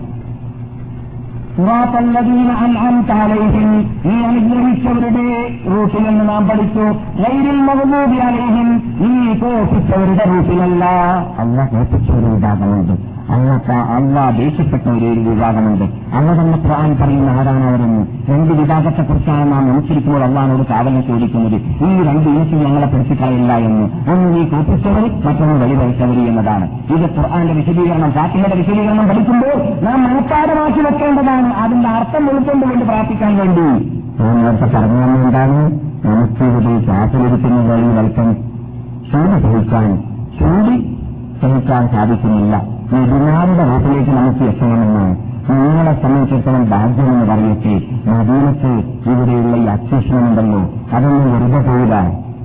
അലൈഹിം 3.16 3.70
നീ 4.06 4.24
അനുഗ്രഹിച്ചവരുടെ 4.24 5.28
റൂട്ടിലെന്ന് 5.72 6.30
നാം 6.30 6.48
പഠിച്ചു. 6.48 6.86
ലൈരിൽ 7.22 7.60
മഗ്ദൂബി 7.62 8.18
അലൈഹിം 8.18 8.70
നീ 9.00 9.34
കോപ്പിച്ചവരുടെ 9.34 10.26
റൂട്ടിലല്ല 10.26 10.84
അല്ല 11.40 11.66
കോപിച്ച 11.66 12.12
അല്ല 13.34 13.74
അല്ല 13.96 14.32
ദേഷ്യപ്പെട്ട 14.38 14.88
ഒരു 14.88 15.20
വിഭാഗമുണ്ട്. 15.28 15.86
അല്ല 16.16 16.42
തന്നെ 16.42 16.58
ഖുർആൻ 16.58 16.98
പറയുന്ന 17.02 17.30
ആരാണ് 17.30 17.64
അവരെന്ന്? 17.70 18.04
രണ്ട് 18.30 18.54
വിഭാഗത്തെക്കുറിച്ചാണ് 18.54 19.52
നാം 19.52 19.64
മനസ്സിരിക്കുമ്പോൾ 19.70 20.24
അള്ളഹാനോട് 20.24 20.64
കാവലം 20.68 21.04
ചോദിക്കുന്നത്. 21.04 21.56
ഈ 21.56 21.90
രണ്ട് 22.08 22.30
ഇനത്തിൽ 22.30 22.60
ഞങ്ങളെ 22.66 22.88
പഠിച്ചിട്ടില്ല 22.88 23.54
എന്ന്. 23.58 24.12
ഒന്ന് 24.12 24.28
നീ 24.36 24.44
കോപ്പിച്ചവർ 24.46 25.06
മറ്റൊന്ന് 25.26 25.66
വെളിവഴിച്ചവർ 25.66 26.28
എന്നതാണ്. 26.28 26.66
ഇത് 26.66 27.08
ഖുർആന്റെ 27.18 27.54
വിശദീകരണം 27.54 28.12
ഫാത്തിമയുടെ 28.12 28.56
വിശദീകരണം 28.56 29.08
പഠിക്കുമ്പോൾ 29.08 29.58
നാം 29.86 30.04
മനഃപ്പാടമാക്കി 30.04 30.80
വെക്കേണ്ടതാണ്. 30.80 31.54
അതിന്റെ 31.54 31.90
അർത്ഥം 31.90 32.30
ഉൾക്കൊണ്ടുകൊണ്ട് 32.30 32.86
പ്രാർത്ഥിക്കാൻ 32.86 33.38
വേണ്ടി? 33.38 33.68
ഞാൻ 34.20 34.36
നേരത്തെ 34.36 34.78
പറഞ്ഞു 34.78 35.26
എന്താണ്? 35.26 35.60
നമുക്ക് 36.06 36.44
ഇവിടെ 36.44 36.86
ക്ലാസ്സിലിരിക്കുന്ന 36.86 37.74
വഴി 37.74 37.90
വൽക്കം 37.98 38.34
ചൂട് 39.10 39.36
സഹിക്കാൻ 39.44 39.90
ചൂടി 40.40 40.78
സഹിക്കാൻ 41.42 41.88
സാധിക്കുന്നില്ല. 41.88 42.75
നബിമാരുടെ 42.93 43.65
വീട്ടിലേക്ക് 43.71 44.13
നമുക്ക് 44.13 44.45
എത്തണമെന്നാണ് 44.45 45.17
നിങ്ങളെ 45.51 45.93
സംബന്ധിച്ചിടത്തോളം 46.03 46.65
ഭാഗ്യമെന്ന് 46.73 47.27
പറയട്ടെ 47.31 47.75
നദീനത്ത് 48.09 48.73
ഇവിടെയുള്ള 49.11 49.55
ഈ 49.57 49.67
അന്വേഷണമുണ്ടല്ലോ 49.69 50.61
അതൊന്നും 50.95 51.33
വെറുതെ 51.33 51.61
പോയില്ല 51.69 51.97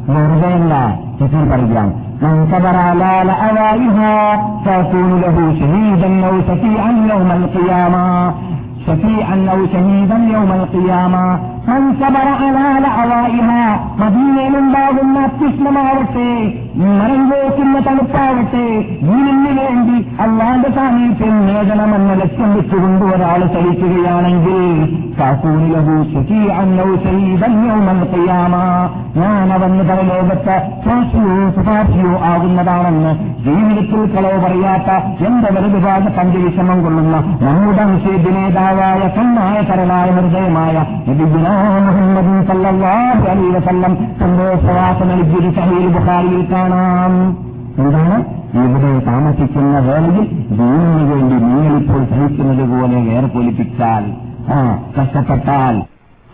വെറുതെയല്ല 0.09 0.73
തെറ്റിൽ 1.19 1.45
പറയാം 1.51 1.87
من 2.23 2.47
صبر 2.51 2.75
على 2.77 3.13
لأوائها 3.27 4.13
فيكون 4.63 5.11
له 5.21 5.37
شهيدا 5.59 6.09
أو 6.27 6.35
شفيعا 6.41 6.91
يوم 7.11 7.29
القيامة 7.31 8.05
ഷഫീഅൻ 8.84 9.40
ഔ 9.50 9.60
ഷഹീദൻ 9.72 10.22
യൗമൽ 10.32 10.64
ഖിയാമ 10.72 11.14
മൻ 11.68 11.82
സബറ 11.98 12.28
അലാ 12.44 12.68
ലഅവാഇഹ 12.84 13.48
മദീനയിലുണ്ടാകുന്ന 14.00 15.16
അത്യുഷ്ണമാവട്ടെ 15.26 16.28
മരം 16.92 17.22
കോക്കുന്ന 17.30 17.76
തണുപ്പാവട്ടെ 17.86 18.64
ദീനിന് 19.02 19.52
വേണ്ടി 19.60 19.96
അള്ളാന്റെ 20.24 20.70
സാമീപ്യം 20.78 21.36
നേടണമെന്ന 21.46 22.12
ലക്ഷ്യം 22.22 22.50
വെച്ചുകൊണ്ട് 22.56 23.04
ഒരാൾ 23.12 23.42
സഹിക്കുകയാണെങ്കിൽ 23.54 24.58
ഞാൻ 29.20 29.46
അവന് 29.54 29.84
പരലോകത്ത് 29.88 30.56
സാക്ഷിയോ 30.84 31.36
സുഭാഷിയോ 31.56 32.12
ആകുന്നതാണെന്ന് 32.30 33.12
ജീവിതത്തിൽ 33.44 34.14
കളവ് 34.14 34.38
പറയാത്ത 34.44 34.90
എന്റെ 35.26 35.48
വലതുഭാഗ 35.52 36.08
പഞ്ചവിഷമം 36.08 36.82
കൊള്ളുന്ന 36.82 37.16
നമ്മുടെ 37.42 37.84
നിഷേധ 37.84 38.28
നേതാവായ 38.28 39.00
കണ്ണായ 39.08 39.62
കരളായ 39.62 40.10
ഹൃദയമായ 40.10 40.74
മുഹമ്മദ് 41.80 42.32
സന്തോഷവാസ 44.20 45.02
നൽകിയൊരു 45.02 45.50
സഹീൽ 45.50 45.86
ബുഹാരിയിൽ 45.88 46.52
കാണാം. 46.52 47.14
എന്താണ്? 47.78 48.16
ഇവിടെ 48.54 49.06
താമസിക്കുന്ന 49.06 49.78
വേളയിൽ 49.78 50.24
ദീനിനു 50.50 51.04
വേണ്ടി 51.10 51.36
നിങ്ങളിപ്പോൾ 51.44 52.04
സഹിക്കുന്നത് 52.04 52.64
പോലെ 52.70 52.98
വേർപൊലിപ്പിച്ചാൽ 53.08 54.04
ആ 54.52 54.58
കഷ്ടപ്പെട്ടാൽ 54.96 55.76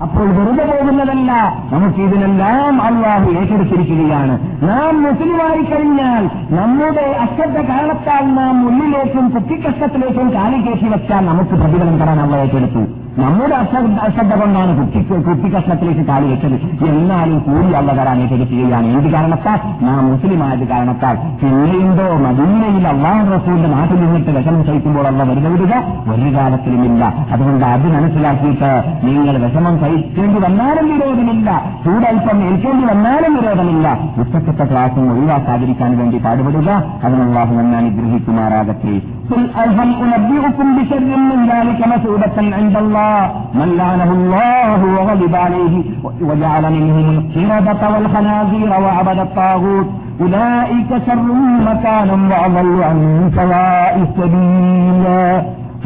അപ്പോൾ 0.04 0.26
വെറുതെ 0.36 0.64
പോകുന്നതല്ല. 0.70 1.30
നമുക്ക് 1.72 2.00
ഇതിനെല്ലാം 2.00 2.82
അള്ളാഹു 2.82 3.28
ഏറ്റെടുത്തിരിക്കുകയാണ്. 3.40 4.34
നാം 4.68 5.02
മുസ്ലിമായി 5.02 5.62
കഴിഞ്ഞാൽ 5.70 6.24
നമ്മുടെ 6.58 7.06
അശ്രദ്ധ 7.24 7.58
കാരണത്താൽ 7.70 8.24
നാം 8.34 8.56
ഉള്ളിലേക്കും 8.68 9.26
കുട്ടിക്കഷ്ടത്തിലേക്കും 9.30 10.28
കാലി 10.34 10.60
കയറ്റി 10.60 10.88
വെച്ചാൽ 10.94 11.24
നമുക്ക് 11.26 11.50
പ്രതിഫലം 11.50 11.98
തരാൻ 12.02 12.20
അള്ള 12.20 12.36
ഏറ്റെടുത്തു. 12.36 13.05
നമ്മുടെ 13.18 13.54
അശ്രദ്ധ 13.54 14.34
കൊണ്ടാണ് 14.34 14.72
കുട്ടി 14.80 15.00
കുട്ടിക്കഷ്ണത്തിലേക്ക് 15.02 16.00
കാലി 16.00 16.26
വെച്ചത്. 16.26 16.86
എന്നാലും 16.86 17.38
കൂടി 17.38 17.72
അള്ള 17.72 18.02
തരാൻ 18.02 18.18
ഏറ്റെടുക്കുകയാണ് 18.22 18.86
എന്ത് 18.86 19.12
കാരണത്താൽ? 19.12 19.84
നാം 19.84 20.12
മുസ്ലിമായത് 20.12 20.68
കാരണത്താൽ. 20.68 21.14
പിന്നെയുണ്ടോ? 21.14 22.16
മദീനയിൽ 22.16 22.88
അള്ളാഹു 22.88 23.34
റസൂലിന്റെ 23.34 23.68
നാട്ടിൽ 23.68 23.96
നിന്നിട്ട് 23.96 24.30
വിഷമം 24.30 24.64
സഹിക്കുമ്പോൾ 24.64 25.06
അള്ള 25.06 25.22
വരുന്ന 25.22 25.48
വിടുക? 25.48 25.72
ഒരു 26.12 26.36
കാലത്തിലുമില്ല 26.36 27.04
അതുകൊണ്ട് 27.30 27.64
അത് 27.64 27.86
മനസ്സിലാക്കിയിട്ട് 27.94 28.84
നിങ്ങൾ 29.04 29.38
വിഷമം 29.38 29.80
സഹിക്കേണ്ടി 29.80 30.40
വന്നാലും 30.40 30.86
വിരോധമില്ല. 30.94 31.72
ചൂടൽപ്പം 31.84 32.42
ഏൽക്കേണ്ടി 32.42 32.86
വന്നാലും 32.86 33.36
വിരോധമില്ല. 33.36 33.98
ഉച്ചക്കത്തെ 34.20 34.64
ക്ലാസും 34.64 35.12
ഒഴിവാക്കാതിരിക്കാൻ 35.12 35.98
വേണ്ടി 35.98 36.18
പാടുപെടുക. 36.18 36.70
അതിനുള്ള 37.04 37.44
ഞാൻ 37.44 37.76
അനുഗ്രഹിക്കുമാറാകട്ടെ. 37.76 39.15
قل 39.31 39.43
هل 39.55 39.89
أنبئكم 40.05 40.67
بشر 40.77 40.99
من 41.21 41.39
ذلك 41.45 41.87
مثوبة 41.87 42.37
عند 42.57 42.75
الله 42.77 43.17
من 43.53 43.69
لعنه 43.77 44.09
الله 44.11 44.79
وغضب 44.87 45.35
عليه 45.37 45.75
وجعل 46.21 46.63
منهم 46.73 47.07
القردة 47.09 47.89
والخنازير 47.89 48.69
وعبد 48.81 49.19
الطاغوت 49.19 49.87
أولئك 50.19 50.89
شر 51.07 51.27
مكانا 51.61 52.17
وأضل 52.31 52.83
عن 52.83 52.97
سواء 53.35 53.93
السبيل 53.99 55.05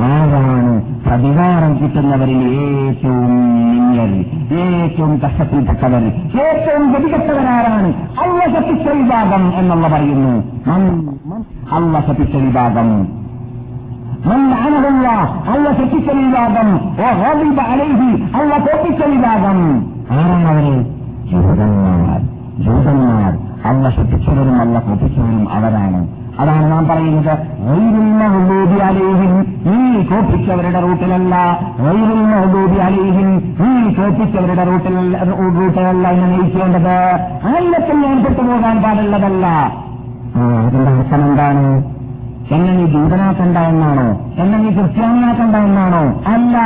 ആരാണ് 0.05 0.71
പ്രതികാരം 1.05 1.73
കിട്ടുന്നവരിൽ 1.79 2.39
ഏറ്റവും 2.61 3.29
മിന്നൽ 3.69 4.11
ഏറ്റവും 4.61 5.11
കഷ്ടത്തിൽപ്പെട്ടവർ 5.21 6.03
ഏറ്റവും 6.45 6.83
ഗതികെട്ടവരാരാണ് 6.93 7.89
അള്ള 8.23 8.39
ശപ്പിച്ച 8.55 8.87
വിഭാഗം 8.97 9.43
എന്നുള്ള 9.59 9.87
പറയുന്നു 9.87 10.33
അള്ള 11.77 12.01
ശപ്പിച്ച 12.07 12.35
വിഭാഗം 12.45 12.89
من 14.25 14.39
لعنه 14.51 14.83
الله 14.89 15.19
الله 15.51 15.71
ശിക്ഷിച്ച 15.79 16.07
വിഭാഗം 16.19 16.67
وغضب 16.99 17.57
عليه 17.69 18.01
الله 18.35 18.57
കോപ്പിച്ച 18.65 19.01
വിഭാഗം 19.13 19.57
ആരാണ് 20.13 20.47
അവര് 20.51 20.73
ജൂതന്മാർ 21.31 22.19
ജൂതന്മാർ 22.65 23.31
അള്ള 23.69 23.85
ശിക്ഷിച്ചവരും 23.89 24.57
അള്ള 24.63 24.75
കോപ്പിച്ചവരും 24.79 25.45
അവരാണ് 25.57 25.99
അതാണ് 26.39 26.65
നാം 26.71 26.83
പറയുന്നത് 26.87 27.33
വൈരുൽ 27.65 28.09
മഹബൂബി 28.19 28.77
അലേഹിം 28.87 29.33
നീ 29.67 29.77
കോപ്പിച്ചവരുടെ 30.09 30.79
റൂട്ടിലല്ല 30.85 31.35
വൈരുൽ 31.79 32.21
മഹബൂബി 32.31 32.77
അലേഹിം 32.87 33.29
നീ 33.61 33.71
കോപ്പിച്ചവരുടെ 33.97 34.63
റൂട്ടിലല്ല 34.69 35.17
റൂട്ടിലല്ല 35.31 36.07
എന്ന് 36.15 36.27
നയിക്കേണ്ടത് 36.33 36.95
ആയിരത്തിൽ 37.49 37.97
ഞാൻ 38.05 38.17
പെട്ടുപോകാൻ 38.25 38.77
പാടുള്ളതല്ല 38.83 39.45
അതിന്റെ 40.63 40.91
അർത്ഥം 40.93 41.21
എന്താണ് 41.29 41.63
എന്നെ 42.50 42.72
നീ 42.72 42.84
ജൂതനാക്കണ്ട 42.86 43.56
എന്നാണോ 43.56 44.06
എന്നെ 44.42 44.58
നീ 44.58 44.70
ക്രിസ്ത്യാനിയാക്കണ്ട 44.70 45.56
എന്നാണോ 45.56 46.00
അല്ല 46.26 46.56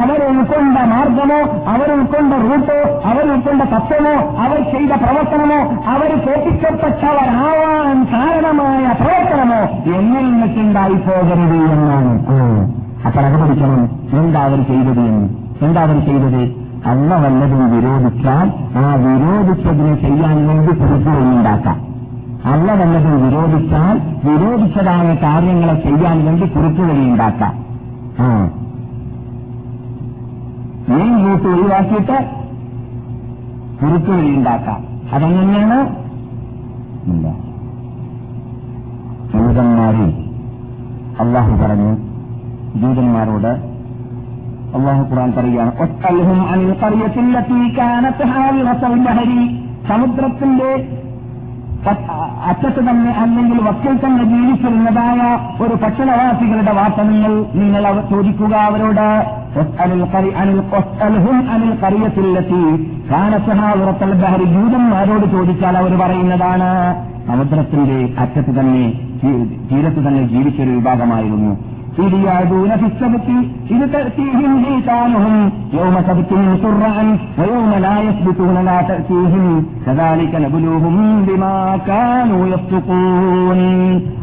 അവർ 0.00 0.20
ഉൾക്കൊണ്ട 0.28 0.78
മാർഗമോ 0.92 1.38
അവരുൾക്കൊണ്ട 1.66 2.32
റൂട്ടോ 2.44 2.78
അവർ 3.04 3.24
ഉൾക്കൊണ്ട 3.32 3.62
തത്വമോ 3.74 4.14
അവർ 4.38 4.58
ചെയ്ത 4.72 4.92
പ്രവർത്തനമോ 4.94 5.58
അവർ 5.86 6.10
കേൾപ്പിക്കപ്പെട്ടവരാവാൻ 6.24 7.98
കാരണമായ 8.12 8.84
പ്രവർത്തനമോ 9.00 9.60
എന്നിൽ 9.96 10.26
നിന്നുണ്ടായി 10.32 10.94
പോകരുത് 11.06 11.58
എന്നാണ്. 11.72 12.12
അപ്പോൾ 13.06 13.24
അത് 13.24 13.36
പഠിക്കണം 13.38 13.80
എന്താ 14.18 14.40
അവർ 14.40 14.60
ചെയ്തത് 14.62 15.02
എന്ന്? 15.08 15.26
എന്താ 15.62 15.80
അവർ 15.82 15.98
ചെയ്തത്? 16.06 16.42
അല്ല 16.86 17.14
വല്ലതും 17.14 17.70
വിരോധിച്ചാൽ 17.74 18.46
ആ 18.76 18.94
വിരോധിച്ചതിനെ 18.96 19.94
ചെയ്യാൻ 19.94 20.48
വേണ്ടി 20.48 20.72
കുറിപ്പുകളുണ്ടാക്കാം 20.80 21.78
അല്ല 22.44 22.72
വല്ലതും 22.72 23.24
വിരോധിച്ചാൽ 23.24 23.96
വിരോധിച്ചതായ 24.24 25.14
കാര്യങ്ങളെ 25.22 25.74
ചെയ്യാൻ 25.80 26.26
വേണ്ടി 26.26 26.46
കുറിപ്പുവഴി 26.46 27.04
ഉണ്ടാക്കാം 27.04 27.54
ആ. 28.18 28.28
മെയിൻ 30.88 31.24
റൂട്ട് 31.24 31.48
ഒഴിവാക്കിയിട്ട് 31.48 32.18
കുറിപ്പുവഴി 33.80 34.34
ഉണ്ടാക്കാം 34.34 34.80
അതെങ്ങനെയാണ്? 35.12 35.78
ഇല്ല. 37.06 37.26
ജൂതന്മാരിൽ 39.32 40.10
അള്ളാഹു 41.20 41.52
പറഞ്ഞു 41.62 41.90
ജൂതന്മാരോട് 42.74 43.52
അള്ളാഹു 44.74 45.02
ഖുർആൻ 45.02 45.32
പറയുകയാണ് 45.32 45.72
ഒട്ടൽഹും 45.80 46.40
അനിൽ 46.48 46.72
തീ 47.48 47.76
കാനത്ത് 47.76 48.24
ഹരി 48.26 49.40
സമുദ്രത്തിന്റെ 49.88 50.70
അറ്റത്ത് 52.48 52.82
തന്നെ 52.88 53.10
അല്ലെങ്കിൽ 53.22 53.58
വക്കിൽ 53.66 53.94
തന്നെ 54.04 54.24
ജീവിച്ചിരുന്നതായ 54.24 55.20
ഒരു 55.64 55.74
ഭക്ഷണവാസികളുടെ 55.82 56.72
വാർത്തനങ്ങൾ 56.78 57.32
നിങ്ങൾ 57.60 57.84
ചോദിക്കുക 58.10 58.54
അവരോട്. 58.68 59.08
അനിൽ 61.54 61.72
കറിയത്തിലെത്തി 61.82 62.62
കാനസഹാവുറത്തൽ 63.10 64.12
ജൂതന്മാരോട് 64.54 65.26
ചോദിച്ചാൽ 65.34 65.76
അവർ 65.82 65.92
പറയുന്നതാണ് 66.02 66.70
സമുദ്രത്തിന്റെ 67.28 67.98
അറ്റത്ത് 68.22 68.54
തന്നെ 68.60 68.84
തീരത്ത് 69.70 70.00
തന്നെ 70.06 70.24
ജീവിച്ചൊരു 70.32 70.70
വിഭാഗമായിരുന്നു. 70.70 71.52
يعدون 71.99 72.71
في 72.71 72.85
السبت 72.85 73.27
إذ 73.71 73.81
تأتيهم 73.89 74.51
حيتانهم 74.65 75.35
يوم 75.73 75.95
سبتهم 76.03 76.57
شرعا 76.57 77.03
ويوم 77.39 77.71
لا 77.77 77.95
يثبتون 77.99 78.55
لا 78.61 78.77
تأتيهم 78.83 79.45
كذلك 79.85 80.33
نبلوهم 80.37 80.95
بما 81.23 81.55
كانوا 81.87 82.41
يفسقون 82.47 83.59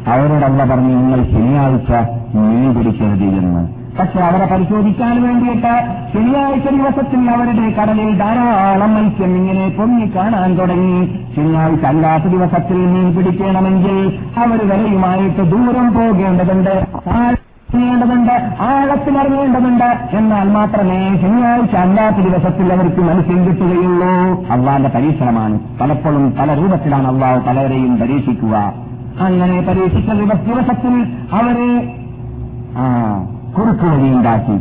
അവരോട് 0.08 0.44
അല്ല 0.48 0.60
പറഞ്ഞു 0.70 0.92
നിങ്ങൾ 0.96 1.20
ശനിയാഴ്ച 1.30 1.90
മീൻ 2.36 2.66
പിടിക്കരുത് 2.76 3.24
എന്ന് 3.40 3.62
പക്ഷെ 3.98 4.18
അവരെ 4.26 4.46
പരിശോധിക്കാൻ 4.46 5.14
വേണ്ടിയിട്ട് 5.24 5.72
ശനിയാഴ്ച 6.12 6.66
ദിവസത്തിൽ 6.76 7.22
അവരുടെ 7.34 7.66
കടലിൽ 7.78 8.10
ധാരാളം 8.20 8.92
മത്സ്യം 8.96 9.32
ഇങ്ങനെ 9.40 9.64
പൊങ്ങി 9.78 10.06
കാണാൻ 10.16 10.50
തുടങ്ങി 10.58 10.98
ശനിയാഴ്ച 11.34 11.84
അല്ലാത്ത 11.92 12.32
ദിവസത്തിൽ 12.34 12.78
മീൻ 12.92 13.08
പിടിക്കണമെങ്കിൽ 13.16 13.98
അവർ 14.44 14.60
വലയുമായിട്ട് 14.70 15.44
ദൂരം 15.54 15.88
പോകേണ്ടതുണ്ട് 15.98 16.74
േണ്ടതുണ്ട് 17.75 18.33
ആഴത്തിലറിയേണ്ടതുണ്ട്. 18.61 20.15
എന്നാൽ 20.17 20.49
മാത്രമേ 20.49 21.17
ശനിയാഴ്ച 21.21 21.75
അല്ലാത്ത 21.75 22.15
ദിവസത്തിൽ 22.15 22.73
അവർക്ക് 22.73 23.01
മനസ്സിൽ 23.01 23.39
കിട്ടുകയുള്ളൂ. 23.39 24.45
അള്ളാന്റെ 24.51 24.89
പരീക്ഷണമാണ്. 24.89 25.59
പലപ്പോഴും 25.81 26.33
പല 26.39 26.53
രൂപത്തിലാണ് 26.53 27.07
അള്ളാഹ് 27.07 27.45
പലരെയും 27.45 27.97
പരീക്ഷിക്കുക. 27.97 28.73
അങ്ങനെ 29.19 29.61
പരീക്ഷിച്ച 29.61 30.11
ദിവസ- 30.11 30.53
ദിവസത്തിൽ 30.53 31.17
അവരെ 31.33 31.95
കുറുക്ക് 33.57 33.85
വഴിയുണ്ടാക്കി 33.85 34.59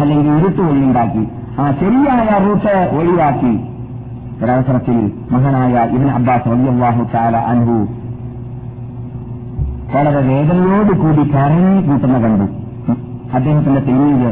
അല്ലെങ്കിൽ 0.00 0.30
ഇരുട്ട് 0.30 0.60
വഴിയുണ്ടാക്കി 0.60 1.28
ആ 1.58 1.70
ശരിയായ 1.70 2.44
റൂട്ട് 2.44 2.90
ഒഴിവാക്കി. 2.98 3.60
ഒരവസരത്തിൽ 4.44 5.12
മഹാനായ 5.30 5.88
ഇബിൻ 5.90 6.10
അബ്ബാസ് 6.10 6.46
റളിയല്ലാഹു 6.46 7.06
തആല 7.14 7.36
അൻഹു 7.36 8.01
വളരെ 9.94 10.20
വേദനയോടുകൂടി 10.20 11.22
കരഞ്ഞു 11.30 11.80
കൂട്ടുന്ന 11.88 12.18
കണ്ടു 12.18 12.46
അദ്ദേഹത്തിന്റെ 13.34 13.80
തെരുവിൽ 13.80 14.22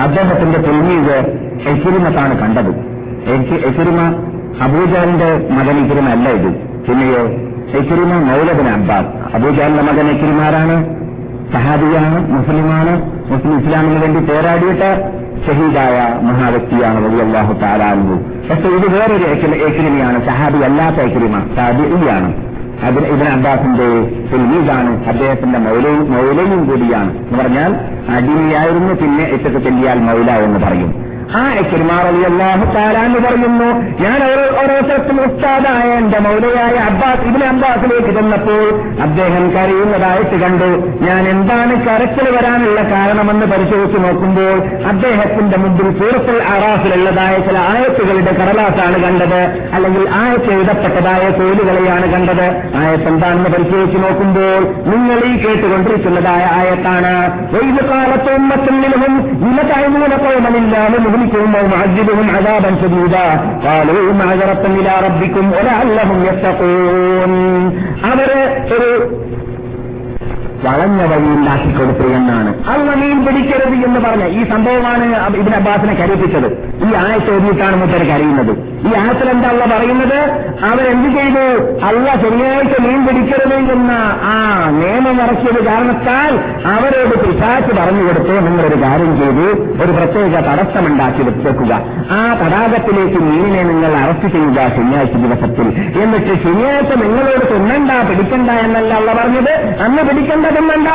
അദ്ദേഹത്തിന്റെ 0.00 0.58
തെൽമീത് 0.58 1.16
എസിരിമത്താണ് 1.68 2.38
കണ്ടത്. 2.38 2.70
എസിരിമ 3.68 4.00
അബൂജാലിന്റെ 4.60 5.48
മകൻ 5.50 5.78
ഇക്കിരിമ 5.78 6.08
അല്ല 6.08 6.28
ഇത്. 6.28 6.54
പിന്നെയോ 6.88 7.26
എക്കിരിമ 7.78 8.12
മൗലബിൻ 8.12 8.68
അബ്ബാസ്. 8.68 9.36
അബൂജാലിന്റെ 9.36 9.82
മകൻ 9.82 10.06
എക്കിരിമാരാണ് 10.08 11.00
സഹാബിയാണ് 11.52 12.30
മുസ്ലിമാണ് 12.30 13.02
മുസ്ലിം 13.32 13.58
ഇസ്ലാമിന് 13.60 14.02
വേണ്ടി 14.02 14.20
പോരാടിയിട്ട് 14.20 15.20
ഷഹീദായ 15.46 16.20
മഹാവ്യക്തിയാണ് 16.22 17.06
റബി 17.06 17.18
അള്ളാഹു 17.18 17.52
അൻഹു. 17.64 18.14
പക്ഷെ 18.50 18.68
ഇത് 18.68 18.86
വേറൊരു 18.98 19.24
ഏക്കിരിമിയാണ് 19.64 20.26
സഹാബി 20.26 20.58
അല്ലാത്ത 20.58 20.96
ഏക്രിമ 20.96 21.40
സാബിയാണ് 21.56 22.50
അതിന് 22.84 23.06
ഇബിൻ 23.06 23.28
അബ്ബാസിന്റെ 23.28 23.88
ഫിൽമീദാണ് 24.26 25.06
അദ്ദേഹത്തിന്റെ 25.06 25.58
മൗലയും 25.58 26.12
മൗലയും 26.12 26.68
കൂടിയാണ്. 26.68 27.18
എന്ന് 27.18 27.38
പറഞ്ഞാൽ 27.38 27.74
അടിമയായിരുന്നു 28.16 28.94
പിന്നെ 29.02 29.24
ഇത്തക്ക് 29.36 29.60
ചെല്ലിയാൽ 29.66 29.98
മൗല 30.08 30.30
എന്ന് 30.46 30.58
പറയും. 30.66 31.09
ആ 31.36 31.42
താലാന്ന് 32.74 33.18
പറയുന്നു. 33.20 33.68
ഞാൻ 34.02 34.18
ഓരോരുത്തർക്കും 34.24 35.20
ഉസ്താദായ 35.20 35.88
എന്റെ 35.90 36.18
മൗലയായ 36.18 36.74
അബ്ബാസ് 36.74 37.20
ഇതിലെ 37.20 37.46
അബ്ബാസിലേക്ക് 37.46 38.14
ചെന്നപ്പോൾ 38.16 38.64
അദ്ദേഹം 39.02 39.50
കരയുന്നതായിട്ട് 39.50 40.36
കണ്ടു. 40.44 40.70
ഞാൻ 41.04 41.28
എന്താണ് 41.28 41.74
കരച്ചിൽ 41.86 42.36
വരാനുള്ള 42.36 42.80
കാരണമെന്ന് 42.82 43.46
പരിശോധിച്ച് 43.46 43.98
നോക്കുമ്പോൾ 44.04 44.56
അദ്ദേഹത്തിന്റെ 44.86 45.56
മുമ്പിൽ 45.56 45.98
സൂറത്തുൽ 45.98 46.42
അറാഫിലുള്ളതായ 46.42 47.38
ചില 47.38 47.58
ആയത്തുകളുടെ 47.58 48.32
കടലാസാണ് 48.32 49.02
കണ്ടത്. 49.02 49.40
അല്ലെങ്കിൽ 49.74 50.08
ആയത്ത് 50.14 50.50
എഴുതപ്പെട്ടതായ 50.50 51.28
തോലുകളെയാണ് 51.30 52.12
കണ്ടത്. 52.12 52.46
ആയത്ത് 52.76 53.08
എന്താണെന്ന് 53.08 53.50
പരിശോധിച്ച് 53.50 54.02
നോക്കുമ്പോൾ 54.02 54.60
നിങ്ങൾ 54.90 55.18
ഈ 55.24 55.36
കേട്ടുകൊണ്ടിരിക്കുന്നതായ 55.44 56.42
ആയത്താണ്. 56.52 57.14
വൈദ് 57.54 57.84
കാലത്ത് 57.88 58.34
ഉമ്മത്തും 58.34 58.80
നിലതായ്മൂല 58.80 60.14
കോമനില്ലാതെ 60.16 61.19
مهلكهم 61.19 61.55
أو 61.55 61.67
معذبهم 61.67 62.35
عذابا 62.35 62.69
شديدا 62.81 63.27
قالوا 63.67 64.13
معذرة 64.13 64.63
إلى 64.79 64.91
ربكم 65.07 65.51
ولعلهم 65.51 66.17
يتقون 66.29 67.33
അവര് 68.11 68.39
ഒരു 68.75 68.89
വളഞ്ഞ 70.64 71.00
വഴി 71.02 71.28
ഉണ്ടാക്കി 71.36 71.70
കൊടുത്തു 71.72 72.06
എന്നാണ് 72.18 72.50
അള്ള 72.70 72.94
മീൻ 72.94 73.26
പിടിക്കരുത് 73.26 73.76
എന്ന് 73.88 74.00
പറഞ്ഞ 74.00 74.24
ഈ 74.26 74.42
സംഭവമാണ് 74.50 75.36
ഇബിൻ 75.36 75.54
അബ്ബാസിനെ 75.54 75.94
കരയിപ്പിച്ചത് 75.94 76.48
ഈ 76.86 76.94
ആയത്ത് 76.94 77.34
ഓതിയിട്ടാണ് 77.36 77.76
മുത്തരെ 77.80 78.04
കരയുന്നത്. 78.04 78.52
ഈ 78.88 78.90
ആയത്തിൽ 79.00 79.30
എന്താ 79.30 79.48
അള്ള 79.48 79.64
പറയുന്നത്? 79.64 80.18
അവരെന്ത് 80.70 81.08
ചെയ്തു? 81.18 81.44
അള്ള 81.88 82.06
ശനിയാഴ്ച 82.22 82.80
മീൻ 82.86 83.06
പിടിക്കരുത് 83.06 83.54
എന്ന 83.54 83.92
ആ 84.32 84.36
നിയമം 84.70 85.22
ഇറക്കിയത് 85.22 85.64
കാരണത്താൽ 85.64 86.32
അവരോട് 86.74 87.14
പിശാച്ച് 87.24 87.72
പറഞ്ഞു 87.80 88.02
കൊടുത്തു. 88.08 88.34
നിങ്ങളൊരു 88.46 88.78
കാര്യം 88.82 89.12
ചെയ്തു. 89.16 89.46
ഒരു 89.82 89.92
പ്രത്യേക 89.92 90.34
തടസ്സമുണ്ടാക്കി 90.48 91.22
വെച്ചേക്കുക. 91.22 91.72
ആ 92.10 92.20
തടാകത്തിലേക്ക് 92.42 93.18
മീനിനെ 93.24 93.62
നിങ്ങൾ 93.62 93.92
അറസ്റ്റ് 94.02 94.28
ചെയ്യുക 94.28 94.68
ശനിയാഴ്ച 94.76 95.16
ദിവസത്തിൽ. 95.26 95.68
എന്നിട്ട് 96.02 96.34
ശനിയാഴ്ച 96.44 96.92
നിങ്ങളോട് 97.04 97.44
തിന്നണ്ട 97.52 97.90
പിടിക്കണ്ട 98.10 98.50
എന്നല്ല 98.50 98.94
അള്ള 98.94 99.12
പറഞ്ഞത്. 99.12 99.52
അന്ന് 99.86 100.02
പിടിക്കണ്ട 100.08 100.46
തിന്നണ്ട 100.50 100.88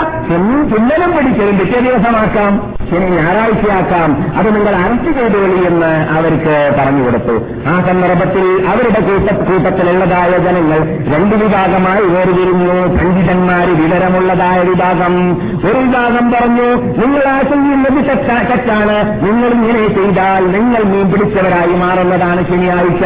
തിന്നലും 0.77 1.11
പിടിക്കലും 1.17 1.59
പിറ്റേ 1.59 1.79
ദിവസമാക്കാം. 1.79 2.73
ശനി 2.89 3.09
ഞായറാഴ്ചയാക്കാം. 3.09 4.37
അത് 4.37 4.55
നിങ്ങൾ 4.55 4.75
അറസ്റ്റ് 4.75 5.19
ചെയ്തുകൊള്ളി 5.19 5.65
എന്ന് 5.67 5.91
അവർക്ക് 6.09 6.75
പറഞ്ഞു 6.79 7.05
കൊടുത്തു. 7.05 7.33
ആ 7.67 7.81
സന്ദർഭത്തിൽ 7.81 8.65
അവരുടെ 8.67 8.99
കൂട്ട 8.99 9.29
കൂട്ടത്തിലുള്ളതായ 9.31 10.31
ജനങ്ങൾ 10.31 10.79
രണ്ട് 11.15 11.35
വിഭാഗമായി 11.35 12.01
വേർതിരിഞ്ഞു 12.01 12.87
പണ്ഡിതന്മാര് 12.87 13.67
വിവരമുള്ളതായ 13.67 14.61
വിഭാഗം. 14.61 15.31
ഒരു 15.69 15.77
വിഭാഗം 15.77 16.31
പറഞ്ഞു 16.31 16.69
നിങ്ങൾ 17.05 17.27
ആ 17.27 17.41
ചെയ്യുന്നത് 17.41 18.05
തെറ്റാണ്. 18.49 19.25
നിങ്ങൾ 19.25 19.49
ഇങ്ങനെ 19.49 19.87
ചെയ്താൽ 19.87 20.51
നിങ്ങൾ 20.51 20.83
മീൻ 20.83 21.11
പിടിച്ചവരായി 21.11 21.73
മാറുന്നതാണ് 21.73 22.47
ശനിയാഴ്ച. 22.47 23.03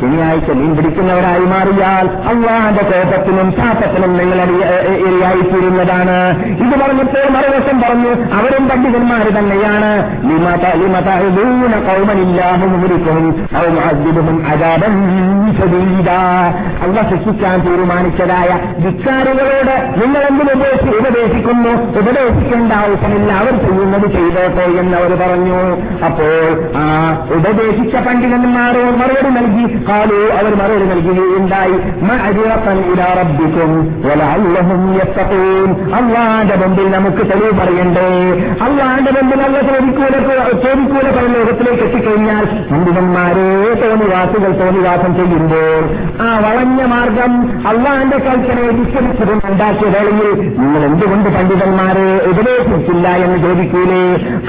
ശനിയാഴ്ച 0.00 0.50
മീൻ 0.50 0.76
പിടിക്കുന്നവരായി 0.76 1.44
മാറിയാൽ 1.44 2.08
അള്ളാന്റെ 2.28 2.82
കോപത്തിനും 2.82 3.52
ശാപത്തിനും 3.52 4.16
നിങ്ങൾ 4.16 4.40
ഇരയായിത്തീരുന്നതാണ് 5.90 6.44
ഇത് 6.44 6.80
പറഞ്ഞപ്പോൾ 6.80 7.30
മറുവശം 7.30 7.80
പറഞ്ഞു 7.80 8.34
അവരും 8.34 8.68
പണ്ഡിതന്മാർ 8.68 9.28
തന്നെയാണ്. 9.28 10.22
അവ 13.56 13.64
ശിക്ഷിക്കാൻ 17.10 17.60
തീരുമാനിച്ചതായ 17.60 18.82
ധിക്കാരികളോട് 18.82 20.02
നിങ്ങൾ 20.02 20.26
എന്തിനു 20.30 20.54
ഉപദേശിക്കുന്നു? 20.98 21.98
ഉപദേശിക്കേണ്ട 21.98 22.72
ആവശ്യമില്ല 22.72 23.32
അവർ 23.32 23.50
ചെയ്യുന്നത് 23.50 24.12
ചെയ്തോട്ടെ 24.12 24.80
എന്ന് 24.80 24.96
അവർ 24.96 25.14
പറഞ്ഞു. 25.14 25.60
അപ്പോൾ 26.04 26.72
ആ 26.76 26.84
ഉപദേശിച്ച 27.30 27.96
പണ്ഡിതന്മാരോട് 27.96 28.98
മറുപടി 28.98 29.34
നൽകി. 29.34 29.88
കാലു 29.88 30.40
അവർ 30.40 30.54
മറുപടി 30.54 30.84
നൽകുകയുണ്ടായി. 30.84 31.76
റബ്ബിക്കും 33.20 33.70
അള്ളാന്റെ 35.98 36.56
മുമ്പിൽ 36.56 36.90
നമുക്ക് 36.90 37.22
തെളിവ് 37.30 37.52
പറയണ്ടേ? 37.60 38.06
അള്ളാന്റെ 38.64 39.10
മുമ്പിൽ 39.10 39.42
അല്ല 39.42 39.60
ചോദിക്കൂല 39.60 40.14
ചോദിക്കൂല 40.64 41.10
പല 41.16 41.26
ലോകത്തിലേക്ക് 41.36 41.82
എത്തിക്കഴിഞ്ഞാൽ 41.82 42.44
പണ്ഡിതന്മാരെ 42.70 43.46
തോന്നിവാസികൾ 43.82 44.52
തോന്നിവാസം 44.60 45.14
ചെയ്യുമ്പോൾ 45.14 45.82
ആ 46.22 46.38
വളഞ്ഞ 46.38 46.82
മാർഗം 46.84 47.32
അള്ളാന്റെ 47.68 48.18
കൽപ്പനയെ 48.18 48.70
വിസ്തരിച്ചതും 48.78 49.40
ഉണ്ടാക്കിയ 49.50 49.88
വേളയിൽ 49.88 50.30
നിങ്ങൾ 50.60 50.82
എന്തുകൊണ്ട് 50.84 51.28
പണ്ഡിതന്മാരെ 51.28 52.06
ഉപദേശിച്ചില്ല 52.30 53.08
എന്ന് 53.24 53.38
ചോദിക്കൂലേ? 53.44 54.02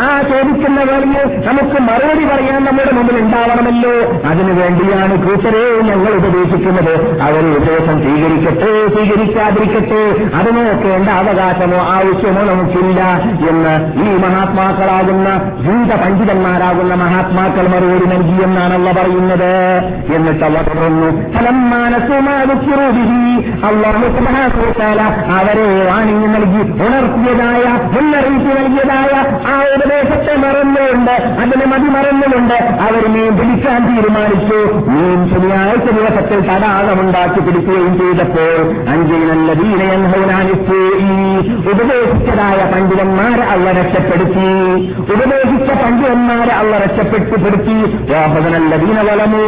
ആ 0.03 0.21
ചോദിക്കുന്ന 0.21 0.79
വേളയിൽ 0.83 0.99
നമുക്ക് 1.47 1.81
മറുപടി 1.81 2.25
പറയാൻ 2.25 2.61
നമ്മുടെ 2.65 2.91
മുമ്പിൽ 2.91 3.17
ഉണ്ടാവണമല്ലോ. 3.17 3.93
അതിനുവേണ്ടിയാണ് 4.29 5.15
കൂട്ടരെ 5.25 5.63
ഞങ്ങൾ 5.89 6.13
ഉപദേശിക്കുന്നത്. 6.19 6.93
അവരെ 7.21 7.49
ഉപദേശം 7.57 7.97
സ്വീകരിക്കട്ടെ 8.03 8.71
സ്വീകരിക്കാതിരിക്കട്ടെ. 8.93 10.01
അത് 10.39 10.49
നോക്കേണ്ട 10.57 11.09
അവകാശമോ 11.21 11.79
ആവശ്യമോ 11.95 12.41
നമുക്കില്ല 12.41 13.01
എന്ന് 13.49 13.73
ഈ 14.03 14.17
മഹാത്മാക്കളാകുന്ന 14.17 15.29
ജീവിത 15.61 16.01
പണ്ഡിതന്മാരാകുന്ന 16.01 16.93
മഹാത്മാക്കൾ 16.95 17.67
മറുപടി 17.67 18.05
നൽകി 18.05 18.43
എന്നാണല്ല 18.43 18.91
പറയുന്നത്. 18.91 19.53
എന്നിട്ട് 20.15 20.45
അവർ 20.45 20.61
തുടർന്നു 20.61 21.09
അള്ളാഹുല 23.67 25.01
അവരെ 25.39 25.67
വാണിങ്ങി 25.91 26.27
നൽകി 26.27 26.61
ഉണർത്തിയതായ 26.85 27.63
മുന്നറിയിപ്പ് 27.95 28.51
നൽകിയതായ 28.59 29.13
ആ 29.47 29.55
ഉപദേശത്തെ 29.75 30.35
മറന്നുകൊണ്ട് 30.37 31.11
അതിന് 31.11 31.65
മതി 31.65 31.89
മറന്നുകൊണ്ട് 31.97 32.53
അവർ 32.53 33.07
മീൻ 33.07 33.31
പിടിക്കാൻ 33.37 33.79
തീരുമാനിച്ചു. 33.87 34.59
മീൻ 34.89 35.19
ശനിയാഴ്ച 35.29 35.91
ദിവസത്തിൽ 35.91 36.39
തടാകമുണ്ടാക്കി 36.39 37.39
പിടിക്കുകയും 37.39 37.93
ചെയ്തപ്പോൾ 37.97 38.57
അഞ്ചിനല്ലതീനയൻ 38.89 40.03
ഹൗനാനിപ്പോയി 40.11 41.10
ഉപദേശിച്ചതായ 41.71 42.59
പണ്ഡിതന്മാരെ 42.73 43.43
അവ 43.43 43.65
രക്ഷപ്പെടുത്തി. 43.79 44.49
ഉപദേശിച്ച 45.13 45.83
പണ്ഡിതന്മാരെ 45.83 46.53
അവ 46.53 46.69
രക്ഷപ്പെടുത്തിപ്പെടുത്തി. 46.83 47.77
വാഹകനല്ലതീന 48.13 48.99
വളമു 49.01 49.41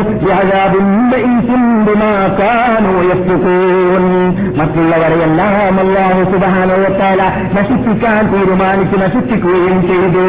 മറ്റുള്ളവരെയെല്ലാം 4.60 5.80
അല്ലാഹു 5.80 6.24
സുബാനോത്താല 6.24 7.22
നശിപ്പിക്കാൻ 7.58 8.22
തീരുമാനിച്ച് 8.34 8.98
നശിപ്പിക്കുകയും 9.02 9.82
ചെയ്തു. 9.88 10.28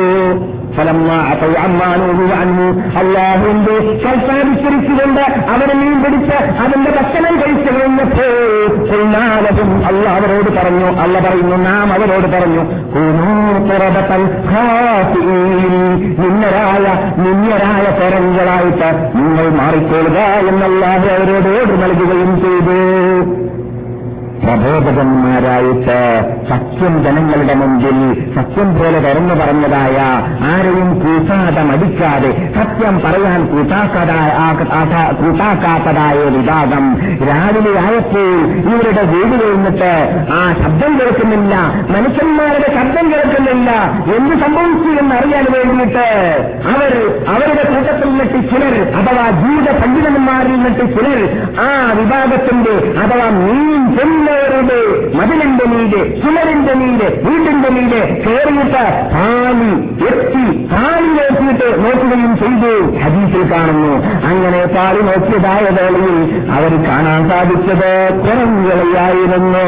അള്ളാഹുവിന്റെ 3.01 3.74
കൽപ്പാനുസരിച്ചുകൊണ്ട് 4.05 5.20
അവരെ 5.51 5.74
മീൻ 5.74 5.95
പിടിച്ച് 6.05 6.37
അതിന്റെ 6.62 6.91
ഭക്ഷണം 6.91 7.35
കഴിച്ചു 7.37 7.70
കഴിഞ്ഞപ്പോൾ 7.74 8.35
അള്ളാഹ് 9.87 10.16
അവരോട് 10.16 10.51
പറഞ്ഞു 10.57 10.89
അല്ല 11.03 11.18
പറയുന്നു 11.25 11.57
നാം 11.68 11.89
അവരോട് 11.93 12.27
പറഞ്ഞു 12.35 12.62
നിന്നരായ 16.22 16.87
നിന്നരായ 17.25 17.85
തരങ്ങളായിട്ട് 18.01 18.91
നിങ്ങൾ 19.16 19.49
മാറിക്കൊള്ളുക 19.61 20.18
എന്നല്ലാതെ 20.51 21.09
അവരോട് 21.16 21.49
ഓർഡർ 21.49 21.77
നൽകുകയും 21.81 22.33
ചെയ്തു. 22.45 22.79
പ്രബോധകന്മാരായിട്ട് 24.45 25.99
സത്യം 26.49 26.95
ജനങ്ങളുടെ 27.05 27.55
മുമ്പിൽ 27.55 27.99
സത്യം 28.36 28.68
പോലെ 28.74 28.99
തുറന്നു 28.99 29.34
പറഞ്ഞതായ 29.34 29.97
ആരെയും 30.51 30.90
കൂട്ടാതെ 30.99 31.62
മടിക്കാതെ 31.62 32.30
സത്യം 32.57 32.97
പറയാൻ 33.01 33.40
കൂട്ടാക്കാത്തതായ 35.20 36.18
വിഭാഗം 36.28 36.84
രാവിലെ 37.28 37.74
ആയപ്പോൾ 37.84 38.30
ഇവരുടെ 38.64 39.05
വീട് 39.12 39.34
കഴിഞ്ഞിട്ട് 39.42 39.92
ആ 40.32 40.40
ശബ്ദം 40.62 40.92
കേൾക്കുന്നില്ല 40.99 41.55
മനുഷ്യന്മാരുടെ 41.95 42.68
ശബ്ദം 42.74 43.07
കേൾക്കുന്നില്ല 43.12 43.70
എന്ത് 44.16 44.34
സംഭവിച്ചു 44.45 44.90
എന്ന് 45.01 45.14
അറിയാൻ 45.14 45.47
വേണ്ടിയിട്ട് 45.55 46.07
അവർ 46.72 46.92
അവരുടെ 47.34 47.64
കൂട്ടത്തിൽ 47.72 48.09
നിന്നിട്ട് 48.09 48.40
ചിലർ 48.51 48.76
അഥവാ 48.99 49.26
ജീവിത 49.40 49.70
പണ്ഡിതന്മാരിൽ 49.80 50.55
നിന്നിട്ട് 50.55 50.86
ചിലർ 50.97 51.20
ആ 51.61 51.68
വിഭാഗത്തിന്റെ 51.92 52.74
അഥവാ 53.03 53.28
മീൻ 53.38 53.82
ചെന്നവരുടെ 54.35 54.78
മതിലിന്റെ 55.18 55.64
മീതെ 55.72 56.03
ചുമരിന്റെ 56.22 56.74
മീതെ 56.80 57.09
വീടിന്റെ 57.26 57.68
മീതെ 57.76 58.03
കയറിയിട്ട് 58.24 58.85
താലി 59.14 59.72
എത്തി. 60.09 60.45
താലി 60.72 61.09
നോക്കിയിട്ട് 61.18 61.68
നോക്കുകയും 61.85 62.32
ചെയ്തു. 62.41 62.72
ഹദീസിൽ 63.03 63.43
കാണുന്നു 63.53 63.93
അങ്ങനെ 64.30 64.61
താലി 64.76 65.03
നോക്കിയതായ 65.09 65.64
വേളയിൽ 65.76 66.16
അവർ 66.57 66.72
കാണാൻ 66.89 67.20
സാധിച്ചത് 67.30 67.91
കുരങ്ങുകളെയായിരുന്നു 68.24 69.64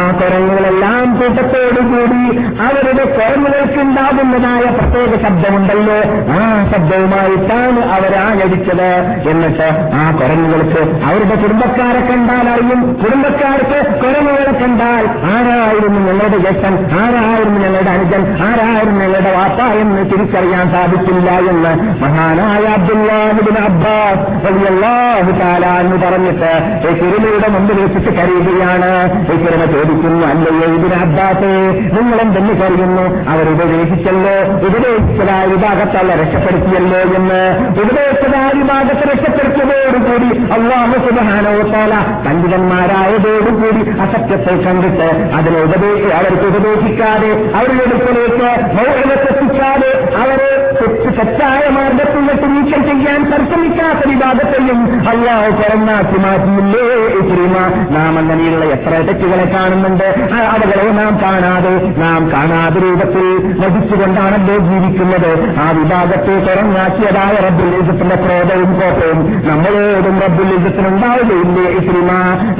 ആ 0.00 0.04
കുരങ്ങുകളെല്ലാം 0.20 1.06
കൂട്ടത്തോടുകൂടി 1.20 2.24
അവരുടെ 2.66 3.04
കുരങ്ങുകൾക്കുണ്ടാകുന്നതായ 3.16 4.64
പ്രത്യേക 4.78 5.12
ശബ്ദമുണ്ടല്ലോ. 5.24 5.98
ആ 6.36 6.40
ശബ്ദവുമായിട്ടാണ് 6.72 7.80
അവരാഞ്ഞടിച്ചത് 7.96 8.90
എന്നിട്ട് 9.32 9.68
ആ 10.00 10.04
കുരങ്ങുകൾക്ക് 10.20 10.82
അവരുടെ 11.08 11.36
കുടുംബക്കാരെ 11.42 12.02
കണ്ടാൽ 12.10 12.46
അറിയും. 12.54 12.80
കുടുംബക്കാർക്ക് 13.02 13.80
കുരങ്ങുകളെ 14.00 14.52
കണ്ടാൽ 14.52 15.04
ആരായിരുന്നു 15.32 15.98
ഞങ്ങളുടെ 16.00 16.38
ജ്യേഷ്ഠൻ? 16.38 16.74
ആരായിരുന്നു 17.00 17.60
ഞങ്ങളുടെ 17.60 17.90
അനുജൻ? 17.90 18.22
ആരായിരുന്നു 18.42 19.00
ഞങ്ങളുടെ 19.04 19.32
വാപ്പ 19.38 19.60
എന്ന് 19.74 20.02
തിരിച്ചറിയാൻ 20.10 20.70
സാധിക്കില്ല 20.70 21.30
എന്ന് 21.30 21.72
മഹാനായ 22.02 22.64
അബ്ദുല്ലാഹുബിൻ 22.74 23.58
അബ്ബാസ് 23.64 24.22
റളിയല്ലാഹു 24.46 25.30
താല 25.40 25.66
എന്ന് 25.80 26.06
പറഞ്ഞിട്ട് 26.06 26.52
ഈ 26.88 26.92
തിരുമയുടെ 26.94 27.48
മുമ്പിൽ 27.48 27.80
വെച്ചിട്ട് 27.80 28.10
കരയുകയാണ്. 28.18 28.90
ഈ 29.32 29.36
തിരുമ 29.36 29.64
ചോദിക്കുന്നു 29.64 30.26
അല്ലയോ 30.26 30.74
ഇതിന് 30.74 30.94
അബ്ബാസേ 31.02 31.52
നിങ്ങളും 31.96 32.28
തന്നെ 32.36 32.54
കരുതുന്നു 32.54 33.04
അവർ 33.30 33.46
ഉപദേശിച്ചല്ലോ 33.48 34.36
ഉപദേശിച്ചതായ 34.68 35.44
വിഭാഗത്തല്ല 35.46 36.14
രക്ഷപ്പെടുത്തിയല്ലോ 36.22 37.00
എന്ന്. 37.16 37.40
ഉപദേശിച്ചതായ 37.82 38.50
വിഭാഗത്തെ 38.60 39.04
രക്ഷപ്പെടുത്തിയതോടുകൂടി 39.12 40.28
അള്ളാഹു 40.52 40.96
സുബാനോത്താല 41.06 41.94
പണ്ഡിതന്മാരായതോടുകൂടി 42.26 43.82
അസത്യത്തെ 44.00 44.54
കണ്ടിട്ട് 44.64 45.08
അതിനെ 45.34 45.62
ഉപദേശി 45.62 46.08
അവർക്ക് 46.10 46.46
ഉപദേശിക്കാതെ 46.46 47.30
അവരുടെ 47.56 47.84
അടുക്കലേക്ക് 47.84 48.48
മൗനത്തെത്തിക്കാതെ 48.76 49.90
അവരെ 50.16 50.50
തെറ്റായ 51.18 51.64
മാർഗത്തിൽ 51.76 52.18
നിന്നിട്ട് 52.18 52.46
നീക്കം 52.54 52.82
ചെയ്യാൻ 52.88 53.20
പരിശ്രമിക്കാത്ത 53.30 54.02
വിഭാഗത്തെയും 54.10 54.78
അള്ളാഹു 55.12 55.50
പുറന്നാക്കി 55.58 56.18
മാറ്റിയില്ലേ 56.24 56.84
ശ്രീമ 57.28 57.56
നാം 57.96 58.12
അങ്ങനെയുള്ള 58.18 58.64
എത്ര 58.74 58.92
തെറ്റുകളെ 59.08 59.46
കാണുന്നുണ്ട്. 59.54 60.06
അവകളെ 60.54 60.86
നാം 61.00 61.12
കാണാതെ 61.22 61.72
നാം 62.02 62.22
കാണാതെ 62.32 62.80
രൂപത്തിൽ 62.84 63.26
നടിച്ചുകൊണ്ടാണല്ലോ 63.62 64.56
ജീവിക്കുന്നത്. 64.70 65.30
ആ 65.64 65.66
വിഭാഗത്തെ 65.78 66.34
തുറന്നാക്കിയതായ 66.46 67.34
റബ്ബുൽ 67.46 67.72
യുദ്ധത്തിന്റെ 67.76 68.16
ക്രോധവും 68.24 68.72
കോപ്പവും 68.80 69.20
നമ്മളോടും 69.48 70.16
റബ്ബുൽ 70.24 70.50
യുദ്ധത്തിനുണ്ടാവുകയില്ലേ 70.56 71.66
ഇത്തിരിമ 71.78 72.10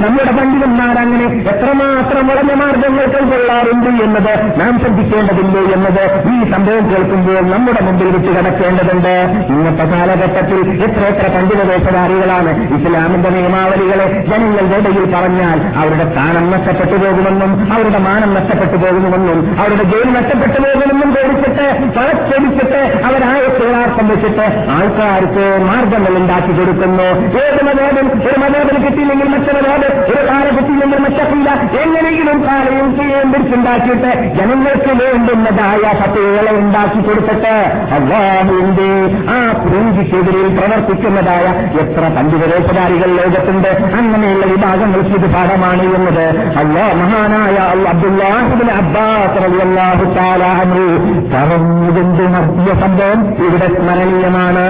നമ്മുടെ 0.03 0.31
പണ്ഡിതന്മാർ 0.39 0.95
അങ്ങനെ 1.03 1.27
എത്രമാത്രം 1.53 2.27
വളഞ്ഞ 2.31 2.53
മാർഗങ്ങൾ 2.61 3.05
കൈകൊള്ളാറുണ്ട് 3.15 3.91
എന്നത് 4.05 4.31
നാം 4.61 4.73
ശ്രദ്ധിക്കേണ്ടതില്ലേ 4.79 5.63
എന്നത് 5.77 6.03
ഈ 6.33 6.37
സംഭവം 6.53 6.85
കേൾക്കുമ്പോൾ 6.91 7.41
നമ്മുടെ 7.53 7.81
മുമ്പിൽ 7.87 8.09
വെച്ച് 8.15 8.31
കിടക്കേണ്ടതുണ്ട്. 8.35 9.13
ഇന്നത്തെ 9.53 9.85
കാലഘട്ടത്തിൽ 9.93 10.59
എത്ര 10.87 11.01
എത്ര 11.11 11.25
പണ്ഡിത 11.35 11.61
വേഷധാരികളാണ് 11.71 12.51
ഇസ്ലാമിന്റെ 12.77 13.29
നിയമാവലികളെ 13.37 14.07
ജനങ്ങളുടെ 14.31 14.77
ഇടയിൽ 14.81 15.05
പറഞ്ഞാൽ 15.15 15.57
അവരുടെ 15.81 16.05
സ്ഥാനം 16.11 16.45
നഷ്ടപ്പെട്ടു 16.55 16.95
പോകുമെന്നും 17.03 17.51
അവരുടെ 17.75 18.01
മാനം 18.07 18.31
നഷ്ടപ്പെട്ടു 18.37 18.77
പോകുമെന്നും 18.85 19.39
അവരുടെ 19.61 19.85
ജോലി 19.93 20.11
നഷ്ടപ്പെട്ടു 20.19 20.57
പോകുമെന്നും 20.65 21.11
പേടിച്ചിട്ട് 21.15 21.67
പഴച്ചൊടിച്ചിട്ട് 21.97 22.81
സേവാർത്ഥം 23.59 24.07
വെച്ചിട്ട് 24.09 24.45
ആൾക്കാർക്ക് 24.75 25.45
മാർഗങ്ങൾ 25.67 26.13
ഉണ്ടാക്കി 26.21 26.51
കൊടുക്കുന്നു. 26.57 27.07
ഏത് 27.43 27.59
മതേബിൽ 27.67 28.07
ഒരു 28.27 28.37
മതേബിന് 28.43 28.79
കിട്ടിയില്ലെങ്കിൽ 28.85 29.27
മറ്റൊരു 29.35 29.61
മതേബ് 29.67 29.87
ഒരു 30.11 30.23
കാല 30.29 30.45
കിട്ടിയില്ലെങ്കിൽ 30.57 30.99
മറ്റില്ല 31.05 31.49
എങ്ങനെയെങ്കിലും 31.83 32.37
കാലയും 32.47 32.89
ചെയ്യേണ്ടിട്ടുണ്ടാക്കിയിട്ട് 32.97 34.11
ജനങ്ങൾക്ക് 34.37 34.91
വേണ്ടുന്നതായ 35.01 35.83
പട്ടികകളെ 36.01 36.53
ഉണ്ടാക്കി 36.61 36.99
കൊടുത്തിട്ട് 37.07 37.55
അള്ളാഹുവിന്റെ 38.25 39.17
ആ 39.31 39.51
പ്രീതിക്കെതിരിൽ 39.51 40.57
പ്രവർത്തിക്കുന്നതായ 40.57 41.69
എത്ര 41.79 42.17
പഞ്ചുപദേശകാരികൾ 42.17 43.07
ലോകത്തുണ്ട്. 43.07 43.67
അങ്ങനെയുള്ള 43.67 44.45
വിഭാഗങ്ങൾക്ക് 44.45 45.09
ഇത് 45.09 45.33
പാഠമാണ് 45.33 45.95
എന്നത്. 45.95 46.37
അല്ല 46.57 46.93
മഹാനായ 46.93 47.55
അബ്ദുല്ലാഹിബിൻ 47.89 48.71
അബ്ബാസ് 48.71 49.43
അൻഹു 49.43 50.85
പറഞ്ഞുകൊണ്ട് 51.35 52.23
നടത്തിയ 52.23 52.81
സംഭവം? 52.81 53.45
ഇവിടെ 53.45 53.67
സ്മരണീയമാണ്. 53.67 54.65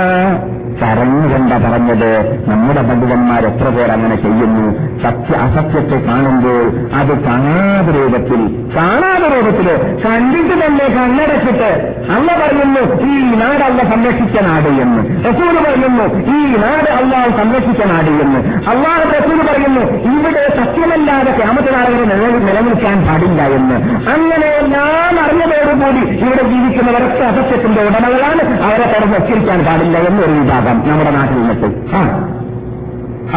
കരഞ്ഞുകൊണ്ട 0.82 1.54
പറഞ്ഞത് 1.66 2.10
നമ്മുടെ 2.50 2.82
പണ്ഡിതന്മാർ 2.82 3.42
എത്ര 3.46 3.70
പേർ 3.70 3.92
അങ്ങനെ 3.92 4.16
ചെയ്യുന്നു? 4.16 4.66
സത്യ 5.04 5.38
അസത്യത്തെ 5.46 5.98
കാണുമ്പോൾ 6.06 6.64
അത് 7.00 7.14
കാണാതെ 7.24 7.92
രൂപത്തിൽ 8.00 8.42
കാണാതെ 8.76 9.28
രൂപത്തിൽ 9.36 9.68
കണ്ടിട്ട് 10.06 10.56
തന്നെ 10.66 10.86
കണ്ണടച്ചിട്ട് 10.98 11.70
അല്ല 12.12 12.28
പറയുന്നു 12.42 12.82
ഈ 13.02 13.36
നാട് 13.42 13.64
അല്ല 13.64 13.82
സംരക്ഷിച്ച 13.84 14.42
നാട് 14.42 14.70
എന്ന്. 14.84 15.02
റസൂൽ 15.30 15.56
പറയുന്നു 15.66 16.06
ഈ 16.38 16.56
നാട് 16.56 16.90
അള്ളാഹ് 17.00 17.30
സംരക്ഷിച്ച 17.30 17.82
നാട് 17.94 18.12
എന്ന്. 18.26 18.40
അള്ളാഹ് 18.70 19.04
റസൂൽ 19.18 19.38
പറയുന്നു 19.48 19.84
ഇവിടെ 20.14 20.44
സത്യമല്ലാതെ 20.58 21.32
ക്യാമത്തിനാളുകൾ 21.38 22.40
നിലനിൽക്കാൻ 22.40 23.08
പാടില്ല 23.08 23.42
എന്ന്. 23.42 23.76
അങ്ങനെ 24.14 24.48
എല്ലാം 24.48 25.14
അറിഞ്ഞതോടുകൂടി 25.26 26.04
ഇവിടെ 26.26 26.44
ജീവിക്കുന്നവരൊക്കെ 26.52 27.24
അസത്യത്തിന്റെ 27.24 27.82
ഉടമകളാണ്. 27.82 28.44
അവരെ 28.64 28.86
തുറന്ന് 28.94 29.18
വച്ചിരിക്കാൻ 29.18 29.66
പാടില്ല 29.66 29.98
എന്നൊരു 29.98 30.32
വിഭാഗം. 30.32 30.65
നമ്മുടെ 30.74 31.12
നാട്ടിൽ 31.12 31.36
നിന്നിട്ട്. 31.36 31.66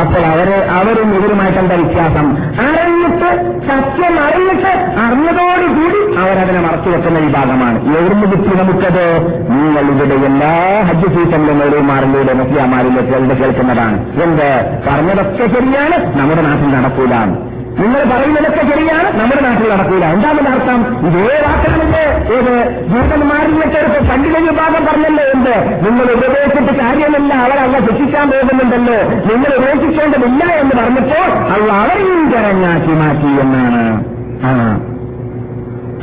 അപ്പോൾ 0.00 0.20
അവർ 0.20 0.48
അവരും 0.50 1.14
ഇവരുമായിട്ട് 1.14 1.58
എന്താ 1.58 1.74
വ്യത്യാസം 1.74 2.36
അറിഞ്ഞിട്ട് 2.36 3.28
സത്യം 3.68 4.24
അറിഞ്ഞിട്ട് 4.24 4.72
അറിഞ്ഞതോടുകൂടി 4.98 6.18
അവരതിനെ 6.18 6.60
മറച്ചു 6.60 6.90
വെക്കുന്ന 6.90 7.18
വിഭാഗമാണ്. 7.18 7.98
എവിടുന്ന് 7.98 8.26
കിട്ടി 8.26 8.56
നമുക്കത്? 8.58 9.06
നിങ്ങൾ 9.50 9.80
ഇവിടെ 9.80 10.14
എല്ലാ 10.14 10.82
ഹജ്ജ് 10.84 11.06
സീസണിലും 11.06 11.58
മൗലവിമാരിലൂടെ 11.58 12.32
മുസ്ലിമാരിലൂടെ 12.32 13.34
കേൾക്കുന്നതാണ്. 13.34 14.22
എന്ത്? 14.22 14.80
പറഞ്ഞതൊക്കെ 14.88 15.46
ശരിയാണ്. 15.46 16.18
നമ്മുടെ 16.18 16.42
നാട്ടിൽ 16.42 16.68
നടക്കൂലാണ്. 16.68 17.57
നിങ്ങൾ 17.78 18.16
പറയുന്നതൊക്കെ 18.16 18.74
ശരിയാണ്. 18.74 19.20
നമ്മുടെ 19.20 19.40
നാട്ടിൽ 19.40 19.74
നടക്കൂല. 19.74 20.04
എന്താണെന്ന് 20.04 20.50
അർത്ഥം? 20.50 21.06
ഇതേ 21.06 21.40
വാക്കാണെന്ന് 21.46 22.32
ഏത് 22.32 22.86
ജൂതന്മാരിലൊക്കെ 22.88 23.78
ഒരു 23.78 24.10
പണ്ഡിത 24.10 24.38
വിഭാഗം 24.38 24.86
പറഞ്ഞല്ലോ 24.86 25.24
എന്ത്? 25.24 25.84
നിങ്ങൾ 25.90 26.12
ഉപദേശിച്ചിട്ട് 26.12 26.82
കാര്യമില്ല. 26.82 27.34
അവരല്ല 27.34 27.78
ശിക്ഷിക്കാൻ 27.78 28.30
പോകുന്നുണ്ടല്ലോ. 28.30 29.02
നിങ്ങൾ 29.02 29.54
ഉപേക്ഷിക്കേണ്ടതില്ല 29.56 30.44
എന്ന് 30.44 30.82
പറഞ്ഞപ്പോൾ 30.82 31.30
അവൾ 31.30 31.72
അവരെയും 31.72 32.32
കരഞ്ഞാക്കി 32.32 32.92
മാറ്റി 32.92 33.40
എന്നാണ്. 33.40 34.04
ആ. 34.44 34.80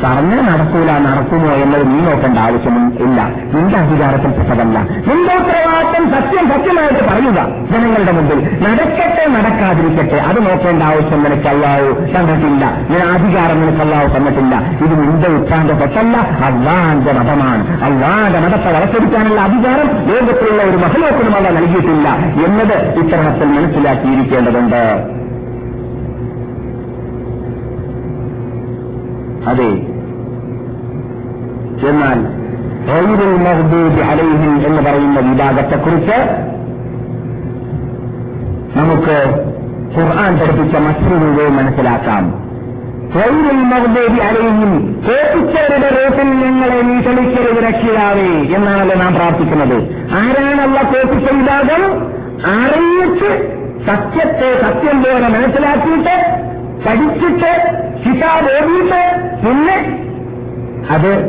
പറഞ്ഞ് 0.03 0.37
നടക്കൂല 0.39 0.91
നടക്കുമോ 0.91 1.53
എന്നത് 1.53 1.87
നീ 1.87 1.99
നോക്കേണ്ട 1.99 2.39
ആവശ്യമൊന്നും 2.39 3.09
ഇല്ല. 3.09 3.21
നിന്റെ 3.53 3.77
അധികാരത്തിൽ 3.77 4.29
പെട്ടതല്ല. 4.29 4.79
നിന്റെ 4.79 5.33
ഉത്തരവാദിത്തം 5.35 6.09
സത്യം 6.09 6.49
സത്യമായിട്ട് 6.49 7.07
പറയുക. 7.09 7.47
ജനങ്ങളുടെ 7.71 8.11
മുമ്പിൽ 8.11 8.39
നടക്കട്ടെ 8.39 9.25
നടക്കാതിരിക്കട്ടെ. 9.29 10.17
അത് 10.17 10.49
നോക്കേണ്ട 10.49 10.83
ആവശ്യം 10.83 11.23
നിനക്ക് 11.23 11.45
തന്നിട്ടില്ല. 12.15 12.65
ഞാൻ 12.89 13.07
അധികാരം 13.13 13.61
നിനക്ക് 13.61 13.81
അല്ലാവൂ 13.81 14.07
തന്നിട്ടില്ല. 14.07 14.55
ഇത് 14.55 15.01
നിന്റെ 15.01 15.27
ഉത്സാഹപ്പെട്ടല്ല 15.27 16.17
അള്ളാന്റെ 16.17 17.11
മതമാണ്. 17.11 17.83
അള്ളാന്റെ 17.83 18.39
മതത്തെ 18.39 18.71
വളർത്തിരിക്കാനുള്ള 18.71 19.41
അധികാരം 19.41 19.87
ലോകത്തിലുള്ള 20.07 20.63
ഒരു 20.63 20.77
മഹലോക്കിനും 20.77 21.55
നൽകിയിട്ടില്ല 21.55 22.09
എന്നത് 22.47 22.99
ഇത്തരത്തിൽ 22.99 23.47
മനസ്സിലാക്കിയിരിക്കേണ്ടതുണ്ട്. 23.47 25.24
അതെ. 29.47 29.95
എന്നാൽ 31.89 32.45
ഗൈറുൽ 32.87 33.35
മഹ്ദൂബി 33.37 34.01
അലൈഹിം 34.01 34.67
എന്ന് 34.67 34.81
പറയുന്ന 34.81 35.19
വിഭാഗത്തെക്കുറിച്ച് 35.19 36.17
നമുക്ക് 38.77 39.45
ഖുർആൻ 39.97 40.39
പഠിപ്പിച്ച 40.39 40.75
മറ്റൊരു 40.75 41.49
മനസ്സിലാക്കാം. 41.49 42.45
ഗൈറുൽ 43.15 43.63
മഹ്ദൂബി 43.63 44.19
അലൈഹിം 44.19 45.01
കേൾപ്പിച്ചവരുടെ 45.07 45.89
റൂട്ടിൽ 45.89 46.27
ഞങ്ങളെ 46.27 46.81
നീ 46.81 46.99
ക്ഷണിക്കരുത് 46.99 47.63
രക്ഷിതാവേ 47.63 48.55
എന്നാണല്ലോ 48.55 48.95
നാം 48.95 49.15
പ്രാർത്ഥിക്കുന്നത്. 49.15 49.77
ആരാണല്ല 50.11 50.81
കേൾപ്പിച്ച 50.81 51.31
വിഭാഗം? 51.31 52.15
അറിയിച്ച് 52.45 53.55
സത്യത്തെ 53.87 54.61
സത്യം 54.61 55.03
പോലെ 55.03 55.27
മനസ്സിലാക്കിയിട്ട് 55.27 56.45
പഠിച്ചിട്ട് 56.87 57.83
കിതാബ് 58.05 58.45
ഓടിയിട്ട് 58.45 59.29
പിന്നെ 59.45 60.05
അത് 60.89 61.25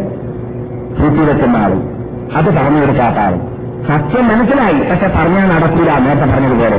കൂട്ടിവെക്കുന്ന 1.00 1.58
മാറും. 1.58 1.96
അത് 2.36 2.56
പറഞ്ഞു 2.56 2.80
കൊടുക്കാത്താവും 2.80 3.56
സത്യം 3.88 4.28
മനസ്സിലായി. 4.28 4.90
പക്ഷെ 4.90 5.08
പറഞ്ഞാൽ 5.08 5.46
നടക്കൂല. 5.46 5.98
നേരത്തെ 5.98 6.26
പറഞ്ഞതുപോലെ. 6.26 6.76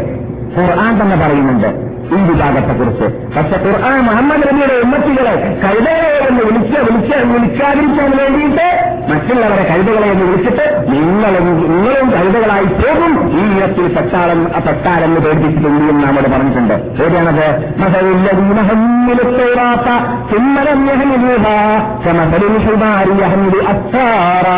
ഖുർആൻ 0.57 1.01
തന്നെ 1.01 1.15
പറയുന്നുണ്ട്. 1.15 1.86
ഈ 2.15 2.19
വിഭാഗത്തെക്കുറിച്ച്. 2.27 3.05
പക്ഷെ 3.35 3.57
ഖുർആൻ 3.65 3.99
മുഹമ്മദ് 3.99 4.43
നബിയുടെ 4.47 4.75
ഉമ്മത്തികളെ 4.83 5.35
കഴുതകളെ 5.63 6.27
എന്ന് 6.29 6.43
വിളിച്ച് 6.43 6.79
വിളിച്ച് 6.79 7.17
വിളിക്കാതിരിക്കാൻ 7.17 8.09
വേണ്ടിയിട്ട് 8.17 8.67
മറ്റുള്ളവരെ 9.11 9.63
കഴുതകളെ 9.71 10.07
എന്ന് 10.07 10.25
വിളിച്ചിട്ട് 10.25 10.65
നിങ്ങളും 10.87 11.45
നിങ്ങളും 11.71 12.07
കഴുതകളായി 12.11 12.65
പോകും. 12.65 13.13
ഈ 13.31 13.43
ഇനത്തിൽ 13.53 13.87
പെട്ടാളം 13.95 14.43
പെട്ടാലെന്ന് 14.67 15.19
പേടിപ്പിച്ചിട്ടുണ്ട് 15.21 15.83
എന്ന് 15.91 16.03
നമ്മോട് 16.07 16.29
പറഞ്ഞിട്ടുണ്ട്. 16.29 16.75
ശരിയാണത് 16.97 17.47
യഹമിലു 23.21 23.63
അച്ചാറാ 23.73 24.57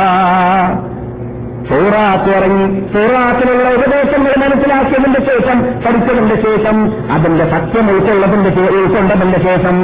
സൂറാത്ത് 1.69 2.29
ഇറങ്ങി. 2.35 2.65
സൂറാത്തിലുള്ള 2.93 3.67
ഉപദേശങ്ങൾ 3.75 4.33
മനസ്സിലാക്കിയതിന്റെ 4.39 5.21
ശേഷം 5.25 5.57
പഠിച്ചതിന്റെ 5.83 6.35
ശേഷം 6.41 6.77
അതിന്റെ 7.11 7.45
സത്യം 7.45 7.89
ഉൾക്കൊള്ളതിന്റെ 7.89 8.51
ഉൾക്കൊണ്ടതിന്റെ 8.71 9.39
ശേഷം 9.39 9.75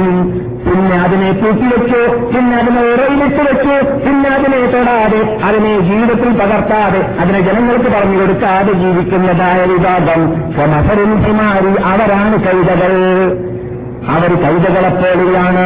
പിന്നെ 0.66 0.96
അതിനെ 1.00 1.32
കൂട്ടിവെച്ചു 1.32 2.00
പിന്നെ 2.32 2.56
അതിനെ 2.56 2.80
ഉറയിലിട്ട് 2.92 3.42
വെച്ചു 3.42 3.74
പിന്നെ 4.06 4.28
അതിനെ 4.30 4.58
തൊടാതെ 4.66 5.20
അതിനെ 5.44 5.80
ജീവിതത്തിൽ 5.80 6.30
പകർത്താതെ 6.40 7.00
അതിനെ 7.20 7.40
ജനങ്ങൾക്ക് 7.40 7.88
പറഞ്ഞു 7.88 8.20
കൊടുക്കാതെ 8.20 8.72
ജീവിക്കുന്നതായ 8.74 9.60
വിഭാഗം 9.64 10.22
സമസരിമാരി 10.56 11.72
അവരാണ് 11.84 12.38
കൈതകൾ 12.44 12.94
അവർ 14.14 14.30
കൈതകളെപ്പോലെയാണ് 14.42 15.64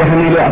യഹനിലെ 0.00 0.46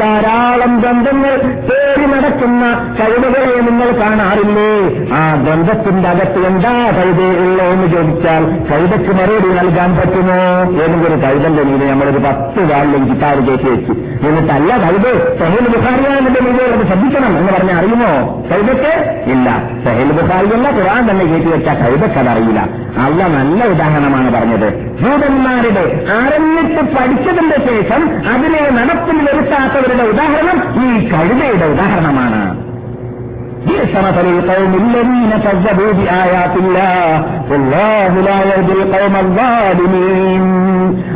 ധാരാളം 0.00 0.72
ബന്ധങ്ങൾ 0.82 1.34
തേടി 1.68 2.06
നടക്കുന്ന 2.12 2.64
കഴുതകളെ 2.98 3.54
നിങ്ങൾ 3.68 3.88
കാണാറില്ലേ? 4.00 4.72
ആ 5.18 5.20
ബന്ധത്തിന്റെ 5.46 6.08
അകത്ത് 6.08 6.40
എന്താ 6.46 6.72
കൈത 6.98 7.20
ഉള്ളോ 7.44 7.64
എന്ന് 7.74 7.86
ചോദിച്ചാൽ 7.94 8.44
കൈതയ്ക്ക് 8.70 9.12
മറുപടി 9.18 9.50
നൽകാൻ 9.58 9.90
പറ്റുമോ? 9.98 10.38
ഏതെങ്കിലും 10.82 11.18
കൈതന്റെ 11.24 11.62
മീനെ 11.62 11.86
നമ്മളൊരു 11.92 12.18
പത്ത് 12.18 12.60
കാലിലും 12.70 13.02
കിട്ടാറ് 13.10 13.40
കയറ്റി 13.48 13.70
വെച്ചു. 13.70 13.92
എന്നിട്ടല്ല 14.28 14.72
കഴുത 14.84 15.06
സഹേൽ 15.40 15.66
ബുഖാരിയാണെന്റെ 15.74 16.40
മീനെ 16.46 16.64
അത് 16.74 16.84
ശ്രദ്ധിക്കണം 16.90 17.38
എന്ന് 17.38 17.52
പറഞ്ഞാൽ 17.52 17.78
അറിയുമോ? 17.78 18.12
കൈതയ്ക്ക് 18.52 18.92
ഇല്ല. 19.34 19.48
സഹേൽ 19.86 20.12
ബുഖാരിയല്ല 20.20 20.68
ഖുർആൻ 20.78 21.02
തന്നെ 21.10 21.24
കയറ്റി 21.24 21.50
വെച്ചാൽ 21.56 21.76
കഴുതയ്ക്ക് 21.82 22.18
അതറിയില്ല. 22.18 22.60
അല്ല 23.06 23.20
നല്ല 23.38 23.64
ഉദാഹരണമാണ് 23.64 24.30
പറഞ്ഞത്. 24.34 24.68
ജൂതന്മാരുടെ 25.02 25.84
അറിഞ്ഞിട്ട് 26.42 26.82
പഠിച്ചതിന്റെ 26.96 27.58
ശേഷം 27.68 28.02
അതിനെ 28.34 28.62
നടപ്പിൽ 28.70 29.18
വരുത്താത്തവരുടെ 29.26 30.02
ഉദാഹരണം 30.02 30.58
ഈ 30.84 30.88
കഴുതയുടെ 31.10 31.66
ഉദാഹരണമാണ്. 31.66 32.42
بئس 33.67 33.93
مثل 33.97 34.25
القوم 34.27 34.73
الذين 34.75 35.31
كذبوا 35.43 35.91
بآيات 35.93 36.55
الله 36.55 37.25
والله 37.51 38.11
لا 38.21 38.39
يهدي 38.47 38.73
القوم 38.73 39.15
الظالمين 39.15 40.45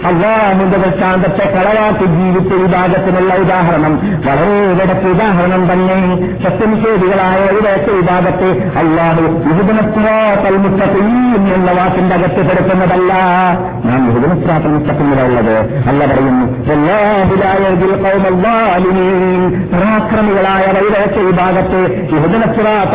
അള്ളാഹുന്റെ 0.10 0.78
ദൃഷ്ടാന്തത്തെ 0.78 1.46
കളവാക്കി 1.56 2.06
ജീവിച്ച 2.14 2.52
വിഭാഗത്തിനുള്ള 2.62 3.32
ഉദാഹരണം 3.44 3.94
വളരെ 4.26 4.56
വിടച്ച 4.70 5.06
ഉദാഹരണം 5.06 5.62
തന്നെ 5.70 5.98
സത്യനിഷേധികളായ 6.44 7.42
ഇവിടത്തെ 7.52 7.92
വിഭാഗത്തെ 8.00 8.50
അള്ളാഹു 8.82 9.24
യുഹുദനസ്രാത്തൽ 9.50 10.58
മുത്തഖീൻ 10.64 11.44
എന്ന 11.56 11.70
വാക്കിന്റെ 11.72 12.16
അകത്ത് 12.16 12.44
പെടുത്തുന്നതല്ല 12.50 13.12
നാം 13.88 14.02
യുഹുദനസ്രാത്തൽ 14.10 14.74
മുത്തഖീനുള്ളത് 14.78 15.56
അല്ല 15.92 16.02
പറയുന്നു 16.06 16.48
അല്ലാഹുലായതിൽ 16.76 17.96
ഖൗമൽ 18.04 18.38
പരാക്രമികളായ 19.74 20.66
വൈദഗ്ധ 20.78 21.20
വിഭാഗത്തെ 21.30 21.84
യുഹുദനസ്രാത്തൽ 22.16 22.35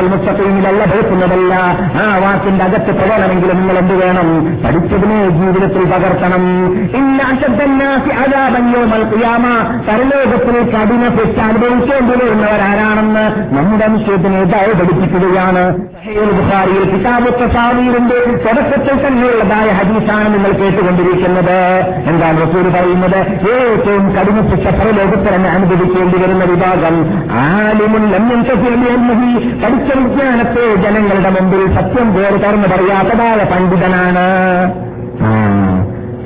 മുത്തഖീനിലല്ല 0.08 0.86
ഭയക്കുന്നതല്ല 0.86 1.54
ആ 2.02 2.06
വാക്കിന്റെ 2.24 2.66
അകത്ത് 2.66 2.92
പ്രകടനമെങ്കിലും 2.98 3.58
നിങ്ങൾ 3.58 3.78
എന്ത് 3.78 3.96
വേണം? 4.06 4.28
പഠിച്ചതിനെ 4.66 5.20
ജീവിതത്തിൽ 5.30 5.84
പകർത്തണം. 5.86 6.44
പരലോകത്തിൽ 9.88 10.58
കഠിന 10.74 11.04
ശിക്ഷ 11.18 11.40
അനുഭവിക്കേണ്ടി 11.40 12.14
വരുന്നവരാരാണെന്ന് 12.22 13.26
നമ്മുടെ 13.58 13.88
നിഷേധനെ 13.88 14.40
ഇതായി 14.42 14.74
പഠിപ്പിക്കുകയാണ് 14.74 15.64
കിതാബൊക്കെ 16.06 16.92
കിതാബുത്ത 16.92 17.44
തുടക്കത്തിൽ 18.46 18.96
തന്നെയുള്ളതായ 19.08 19.68
ഹദീസാണ് 19.80 20.28
നിങ്ങൾ 20.34 20.52
കേട്ടുകൊണ്ടിരിക്കുന്നത്. 20.52 21.60
എന്താണ് 22.12 22.38
റസൂൽ 22.42 22.66
പറയുന്നത്? 22.76 23.20
ഏറ്റവും 23.54 24.04
കഠിന 24.16 24.38
ശിക്ഷ 24.50 24.68
പരലോകത്തിൽ 24.80 25.36
തന്നെ 25.36 25.50
അനുഭവിക്കേണ്ടി 25.50 26.18
വരുന്ന 26.18 26.44
വിഭാഗം 26.44 26.96
ആലിമുൻ 27.42 28.06
തഫിഅലിഹി 28.48 29.31
പഠിച്ച 29.36 29.98
വിജ്ഞാനത്തെ 29.98 30.76
ജനങ്ങളുടെ 30.76 31.30
മുമ്പിൽ 31.30 31.76
സത്യം 31.76 32.14
പേര് 32.14 32.40
തുറന്നു 32.44 32.68
പറയാത്തതായ 32.68 33.44
പണ്ഡിതനാണ്. 33.44 34.26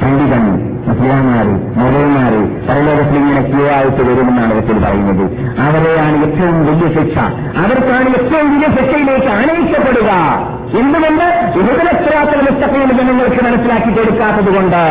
പണ്ഡിതൻ 0.02 0.46
മുസ്ലിംമാര് 0.88 1.54
മൗലന്മാര് 1.80 2.42
ക്യൂ 3.52 3.68
ആയിട്ട് 3.68 4.02
വരുമെന്നാണ് 4.02 4.54
അവർ 4.54 4.84
പറയുന്നത്. 4.84 5.26
അവരെയാണ് 5.60 6.18
ഏറ്റവും 6.26 6.66
വലിയ 6.66 6.88
ശിക്ഷ. 6.94 7.18
അവർക്കാണ് 7.58 8.10
ഏറ്റവും 8.10 8.46
വലിയ 8.54 8.68
ശിക്ഷയിലേക്ക് 8.68 9.28
ആനയിക്കപ്പെടുക. 9.28 10.12
എന്തുകൊണ്ട്? 10.74 11.26
വിഭജനസ്രാത്തിൽ 11.56 12.40
മുസ്തഖീം 12.42 12.90
ജനങ്ങൾക്ക് 12.98 13.42
മനസ്സിലാക്കി 13.46 13.90
കൊടുക്കാത്തത് 13.90 14.56
കൊണ്ട് 14.56 14.82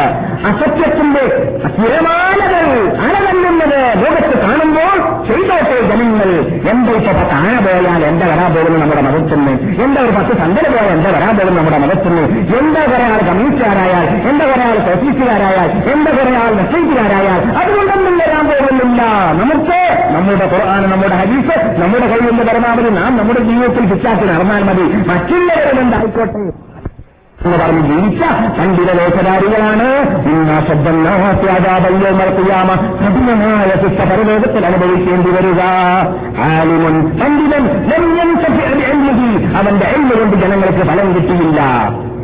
അസത്യത്തിന്റെ 0.48 1.22
തിരമാലകൾ 1.76 2.66
അലതല്ലുന്നത് 3.04 3.80
ലോകത്ത് 4.02 4.36
കാണുമ്പോൾ 4.44 4.96
ചെയ്തോട്ടെ 5.28 5.76
ജനങ്ങൾ. 5.90 6.30
എന്റെ 6.70 6.92
ഇപ്പൊ 6.92 7.12
താഴെ 7.32 7.58
പോയാൽ 7.66 8.04
എന്താ 8.04 8.26
വരാൻ 8.26 8.54
പോകുന്നു 8.54 8.78
നമ്മുടെ 8.78 9.02
മതത്തിന്? 9.02 9.52
എന്താ 9.84 10.00
ഒരു 10.00 10.12
പത്ത് 10.16 10.32
സന്ദര 10.42 10.64
പോയാൽ 10.74 10.90
എന്താ 10.96 11.10
വരാൻ 11.10 11.38
പോകുന്നു 11.38 11.58
നമ്മുടെ 11.60 11.78
മതത്തിന്? 11.84 12.22
എന്താ 12.58 12.80
ഒരാൾ 12.80 13.18
കമ്മ്യൂണിസ്റ്റുകാരായാൽ 13.28 14.06
എന്താ 14.30 14.44
ഒരാൾ 14.44 14.74
സോഷ്യലിസ്റ്റുകാരായാൽ 14.86 15.68
എന്താ 15.94 16.10
കുറെ 16.10 16.34
ആൾ 16.42 16.52
നക്സൈറ്റുകാരായാൽ 16.60 17.40
അതുകൊണ്ടൊന്നും 17.60 18.18
വരാൻ 18.18 18.44
പോകുന്നില്ല. 18.50 19.02
നമുക്ക് 19.40 19.80
നമ്മുടെ 20.14 20.46
ഖുർആൻ 20.52 20.82
നമ്മുടെ 20.90 21.16
ഹദീസ് 21.22 21.56
നമ്മുടെ 21.82 22.06
കയ്യിലെ 22.12 22.44
പരമാവധി 22.50 22.90
നാം 23.00 23.16
നമ്മുടെ 23.16 23.40
ജീവിതത്തിൽ 23.40 23.86
ഫിറ്റാക്കി 23.92 24.24
നടന്നാൽ 24.24 24.62
മതി. 24.62 24.86
മറ്റുള്ളവരും 25.10 25.63
എന്തായിക്കോട്ടെ 25.70 26.44
എന്ന് 27.44 27.56
പറഞ്ഞ് 27.58 27.82
ജീവിച്ച 27.88 28.22
പണ്ഡിത 28.58 28.90
ലോകധാരികളാണ് 28.98 29.88
നടത്തിയാമ 32.20 32.68
കഠിനമായ 33.00 33.70
ശിക്ഷ 33.82 33.98
പരലോകത്തിൽ 34.10 34.66
അനുഭവിക്കേണ്ടി 34.66 35.30
വരിക. 35.30 35.60
ആലിമുൻ 36.46 36.96
പണ്ഡിതൻ 37.20 37.64
അവന്റെ 39.58 39.86
എണ്ണ 39.96 40.08
കൊണ്ട് 40.20 40.36
ജനങ്ങൾക്ക് 40.36 40.82
ഫലം 40.90 41.08
കിട്ടിയില്ല. 41.14 41.60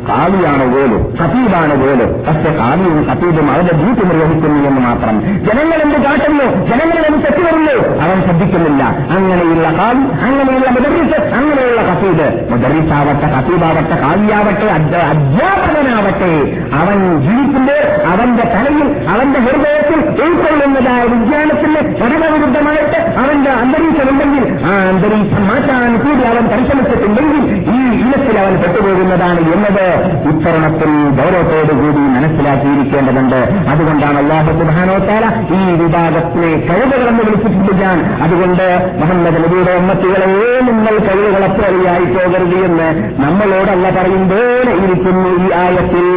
കാവിയാണ് 0.09 0.75
വേൽ 0.75 1.15
സഫീബാണ് 1.15 1.83
വേൽ. 1.83 2.05
പക്ഷെ 2.27 2.57
കാവിയും 2.57 3.05
സഫീബും 3.05 3.51
അവരുടെ 3.51 3.73
ഡ്യൂട്ടി 3.73 4.05
നിർവഹിക്കുന്നു 4.05 4.69
എന്ന് 4.69 4.81
മാത്രം. 4.81 5.21
ജനങ്ങൾ 5.21 5.75
എന്ത് 5.75 6.01
കാട്ടുന്നു? 6.01 6.43
ജനങ്ങൾ 6.43 7.05
എന്ത് 7.05 7.19
തെറ്റ് 7.19 7.45
വരുന്നു? 7.45 8.01
അവൻ 8.03 8.21
ശ്രദ്ധിക്കുന്നില്ല. 8.21 8.83
അങ്ങനെയുള്ള 8.83 9.77
കാവി 9.77 10.23
അങ്ങനെയുള്ള 10.23 10.69
മുദറിസ് 10.69 11.21
അങ്ങനെയുള്ള 11.21 11.81
ഖത്തീബ് 11.81 12.51
മുദറിസാവട്ടെ 12.51 13.27
ഖത്തീബാവട്ടെ 13.27 14.01
കാവിയാവട്ടെ 14.01 14.65
അധ്യ- 14.65 14.97
അധ്യാപകനാവട്ടെ. 14.97 16.31
അവൻ 16.73 17.21
ജീവിക്കുമ്പോൾ 17.21 18.05
അവന്റെ 18.05 18.43
തലയിൽ 18.43 19.09
അവന്റെ 19.09 19.39
ഹൃദയത്തിൽ 19.39 20.23
ഉൾക്കൊള്ളുന്നതായ 20.23 21.01
വിജ്ഞാനത്തിന് 21.01 22.01
പഠനവിരുദ്ധമായിട്ട് 22.01 23.17
അവന്റെ 23.19 23.51
അന്തരീക്ഷമുണ്ടെങ്കിൽ 23.51 24.65
ആ 24.65 24.89
അന്തരീക്ഷം 24.89 25.47
മാറ്റാൻ 25.47 25.97
കൂടി 25.97 26.27
അവൻ 26.27 26.45
പരിശ്രമിച്ചിട്ടുണ്ടെങ്കിൽ 26.45 27.70
ഈ 28.11 28.37
അവൻ 28.37 28.53
പെട്ടുപോകുന്നതാണ് 28.55 29.39
എന്നത് 29.53 29.85
ഇത്തരണത്തിൽ 30.29 30.91
ഗൗരവത്തോടുകൂടി 31.19 32.01
മനസ്സിലാക്കിയിരിക്കേണ്ടതുണ്ട്. 32.15 33.69
അതുകൊണ്ടാണ് 33.69 34.17
അള്ളാഹു 34.17 34.51
സുബാനോത്താല 34.51 35.25
ഈ 35.57 35.59
വിഭാഗത്തിലെ 35.81 36.51
കഴിവുകളെന്ന് 36.67 37.23
വിളിച്ചിട്ടുണ്ട് 37.23 37.73
ഞാൻ. 37.83 37.99
അതുകൊണ്ട് 38.23 38.95
മുഹമ്മദ് 38.99 39.43
നബിയുടെ 39.43 39.71
ഉമ്മത്തികളെ 39.71 40.27
നിങ്ങൾ 40.71 40.95
കഴിവുകളെപ്പോലെയായി 41.07 42.05
പോകരുത് 42.05 42.65
എന്ന് 42.65 42.89
നമ്മളോടല്ല 43.21 43.89
പറയുമ്പോൾ 43.89 44.65
ഇരിക്കുന്നു 44.83 45.29
ഈ 45.45 45.51
ആയത്തിൽ. 45.63 46.07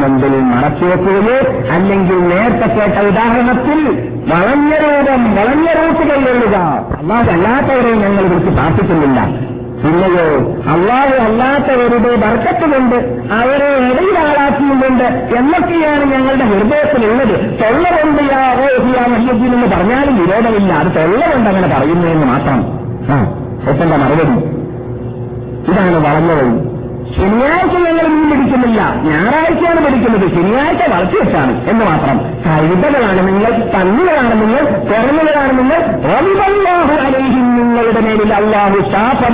മുമ്പിൽ 0.00 0.40
മറച്ചുവെക്കുകയോ 0.40 1.36
അല്ലെങ്കിൽ 1.74 2.18
നേരത്തെ 2.28 2.66
കേട്ട 2.74 2.98
ഉദാഹരണത്തിൽ 3.06 4.08
വളഞ്ഞ 4.32 4.74
രൂപം 4.74 5.36
വളഞ്ഞ 5.36 5.66
റൂട്ടുകൾ 5.66 6.28
എഴുതുക. 6.28 6.56
അല്ലാതെ 6.98 7.32
അല്ലാത്തവരെ 7.32 7.92
ഞങ്ങൾ 7.94 8.22
വിളിച്ച് 8.22 8.50
പ്രാർത്ഥിക്കുന്നില്ല 8.50 9.48
പിന്നെയോ 9.82 10.28
അള്ളാഹു 10.72 11.22
അല്ലാത്തവരുടെ 11.22 12.16
ബർക്കത്ത് 12.16 12.72
കൊണ്ട് 12.72 12.96
അവരെ 13.34 13.68
ഇടയിലാളാക്കിയുകൊണ്ട് 13.78 15.04
എന്നൊക്കെയാണ് 15.38 16.04
ഞങ്ങളുടെ 16.04 16.44
ഹൃദയത്തിലുള്ളത്. 16.44 17.62
തൊള്ള 17.62 17.90
കൊണ്ട് 17.90 18.22
യാ 18.22 18.56
റോഹിയ 18.58 19.06
മഹ്യദ്ദീൻ 19.06 19.54
എന്ന് 19.54 19.76
പറഞ്ഞാലും 19.76 20.18
വിരോധമില്ല. 20.18 20.72
അത് 20.72 20.86
തൊള്ള 20.86 21.26
കൊണ്ട് 21.26 21.50
അങ്ങനെ 21.50 21.78
പറയുന്നു 21.78 22.06
എന്ന് 22.06 22.26
മാത്രം. 22.26 22.58
ആ 23.10 23.20
ഒപ്പം 23.70 23.90
മറുപടി. 23.90 24.58
ഇതാണ് 25.70 25.96
വളഞ്ഞ 26.06 26.32
വഴി. 26.32 26.77
ശനിയാഴ്ച 27.16 27.74
ഞങ്ങൾ 27.86 28.06
മീൻ 28.06 28.24
പിടിക്കുന്നില്ല 28.30 28.80
ഞായറാഴ്ചയാണ് 29.06 29.80
പിടിക്കുന്നത് 29.86 30.26
ശനിയാഴ്ച 30.34 30.82
വളച്ചു 30.92 31.16
വെച്ചാണ് 31.16 31.52
എന്ന് 31.70 31.84
മാത്രം. 31.84 32.16
കഴുതകളാണ് 32.46 33.20
നിങ്ങൾ 33.28 33.52
പന്നികളാണ് 33.74 34.34
നിങ്ങൾ 34.42 34.62
തുറന്നുകളാണ് 34.90 35.52
നിങ്ങൾ. 35.58 35.80
റബിബല്ലാഹു 36.10 36.94
അലൈഹിം 37.06 37.46
നിങ്ങളുടെ 37.58 38.00
മേലിൽ 38.00 38.34
അള്ളാഹു 38.34 38.78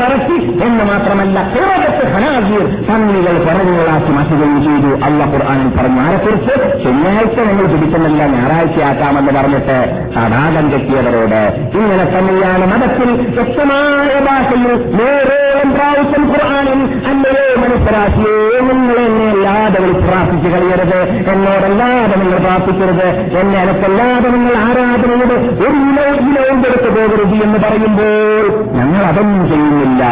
നടത്തി 0.02 0.36
എന്ന് 0.66 0.84
മാത്രമല്ല 0.84 1.36
കുറവത്ത് 1.54 2.04
ഹനാസീർ 2.14 2.64
പന്നികൾ 2.88 3.34
പുറകുകളാക്കി 3.46 4.12
മാറ്റുകയും 4.12 4.62
ചെയ്തു. 4.64 4.90
അല്ല 5.06 5.20
ഖുർആാനിൽ 5.24 5.68
പറഞ്ഞു 5.78 6.00
ആരെക്കുറിച്ച്? 6.00 6.54
ശനിയാഴ്ച 6.84 7.36
ഞങ്ങൾ 7.48 7.66
പിടിക്കുന്നില്ല 7.66 8.22
ഞായറാഴ്ചയാക്കാമെന്ന് 8.26 9.32
പറഞ്ഞിട്ട് 9.38 9.78
തടാകം 10.16 10.66
കെട്ടിയവരോട് 10.72 11.40
ഇങ്ങനെ 11.78 12.04
തന്നെയാണ് 12.14 12.66
മതത്തിൽ 12.72 13.10
വ്യക്തമായ 13.36 14.10
ഭാഷയിൽ 14.28 14.72
നേരോളം 14.98 15.70
പ്രാവശ്യം 15.74 16.24
ഖുർആാനും 16.32 16.80
അല്ലയോ 17.10 17.54
മനസ്സിലാക്കിയേ 17.64 18.60
നിങ്ങൾ 18.60 18.96
എന്നെ 19.06 19.26
അല്ലാതെ 19.30 19.80
പ്രാർത്ഥിച്ചു 20.06 20.48
കളയരുത്. 20.48 21.00
എന്നോടല്ലാതെ 21.32 22.16
നിങ്ങൾ 22.22 22.38
പ്രാർത്ഥിക്കരുത്. 22.38 23.06
എന്നെ 23.40 23.60
അനക്കല്ലാതെ 23.60 24.28
നിങ്ങൾ 24.36 24.56
ആരാധനയോട് 24.56 25.36
ഒരു 25.64 25.76
ഇലോ 25.84 26.06
ഇലവും 26.24 26.58
കൊടുത്തു 26.62 26.90
പോകരുത് 26.96 27.36
എന്ന് 27.46 27.58
പറയുമ്പോൾ 27.58 28.46
ഞങ്ങൾ 28.78 29.04
അതൊന്നും 29.04 29.48
ചെയ്യുന്നില്ല. 29.48 30.02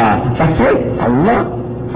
പക്ഷേ 0.41 0.69
അല്ല 1.07 1.29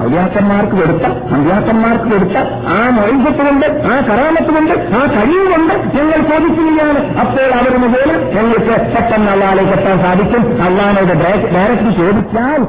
ഔലിയാക്കന്മാർക്ക് 0.05 0.73
കൊടുത്ത 0.73 1.07
അമ്പ്യാക്കന്മാർക്ക് 1.35 2.09
കൊടുത്ത 2.13 2.37
ആ 2.73 2.79
മൊഴിജത്ത് 2.97 3.45
കൊണ്ട് 3.45 3.67
ആ 3.67 3.95
കരാമത്തുകൊണ്ട് 4.09 4.75
ആ 4.97 5.01
കഴിവ് 5.15 5.47
കൊണ്ട് 5.53 5.75
ഞങ്ങൾ 5.97 6.19
ചോദിക്കുകയാണ്. 6.33 7.01
അപ്പോൾ 7.23 7.49
അവർ 7.59 7.73
പോലും 7.95 8.21
ഞങ്ങൾക്ക് 8.37 8.77
പെട്ടെന്ന് 8.95 9.31
അള്ളാലേക്ക് 9.31 9.71
എത്താൻ 9.71 9.99
സാധിക്കും. 10.05 10.45
അള്ളാനോട് 10.67 11.15
ഡയറക്റ്റ് 11.23 11.99
ചോദിച്ചാൽ 12.03 12.63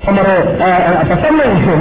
നമ്മുടെ 0.00 0.34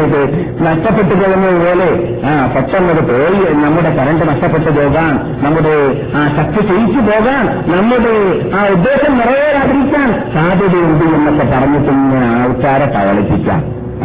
ഇത് 0.05 0.21
നഷ്ടപ്പെട്ടു 0.59 1.13
പോകുന്നത് 1.15 1.57
പോലെ 1.59 1.87
ആ 2.25 2.47
പെട്ടെന്നത് 2.47 3.01
പോയി 3.09 3.41
നമ്മുടെ 3.61 3.91
കറണ്ട് 3.97 4.23
നഷ്ടപ്പെട്ടു 4.29 4.71
പോകാൻ 4.71 5.13
നമ്മുടെ 5.43 5.75
ആ 6.15 6.23
ശക്തി 6.37 6.61
ക്ഷയിച്ചു 6.61 7.01
പോകാൻ 7.09 7.43
നമ്മുടെ 7.71 8.13
ആ 8.53 8.61
ഉദ്ദേശം 8.67 9.13
നിറവേറാതിരിക്കാൻ 9.17 10.09
സാധ്യതയുണ്ട് 10.35 11.05
എന്നൊക്കെ 11.15 11.45
പറഞ്ഞിട്ട് 11.53 11.93
ആൾക്കാരെ 12.33 12.87
കവളിപ്പിക്കാം 12.95 13.61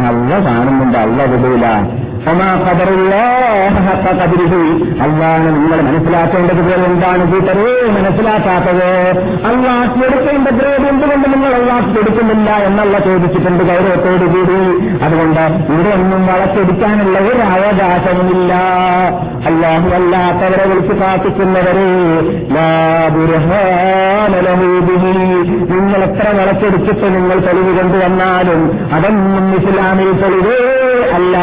അല്ല 0.06 0.32
കാണുന്നുണ്ട് 0.46 0.98
അല്ല 0.98 1.22
വിടൂല. 1.24 1.64
അള്ളാണ് 5.02 5.46
നിങ്ങൾ 5.56 5.80
മനസ്സിലാക്കേണ്ടത് 5.82 6.62
പോലെ 6.62 6.84
എന്താണ് 6.86 7.32
കൂട്ടരേ? 7.32 7.92
മനസ്സിലാക്കാത്തത്. 7.92 8.88
അള്ളാഹ് 9.46 10.04
എടുക്കേണ്ട 10.04 10.48
ഗ്രേഡ് 10.48 10.88
എന്തുകൊണ്ട് 10.88 11.32
നിങ്ങൾ 11.34 11.54
അള്ളാഹ് 11.54 11.98
എടുക്കുന്നില്ല 11.98 12.50
എന്നല്ല 12.50 12.98
ചോദിച്ചിട്ടുണ്ട് 12.98 13.64
ഗൗരവത്തോട് 13.64 14.24
കൂടി. 14.34 14.58
അതുകൊണ്ട് 15.04 15.40
ഇവിടെ 15.72 15.88
ഒന്നും 15.94 16.26
വളച്ചെടുക്കാനുള്ള 16.26 17.18
ഒരു 17.18 17.42
അവകാശമില്ല 17.54 18.52
അള്ളാഹു 19.46 19.88
അല്ലാത്തവരെ 19.94 20.64
വിളിച്ച് 20.68 20.92
പ്രാർത്ഥിക്കുന്നവരെ 20.92 21.86
നിങ്ങൾ 25.70 26.00
എത്ര 26.02 26.28
വളച്ചെടുത്തിട്ട് 26.38 27.14
നിങ്ങൾ 27.14 27.38
തെളിവ് 27.40 27.78
കൊണ്ടുവന്നാലും 27.78 28.60
അതൊന്നും 28.94 29.54
ഇസ്ലാമിൽ 29.56 30.12
തെളിവേ 30.12 30.71
അല്ല 31.16 31.36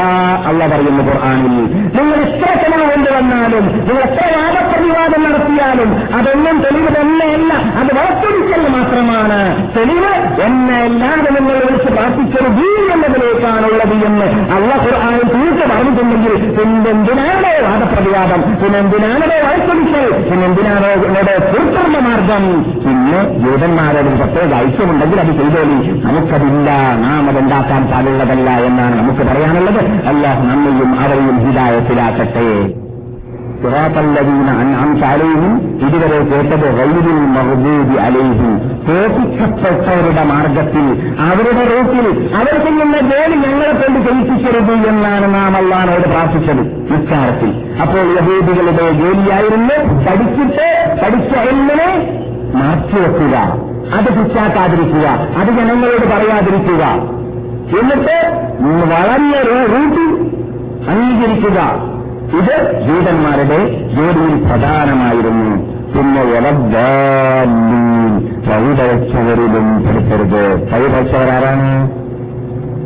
അല്ല 0.49 0.61
പറയുന്നു 0.71 1.03
ഖുർആാനിൽ. 1.09 1.55
നിങ്ങൾ 1.97 2.17
എത്ര 2.27 2.49
തെളിവ് 2.61 2.85
കൊണ്ടുവന്നാലും 2.91 3.65
നിങ്ങൾ 3.87 4.01
എത്ര 4.07 4.25
വാദപ്രതിവാദം 4.35 5.21
നടത്തിയാലും 5.25 5.89
അതൊന്നും 6.17 6.55
തെളിവ് 6.65 6.91
തന്നെയല്ല 6.97 7.51
അത് 7.79 7.91
വളച്ചൊടിക്കൽ 7.97 8.63
മാത്രമാണ്. 8.75 9.39
തെളിവ് 9.77 10.11
എന്നെല്ലാതെ 10.47 11.29
നിങ്ങൾ 11.37 11.55
വിളിച്ച് 11.65 11.89
പ്രാർത്ഥിച്ചത് 11.95 12.49
ദീ 12.57 12.67
എന്നതിലേക്കാണുള്ളത് 12.95 13.95
എന്ന് 14.09 14.27
അല്ല 14.55 14.71
ഖുർആാനിൽ 14.85 15.25
തീർച്ച 15.33 15.61
പറഞ്ഞിട്ടുണ്ടെങ്കിൽ 15.71 16.33
പിന്നെന്തിനാണോ 16.57 17.51
വാദപ്രതിവാദം? 17.67 18.41
പിന്നെന്തിനാണോ 18.61 19.25
വളച്ചൊടിക്കൽ 19.45 20.05
പിന്നെന്തിനാണോ 20.29 20.89
നിങ്ങളുടെ 21.03 21.35
തീർക്കർമ്മ 21.51 21.97
മാർഗം? 22.07 22.43
പിന്നെ 22.85 23.19
ജൂതന്മാരോട് 23.43 24.11
പ്രത്യേക 24.19 24.51
ഐക്യമുണ്ടെങ്കിൽ 24.65 25.19
അത് 25.23 25.31
ചെയ്തോളി. 25.39 25.77
നമുക്കതില്ല 26.05 26.69
നാം 27.05 27.23
അതുണ്ടാക്കാൻ 27.31 27.81
പാടുള്ളതല്ല 27.91 28.49
എന്നാണ് 28.69 28.95
നമുക്ക് 28.99 29.23
പറയാനുള്ളത് 29.59 30.07
അല്ലാഹ് 30.07 30.39
നമ്മയും 30.47 30.99
അവരെയും 30.99 31.49
ഹിതായത്തിലാക്കട്ടെ 31.49 32.73
ും 33.61 35.55
ഇതുവരെ 35.87 36.19
കേട്ടത് 36.19 36.67
വൈദ്യുതി 36.79 37.13
മഹ്ദൂബി 37.13 37.95
അലേഹും. 37.97 38.53
തോപ്പിക്കപ്പെട്ടവരുടെ 38.87 40.23
മാർഗത്തിൽ 40.23 40.85
അവരുടെ 41.19 41.63
റൂട്ടിൽ 41.71 42.29
അവർ 42.35 42.55
ചെയ്യുന്ന 42.65 42.99
ജോലി 42.99 43.35
ഞങ്ങളെ 43.35 43.71
കൊണ്ട് 43.71 43.99
ചെയ്യിപ്പിക്കരുത് 44.09 44.71
എന്നാണ് 44.87 45.35
നാം 45.35 45.55
അള്ളഹാനോട് 45.55 46.07
പ്രാർത്ഥിച്ചത് 46.09 46.61
ഇക്കാലത്തിൽ 46.93 47.51
അപ്പോൾ 47.81 48.05
യഹൂദികളുടെ 48.11 48.91
ജോലിയായിരുന്നു 48.91 49.75
പഠിച്ചിട്ട് 50.05 50.95
പഠിച്ച 51.03 51.33
എങ്ങനെ 51.35 51.89
മാറ്റിവെക്കുക. 52.55 53.35
അത് 53.97 54.19
പിച്ചാക്കാതിരിക്കുക 54.19 55.07
അത് 55.37 55.47
ജനങ്ങളോട് 55.47 56.05
പറയാതിരിക്കുക. 56.07 56.83
എന്നിട്ട് 57.77 58.17
വളർന്ന 58.93 59.33
റൂട്ടിൽ 59.41 60.09
അംഗീകരിക്കുക. 60.89 61.59
ഇത് 62.39 62.55
ജൂതന്മാരുടെ 62.87 63.59
ജോലിയിൽ 63.95 64.43
പ്രധാനമായിരുന്നു. 64.43 65.51
പിന്നെ 65.93 66.23
വഴിതഴച്ചവരിലും 68.49 69.67
പെടുത്തരുത്. 69.85 70.43
വഴിതഴച്ചവരാരാണ് 70.73 71.69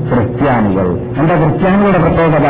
ക്രിസ്ത്യാനികൾ. 0.10 0.88
എന്താ 1.18 1.36
ക്രിസ്ത്യാനികളുടെ 1.36 1.98
പ്രത്യേകത? 1.98 2.48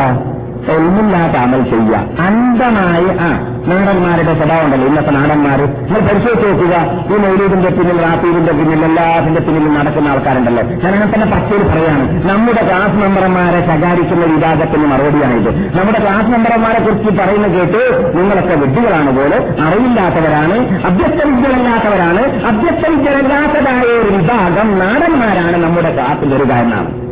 ഒന്നുമില്ലാത്ത 0.71 1.35
അമൽ 1.35 1.63
ചെയ്യുക. 1.63 1.95
അന്ധമായി 2.19 3.07
ആ 3.17 3.49
നാടന്മാരുടെ 3.67 4.33
സ്വഭാവം 4.33 4.65
ഉണ്ടല്ലോ. 4.65 4.87
ഇന്നത്തെ 4.87 5.11
നാടന്മാർ 5.11 5.59
നിങ്ങൾ 5.61 5.99
പരിശോധിച്ച് 5.99 6.47
നോക്കുക. 6.47 6.75
ഈ 7.15 7.19
മൗലൂദിന്റെ 7.19 7.69
പിന്നിൽ 7.69 8.01
റാത്തീദിന്റെ 8.01 8.51
പിന്നിൽ 8.51 8.85
എല്ലാത്തിന്റെ 8.85 9.41
പിന്നിലും 9.41 9.73
നടക്കുന്ന 9.73 10.07
ആൾക്കാരുണ്ടല്ലോ. 10.07 10.63
ഞാൻ 10.63 11.13
തന്നെ 11.13 11.25
പച്ചയിൽ 11.25 11.63
പറയാണ് 11.63 12.29
നമ്മുടെ 12.29 12.63
ക്ലാസ് 12.63 12.95
മെമ്പർമാരെ 12.95 13.61
ശകാരിക്കുന്ന 13.61 14.25
വിഭാഗത്തിന് 14.25 14.85
മറുപടിയാണിത് 14.87 15.79
നമ്മുടെ 15.79 15.99
ക്ലാസ് 15.99 16.27
മെമ്പർമാരെ 16.27 16.79
കുറിച്ച് 16.83 17.21
പറയുന്ന 17.21 17.47
കേട്ട് 17.47 18.13
നിങ്ങളൊക്കെ 18.17 18.55
വിഡ്ഢികളാണ് 18.55 19.17
പോലെ 19.17 19.37
അറിവില്ലാത്തവരാണ് 19.61 20.85
അഭ്യസ്തവിദ്യരല്ലാത്തവരാണ്. 20.85 22.45
അഭ്യസ്തവിദ്യരല്ലാത്തതായ 22.45 23.81
ഒരു 23.81 24.15
വിഭാഗം 24.15 24.79
നാടന്മാരാണ് 24.79 25.63
നമ്മുടെ 25.63 25.93
ക്ലാസ്സിൽ 25.93 26.35
ഒരു 26.35 26.49
കാരണമാണ് 26.49 27.02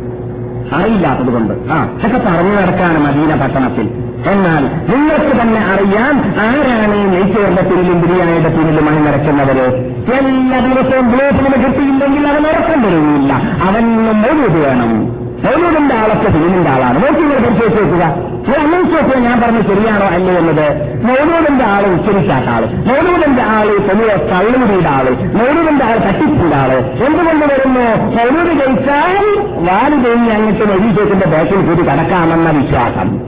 അറിയില്ലാത്തത് 0.78 1.30
കൊണ്ട് 1.36 1.54
ആ 1.72 1.78
ഒക്കെ 2.06 2.18
പറഞ്ഞു 2.26 2.52
നടക്കാണ് 2.60 2.98
മദീന 3.06 3.34
പട്ടണത്തിൽ. 3.42 3.86
എന്നാൽ 4.32 4.64
നിങ്ങൾക്ക് 4.90 5.32
തന്നെ 5.40 5.60
അറിയാം 5.72 6.16
ആരാണ് 6.44 6.98
നെയ്ച്ചോറിന്റെ 7.12 7.62
പിന്നിലും 7.62 7.98
ബിരിയാണിയുടെ 8.02 8.50
പിന്നിലും 8.56 8.88
അണിനിറക്കുന്നവര് 8.88 9.66
എല്ലാ 10.18 10.58
ദിവസവും 10.66 11.06
ബ്ലോക്കിന് 11.12 11.58
കിട്ടിയില്ലെങ്കിൽ 11.64 12.26
അവൻ 12.32 12.44
ഉറക്കം 12.52 12.82
വരുന്നില്ല 12.82 13.32
അവൻ 13.68 13.84
മൗലൂദ് 14.22 14.60
വേണം. 14.66 14.92
മൗലൂദിന്റെ 15.44 15.94
ആളൊക്കെ 15.94 16.30
ഫിലിമിന്റെ 16.30 16.70
ആളാണ്. 16.70 17.02
നോക്കി 17.02 17.20
നിങ്ങൾ 17.20 17.38
പരിശോധിച്ച് 17.38 17.82
നോക്കുക. 17.82 18.32
നിങ്ങൾ 18.46 18.60
അന്വേഷിച്ച് 18.60 19.18
ഞാൻ 19.18 19.40
പറഞ്ഞത് 19.40 19.62
ശരിയാണോ 19.62 20.06
അല്ലേ 20.06 20.38
എന്നത് 20.38 20.66
മൗലൂദിന്റെ 21.04 21.64
ആൾ 21.64 21.86
ഉച്ചരിക്കാത്ത 21.86 22.44
ആൾ 22.44 22.60
മൗലൂദിന്റെ 22.60 23.42
ആൾ 23.42 23.66
തെളിവ് 23.66 24.28
കള്ളുകുടിയുടെ 24.30 24.88
ആൾ. 24.88 25.04
മൗലൂദിന്റെ 25.10 25.84
ആൾ 25.84 25.98
തട്ടിപ്പിന്റെ 25.98 26.56
ആൾ. 26.56 26.72
എന്തുകൊണ്ട് 26.72 27.44
വരുന്നു? 27.44 27.80
മൗലൂദ് 28.04 28.58
കഴിച്ചാൽ 28.58 29.40
വാൽ 29.64 30.06
കഴിഞ്ഞ് 30.06 30.30
അങ്ങനത്തെ 30.30 30.64
നദീശേഖന്റെ 30.64 31.26
ബാക്കിൽ 31.26 31.66
കൂടി 31.66 31.82
കടക്കാമെന്ന 31.82 32.50
വിശ്വാസം. 32.50 33.18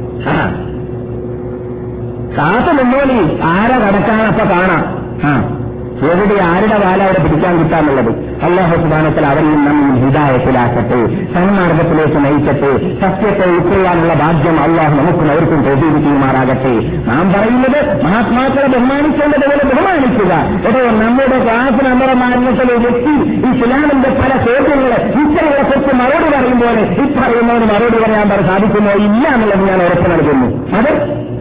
കാത്തു 2.38 2.82
നിന്നോളി. 2.82 3.40
ആരെ 3.42 3.78
കടക്കാനപ്പൊ 3.78 4.44
കാണാം. 4.44 5.04
ആ. 5.24 5.60
എവിടെ 6.02 6.36
ആരുടെ 6.42 6.76
വാല 6.84 7.02
അവിടെ 7.02 7.20
പിടിക്കാൻ 7.22 7.54
കിട്ടാന്നുള്ളത്? 7.58 8.10
അള്ളാഹു 8.44 8.76
സുബാനത്തിൽ 8.76 9.26
അവരെയും 9.26 9.64
നമ്മയും 9.64 9.96
ഹിതായത്തിലാക്കട്ടെ 10.04 11.00
സന്മാർഗത്തിലേക്ക് 11.34 12.18
നയിക്കട്ടെ 12.24 12.70
സത്യത്തെ 13.00 13.44
ഉൾക്കൊള്ളാനുള്ള 13.50 14.14
ഭാഗ്യം 14.14 14.60
അള്ളാഹു 14.60 14.94
നമുക്കും 14.96 15.30
അവർക്കും 15.30 15.62
പ്രചരിപ്പിക്കുമാറാകട്ടെ 15.62 16.74
നാം 17.08 17.32
പറയുന്നത് 17.32 18.04
മഹാത്മാക്കളെ 18.04 18.66
ബഹുമാനിക്കേണ്ടതുപോലെ 18.66 19.64
ബഹുമാനിക്കുക. 19.64 20.32
എടോ 20.68 20.80
നമ്മുടെ 21.02 21.38
ക്ലാസ് 21.44 21.86
നമ്മുടെ 21.86 22.14
മാന്യത്തിലെ 22.14 22.74
വ്യക്തി 22.74 23.14
ഇസ്ലാമിന്റെ 23.50 24.10
പല 24.20 24.32
ചോദ്യങ്ങളെ 24.46 24.98
ഇത്തരങ്ങളെ 25.22 25.62
കുറിച്ച് 25.62 25.94
മറുപടി 25.96 26.28
പറയുമ്പോൾ 26.34 26.76
ഈ 27.02 27.06
പറയുന്നതിന് 27.18 27.66
മറുപടി 27.72 27.98
പറയാൻ 28.04 28.28
പറ 28.28 28.40
സാധിക്കുമോ 28.46 28.90
ഇല്ല 28.90 29.28
എന്നുള്ളത് 29.28 29.64
ഞാൻ 29.68 29.82
ഉറപ്പ് 29.82 30.10
നൽകുന്നു. 30.12 30.48
അത് 30.78 30.90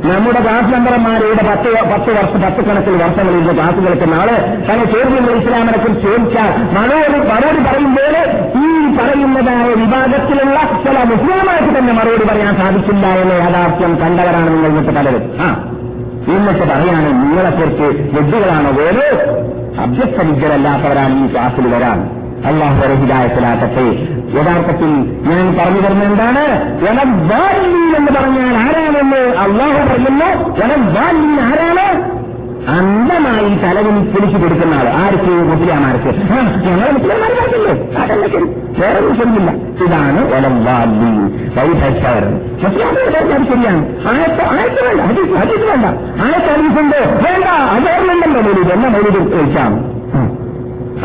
നമ്മുടെ 0.07 0.39
ക്ലാസ് 0.45 0.69
മെമ്പർമാരുടെ 0.71 1.43
പത്ത് 1.49 1.69
പത്ത് 1.91 2.09
വർഷം 2.17 2.39
പത്ത് 2.43 2.61
കണക്കിൽ 2.67 2.95
വർഷങ്ങളിൽ 3.03 3.43
ക്ലാസ് 3.49 3.79
കളിക്കുന്ന 3.85 4.15
ആൾ 4.21 4.29
പല 4.69 4.79
ചോദ്യങ്ങൾ 4.93 5.33
ഇസ്ലാമിനെ 5.41 5.77
കുറിച്ച് 5.77 6.07
ചോദിച്ചാൽ 6.07 6.49
മറുപടി 6.75 7.19
മറുപടി 7.29 7.61
പറയുമ്പോൾ 7.67 8.15
ഈ 8.63 8.65
പറയുന്നതായ 8.97 9.69
വിഭാഗത്തിലുള്ള 9.81 10.57
ചില 10.85 10.97
മുസ്ലിമാർക്ക് 11.11 11.71
തന്നെ 11.77 11.93
മറുപടി 11.93 12.25
പറയാൻ 12.31 12.55
സാധിച്ചില്ല 12.61 13.05
എന്ന 13.21 13.33
യാഥാർത്ഥ്യം 13.43 13.93
കണ്ടവരാണ് 14.03 14.49
നിങ്ങൾ 14.53 14.69
ഇന്നത്തെ 14.71 14.93
പലരും. 14.99 15.23
ആ 15.41 15.47
ഇന്നത്തെ 16.35 16.65
പറയാണ് 16.65 17.07
നിങ്ങളെക്കുറിച്ച് 17.21 17.87
വിദ്യകളാണ് 18.15 18.69
വേറെ 18.79 19.07
അഭ്യസ്ത 19.85 20.19
വിദ്യരല്ലാത്തവരാണ് 20.29 21.15
ഈ 21.23 21.27
ക്ലാസ്സിൽ 21.33 21.67
വരാൻ. 21.75 21.99
അള്ളാഹു 22.49 22.93
ഹിദായത്തിലാക്കട്ടെ 23.01 23.87
യഥാർത്ഥത്തിൽ 24.33 24.91
ഞാൻ 25.29 25.57
പറഞ്ഞു 25.59 25.81
തരുന്ന 25.81 26.03
എന്താണ്? 26.03 26.43
വനവാലീൻ 26.83 27.95
എന്ന് 27.95 28.11
പറഞ്ഞാൽ 28.11 28.57
ആരാണെന്ന് 28.57 29.21
അള്ളാഹു 29.37 29.87
പറയുന്നു? 29.87 30.49
വനവാലീൻ 30.59 31.39
ആരാണ്? 31.39 32.13
അന്ധമായി 32.67 33.55
തലവിൽ 33.55 34.11
പിടിച്ചു 34.11 34.37
കൊടുക്കുന്ന 34.37 34.75
ആൾ 34.75 34.87
ആർക്ക്? 34.87 35.31
മുസ്ലിമാർക്ക്. 35.31 36.11
ഞങ്ങൾ 36.67 36.91
മുസ്ലിംമാർ 36.91 37.31
പറഞ്ഞില്ലേ 37.39 38.01
അതല്ല 38.01 38.27
ശരി. 38.27 38.43
വേറെ 38.81 38.99
ശരിയില്ല. 38.99 39.51
ഇതാണ് 39.85 40.21
വലവാലി 40.33 41.11
വൈഭവർ 41.57 42.25
മുസ്ലിമാരുടെ 42.63 43.19
അത് 43.19 43.43
ശരിയാണ്. 43.43 43.81
ആയത്ത് 43.87 44.43
ആയത്ത് 44.53 44.87
വേണ്ട. 44.87 45.01
ഹദീസ് 45.01 45.37
ഹദീസ് 45.37 45.65
വേണ്ട. 45.69 45.85
ആയത്ത് 46.25 46.49
ഹദീസുണ്ട് 46.53 46.97
വേണ്ട. 46.97 47.45
അതോർന്നുണ്ടല്ലോ 47.45 48.41
മൗലൂദ്. 48.41 48.73
എന്നെ 48.73 48.89
മൗലൂദ് 48.89 49.31
ചോദിച്ചാണ് 49.31 49.77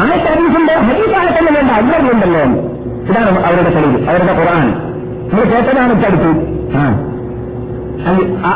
ആയത്ത് 0.00 0.26
ഹദീസുണ്ട് 0.26 0.72
ഹദീസ് 0.72 1.16
ആയത്തന്നെ 1.18 1.52
വേണ്ട. 1.52 1.70
അല്ലല്ലോ 1.70 2.77
ഇതാണ് 3.08 3.30
അവരുടെ 3.46 3.70
തെളിവ് 3.70 3.98
അവരുടെ 4.08 4.34
ഖുറാൻ 4.38 4.66
നമ്മൾ 5.28 5.44
കേട്ടതാണ് 5.52 5.92
ഇപ്പടുത്ത് 5.92 6.30
ആ. 6.78 6.84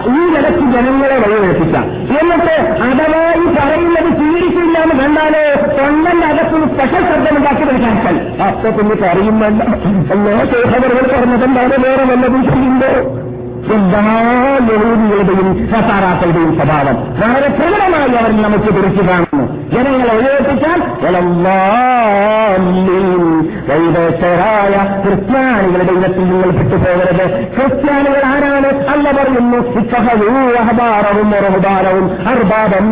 ഈ 0.08 0.20
നിലയ്ക്ക് 0.32 0.64
ജനങ്ങളെ 0.72 1.16
വഴിവെപ്പിക്കാം 1.22 1.86
എന്നിട്ട് 2.16 2.52
അഥവാ 2.84 3.22
ഈ 3.36 3.46
പറയുന്നത് 3.56 4.10
സ്വീകരിക്കില്ല 4.12 4.76
എന്ന് 4.84 4.94
കണ്ടാലോ 5.00 5.40
തൊണ്ടന്റെ 5.78 6.26
അകത്ത് 6.26 6.58
സ്പെഷ്യൽ 6.68 7.02
ശബ്ദമുണ്ടാക്കി 7.08 7.64
വെച്ചാൽ 7.70 8.16
അപ്പൊ 8.46 8.70
പിന്നെ 8.70 8.96
പറയും 9.02 9.36
വേണ്ട. 9.40 9.62
എല്ലാ 10.12 10.36
ശേഖരകൾ 10.52 11.04
പറഞ്ഞതെന്താണ് 11.12 11.76
വേറെ 11.84 12.04
വല്ലതും 12.04 12.42
ചെയ്യുമ്പോ? 12.48 12.90
എല്ലാ 13.70 14.02
യഹൂദികളുടെയും 14.72 15.70
സസാറാക്കളുടെയും 15.70 16.52
സ്വഭാവം. 16.56 16.96
വളരെ 17.20 17.48
പ്രകടമായി 17.48 18.14
അവർ 18.14 18.42
നമുക്ക് 18.42 18.74
തിരിച്ചു 18.76 19.02
കാണുന്നു. 19.10 19.44
ജനങ്ങളെ 19.72 20.14
ഒഴിപ്പിച്ചാൽ 20.14 20.80
വൈദേശരായ 23.68 24.74
ക്രിസ്ത്യാനികളുടെ 25.02 25.92
ഇനത്തിൽ 25.92 26.24
നിങ്ങൾ 26.24 26.50
പെട്ടുപോകരുത് 26.50 27.26
ക്രിസ്ത്യാനികൾ 27.56 28.22
ആരാണ്? 28.26 28.86
അല്ല 28.88 29.10
പറയുന്നു 29.10 29.58
അഹബാറവും 30.60 31.32
റഹുബാരവും 31.32 32.06
അർബാബം 32.28 32.86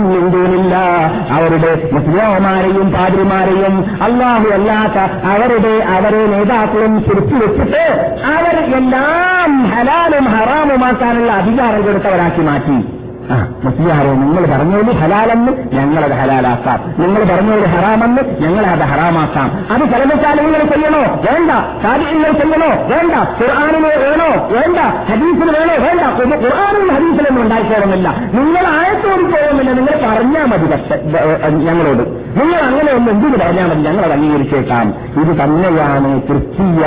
അവരുടെ 1.32 1.72
മുസ്ലിമാരെയും 1.92 2.92
പാതിരിമാരെയും 2.92 3.74
അള്ളാഹു 4.02 4.48
അല്ലാത്ത 4.48 4.98
അവരുടെ 5.32 5.74
അവരെ 5.96 6.26
നേതാക്കളും 6.26 7.04
ചുരുക്കി 7.04 7.34
വെച്ചിട്ട് 7.34 7.84
അവർ 8.24 8.56
എല്ലാം 8.76 9.66
ഹലാലും 9.70 10.28
ഹറാമുമാക്കാനുള്ള 10.60 11.32
അധികാരം 11.32 11.82
കൊടുത്തവരാക്കി 11.82 12.40
മാറ്റി. 12.40 13.00
ആ 13.32 13.48
മുസ്ലിയാരെ 13.64 14.12
നിങ്ങൾ 14.12 14.58
പറഞ്ഞോളൂ 14.58 14.92
ഹലാലെന്ന് 14.92 15.52
ഞങ്ങളത് 15.72 16.10
ഹലാലാക്കാം. 16.10 16.94
നിങ്ങൾ 16.98 17.24
പറഞ്ഞോളൂ 17.24 17.64
ഹറാമെന്ന് 17.64 18.22
ഞങ്ങളത് 18.40 18.80
ഹറാമാക്കാം. 18.80 19.66
അത് 19.70 19.80
ചലനശാലകൾ 19.80 20.52
ചെയ്യണോ? 20.52 20.98
വേണ്ട. 20.98 21.50
കാര്യങ്ങൾ 21.84 22.32
ചെയ്യണോ? 22.32 22.82
വേണ്ട. 22.82 23.14
ഖുർആാനിന് 23.14 23.86
വേണോ? 23.86 24.48
വേണ്ട. 24.48 24.78
ഹദീസിന് 25.12 25.52
വേണോ? 25.58 25.86
വേണ്ട. 25.86 26.00
ഖുർആാനും 26.34 26.88
ഹദീസിലൊന്നും 26.88 27.42
ഉണ്ടായിക്കോളുന്നില്ല. 27.42 28.08
നിങ്ങൾ 28.32 28.66
ആയത്തോട് 28.66 29.22
പോകുന്നില്ല 29.22 29.72
നിങ്ങൾ 29.72 30.14
പറഞ്ഞാൽ 30.14 30.44
മതി 30.46 30.66
പക്ഷെ 30.66 31.02
ഞങ്ങളോട്. 31.48 32.02
നിങ്ങൾ 32.40 32.60
അങ്ങനെ 32.60 32.92
ഒന്ന് 32.92 33.10
എന്തിനു 33.10 33.44
പറഞ്ഞാൽ 33.44 33.68
മതി? 33.68 33.80
ഞങ്ങളത് 33.80 34.12
അംഗീകരിച്ചേക്കാം. 34.12 34.94
ഇത് 35.20 35.42
തന്നെയാണ് 35.42 36.22
ക്രിസ്തീയ 36.22 36.86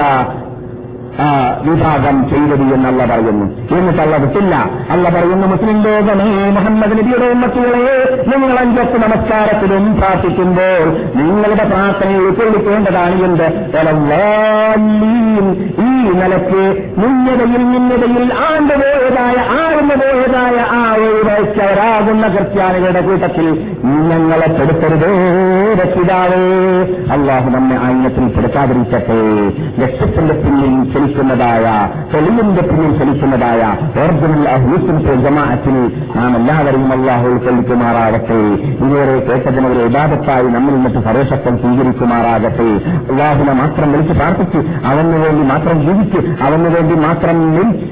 വിഭാഗം 1.65 2.29
ചെയ്തത് 2.29 2.73
എന്നല്ല 2.73 3.05
പറയുന്നു. 3.05 3.45
എന്നിട്ട് 3.77 4.01
അല്ല 4.01 4.15
വിട്ടില്ല 4.17 4.55
അല്ല 4.89 5.09
പറയുന്നു 5.09 5.47
മുസ്ലിം 5.47 5.83
ലോകമേ 5.83 6.25
മുഹമ്മദ് 6.49 6.97
നബിയുടെ 6.99 7.25
ഉമ്മത്തികളെ 7.25 7.83
നിങ്ങൾ 8.31 8.59
അഞ്ചൊക്കെ 8.59 8.97
നമസ്കാരത്തിലും 8.97 9.95
പ്രാർത്ഥിക്കുമ്പോൾ 9.95 10.85
നിങ്ങളുടെ 11.15 11.63
പ്രാർത്ഥനയിൽ 11.63 12.19
ഉൾക്കൊള്ളിക്കേണ്ടതാണ് 12.19 13.23
എന്ത്? 13.23 13.47
ഈ 15.85 15.89
നിലയ്ക്ക് 16.13 16.63
മുന്നതയിൽ 16.97 17.63
മുന്നതയിൽ 17.63 18.33
ആണ്ടുപോയതായ 18.47 19.37
ആഴ്ന്നു 19.59 19.95
പോയതായ 19.95 20.57
ആ 20.71 20.95
ഒഴിവച്ചവരാകുന്ന 20.95 22.27
ക്രിസ്ത്യാനികളുടെ 22.27 23.01
കൂട്ടത്തിൽ 23.01 23.47
ഞങ്ങളെ 24.09 24.47
പെടുത്തരുതേ 24.47 25.13
രക്ഷിതാവേ. 25.81 26.43
അള്ളാഹു 27.13 27.49
നമ്മെ 27.49 27.75
ആയിനത്തിൽ 27.85 28.27
പെടുത്താതിരിക്കട്ടെ 28.27 29.19
ലക്ഷത്തിന്റെ 29.81 30.33
പിന്നിൽ 30.33 30.75
ചലിക്കുന്നതായ 31.03 31.65
തെളിവിന്റെ 32.11 32.61
പിന്നിൽ 32.67 32.91
ചലിക്കുന്നതായ 32.99 33.61
ഓർജിനൽ 34.03 34.43
അഹ്ലിസിന്റെ 34.55 35.13
ജമാഅത്തിന് 35.23 35.81
നാം 36.17 36.31
എല്ലാവരെയും 36.39 36.91
അള്ളാഹു 36.95 37.25
ഉൾക്കൊള്ളിക്കുമാറാകട്ടെ. 37.33 38.39
ഇതുവരെ 38.83 39.15
കേട്ടതിനൊരു 39.27 39.81
ഇബാദത്തായി 39.89 40.47
നമ്മിൽ 40.55 40.73
നിന്നിട്ട് 40.75 41.01
സർവശക്തം 41.07 41.55
സ്വീകരിക്കുമാറാകട്ടെ. 41.63 42.69
അള്ളാഹുനെ 43.11 43.55
മാത്രം 43.61 43.87
വിളിച്ച് 43.93 44.15
പ്രാർത്ഥിച്ച് 44.19 44.61
അവന് 44.91 45.17
വേണ്ടി 45.23 45.43
മാത്രം 45.53 45.77
ജീവിച്ച് 45.87 46.21
അവന് 46.47 46.69
വേണ്ടി 46.75 46.95
മാത്രം 47.07 47.37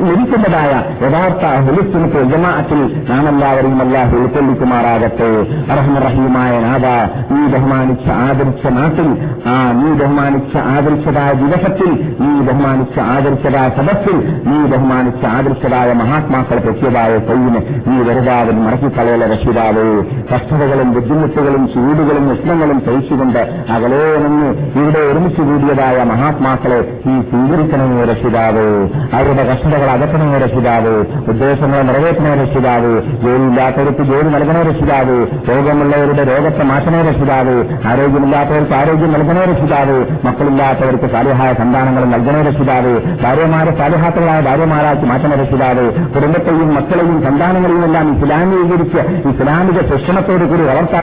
ലഭിക്കുന്നതായ 0.10 0.72
യഥാർത്ഥ 1.06 1.44
അഹ്ലിസിന്റെ 1.58 2.24
ജമാഅത്തിൽ 2.34 2.82
നാം 3.12 3.28
എല്ലാവരെയും 3.34 3.82
അള്ളാഹു 3.88 4.16
ഉൾക്കൊള്ളിക്കുമാറാകട്ടെ. 4.22 5.32
റഹ്മറഹീമായ 5.80 6.54
നാഥ 6.68 6.86
നീ 7.34 7.42
ബഹുമാനിച്ച 7.56 8.08
ആദരിച്ച 8.28 8.66
നാട്ടിൽ 8.80 9.10
ആ 9.54 9.58
നീ 9.82 9.92
ബഹുമാനിച്ച 10.02 10.56
ആദരിച്ചതായ 10.76 11.32
ദിവസത്തിൽ 11.44 11.92
നീ 12.24 12.34
ബഹുമാനിച്ച 12.50 12.98
ആദരിച്ചതായ 13.02 13.70
സദസ്സിൽ 13.70 14.42
നീ 14.46 14.66
ബഹുമാനിച്ച 14.66 15.26
ആദരിച്ചതായ 15.26 15.94
മഹാത്മാക്കളെ 15.94 16.62
പറ്റിയതായ 16.62 17.18
കയ്യിന് 17.18 17.58
നീ 17.88 18.04
വെറുതാവിൽ 18.04 18.56
മറക്കിക്കളയല 18.56 19.34
രക്ഷിതാവേ. 19.34 20.02
കഷ്ടതകളും 20.36 20.94
ബുദ്ധിമുട്ടുകളും 20.94 21.68
ചൂടുകളും 21.68 22.32
ഉഷ്ണങ്ങളും 22.32 22.82
സഹിച്ചുകൊണ്ട് 22.86 23.40
അകലെ 23.70 24.18
നിന്ന് 24.18 24.80
ഇവിടെ 24.80 25.00
ഒരുമിച്ച് 25.00 25.42
കൂടിയതായ 25.42 26.04
മഹാത്മാക്കളെ 26.04 27.02
നീ 27.06 27.22
സ്വീകരിക്കണമേ 27.22 28.04
രക്ഷിതാവ്. 28.04 28.90
അവരുടെ 29.14 29.44
കഷ്ടതകൾ 29.44 29.90
അകറ്റണമേ 29.90 30.38
രക്ഷിതാവ്. 30.38 31.06
ഉദ്ദേശങ്ങളെ 31.28 31.82
നിറവേറ്റണേ 31.82 32.34
രക്ഷിതാവ്. 32.34 33.02
ജോലിയില്ലാത്തവർക്ക് 33.02 34.04
ജോലി 34.04 34.30
നൽകണേ 34.30 34.62
രക്ഷിതാവ്. 34.62 35.28
രോഗമുള്ളവരുടെ 35.50 36.24
രോഗത്തെ 36.24 36.64
മാറ്റണേ 36.64 37.02
രക്ഷിതാവ്. 37.02 37.64
ആരോഗ്യമില്ലാത്തവർക്ക് 37.88 38.74
ആരോഗ്യം 38.74 39.14
നൽകണേ 39.14 39.42
രക്ഷിതാവ്. 39.42 40.06
മക്കളില്ലാത്തവർക്ക് 40.26 41.10
സാലിഹായ 41.12 41.54
സന്താനങ്ങൾ 41.54 42.06
നൽകണേ 42.06 42.42
രക്ഷിതാവ്. 42.42 42.91
ഭാര്യമാരെ 43.22 43.72
സാലിഹാത്തകളായ 43.72 44.40
ഭാര്യമാരാക്കി 44.42 45.06
മാറ്റം 45.06 45.34
രക്ഷിതാവ് 45.34 45.86
കുടുംബത്തെയും 46.16 46.70
മക്കളെയും 46.76 47.18
സന്താനങ്ങളെയും 47.24 47.84
എല്ലാം 47.84 48.08
ഇസ്ലാമീകരിച്ച് 48.16 49.02
ഇസ്ലാമിക 49.30 49.80
ശിക്ഷണത്തോടു 49.92 50.46
കൂടി 50.46 50.64
വളർത്താൻ 50.64 51.00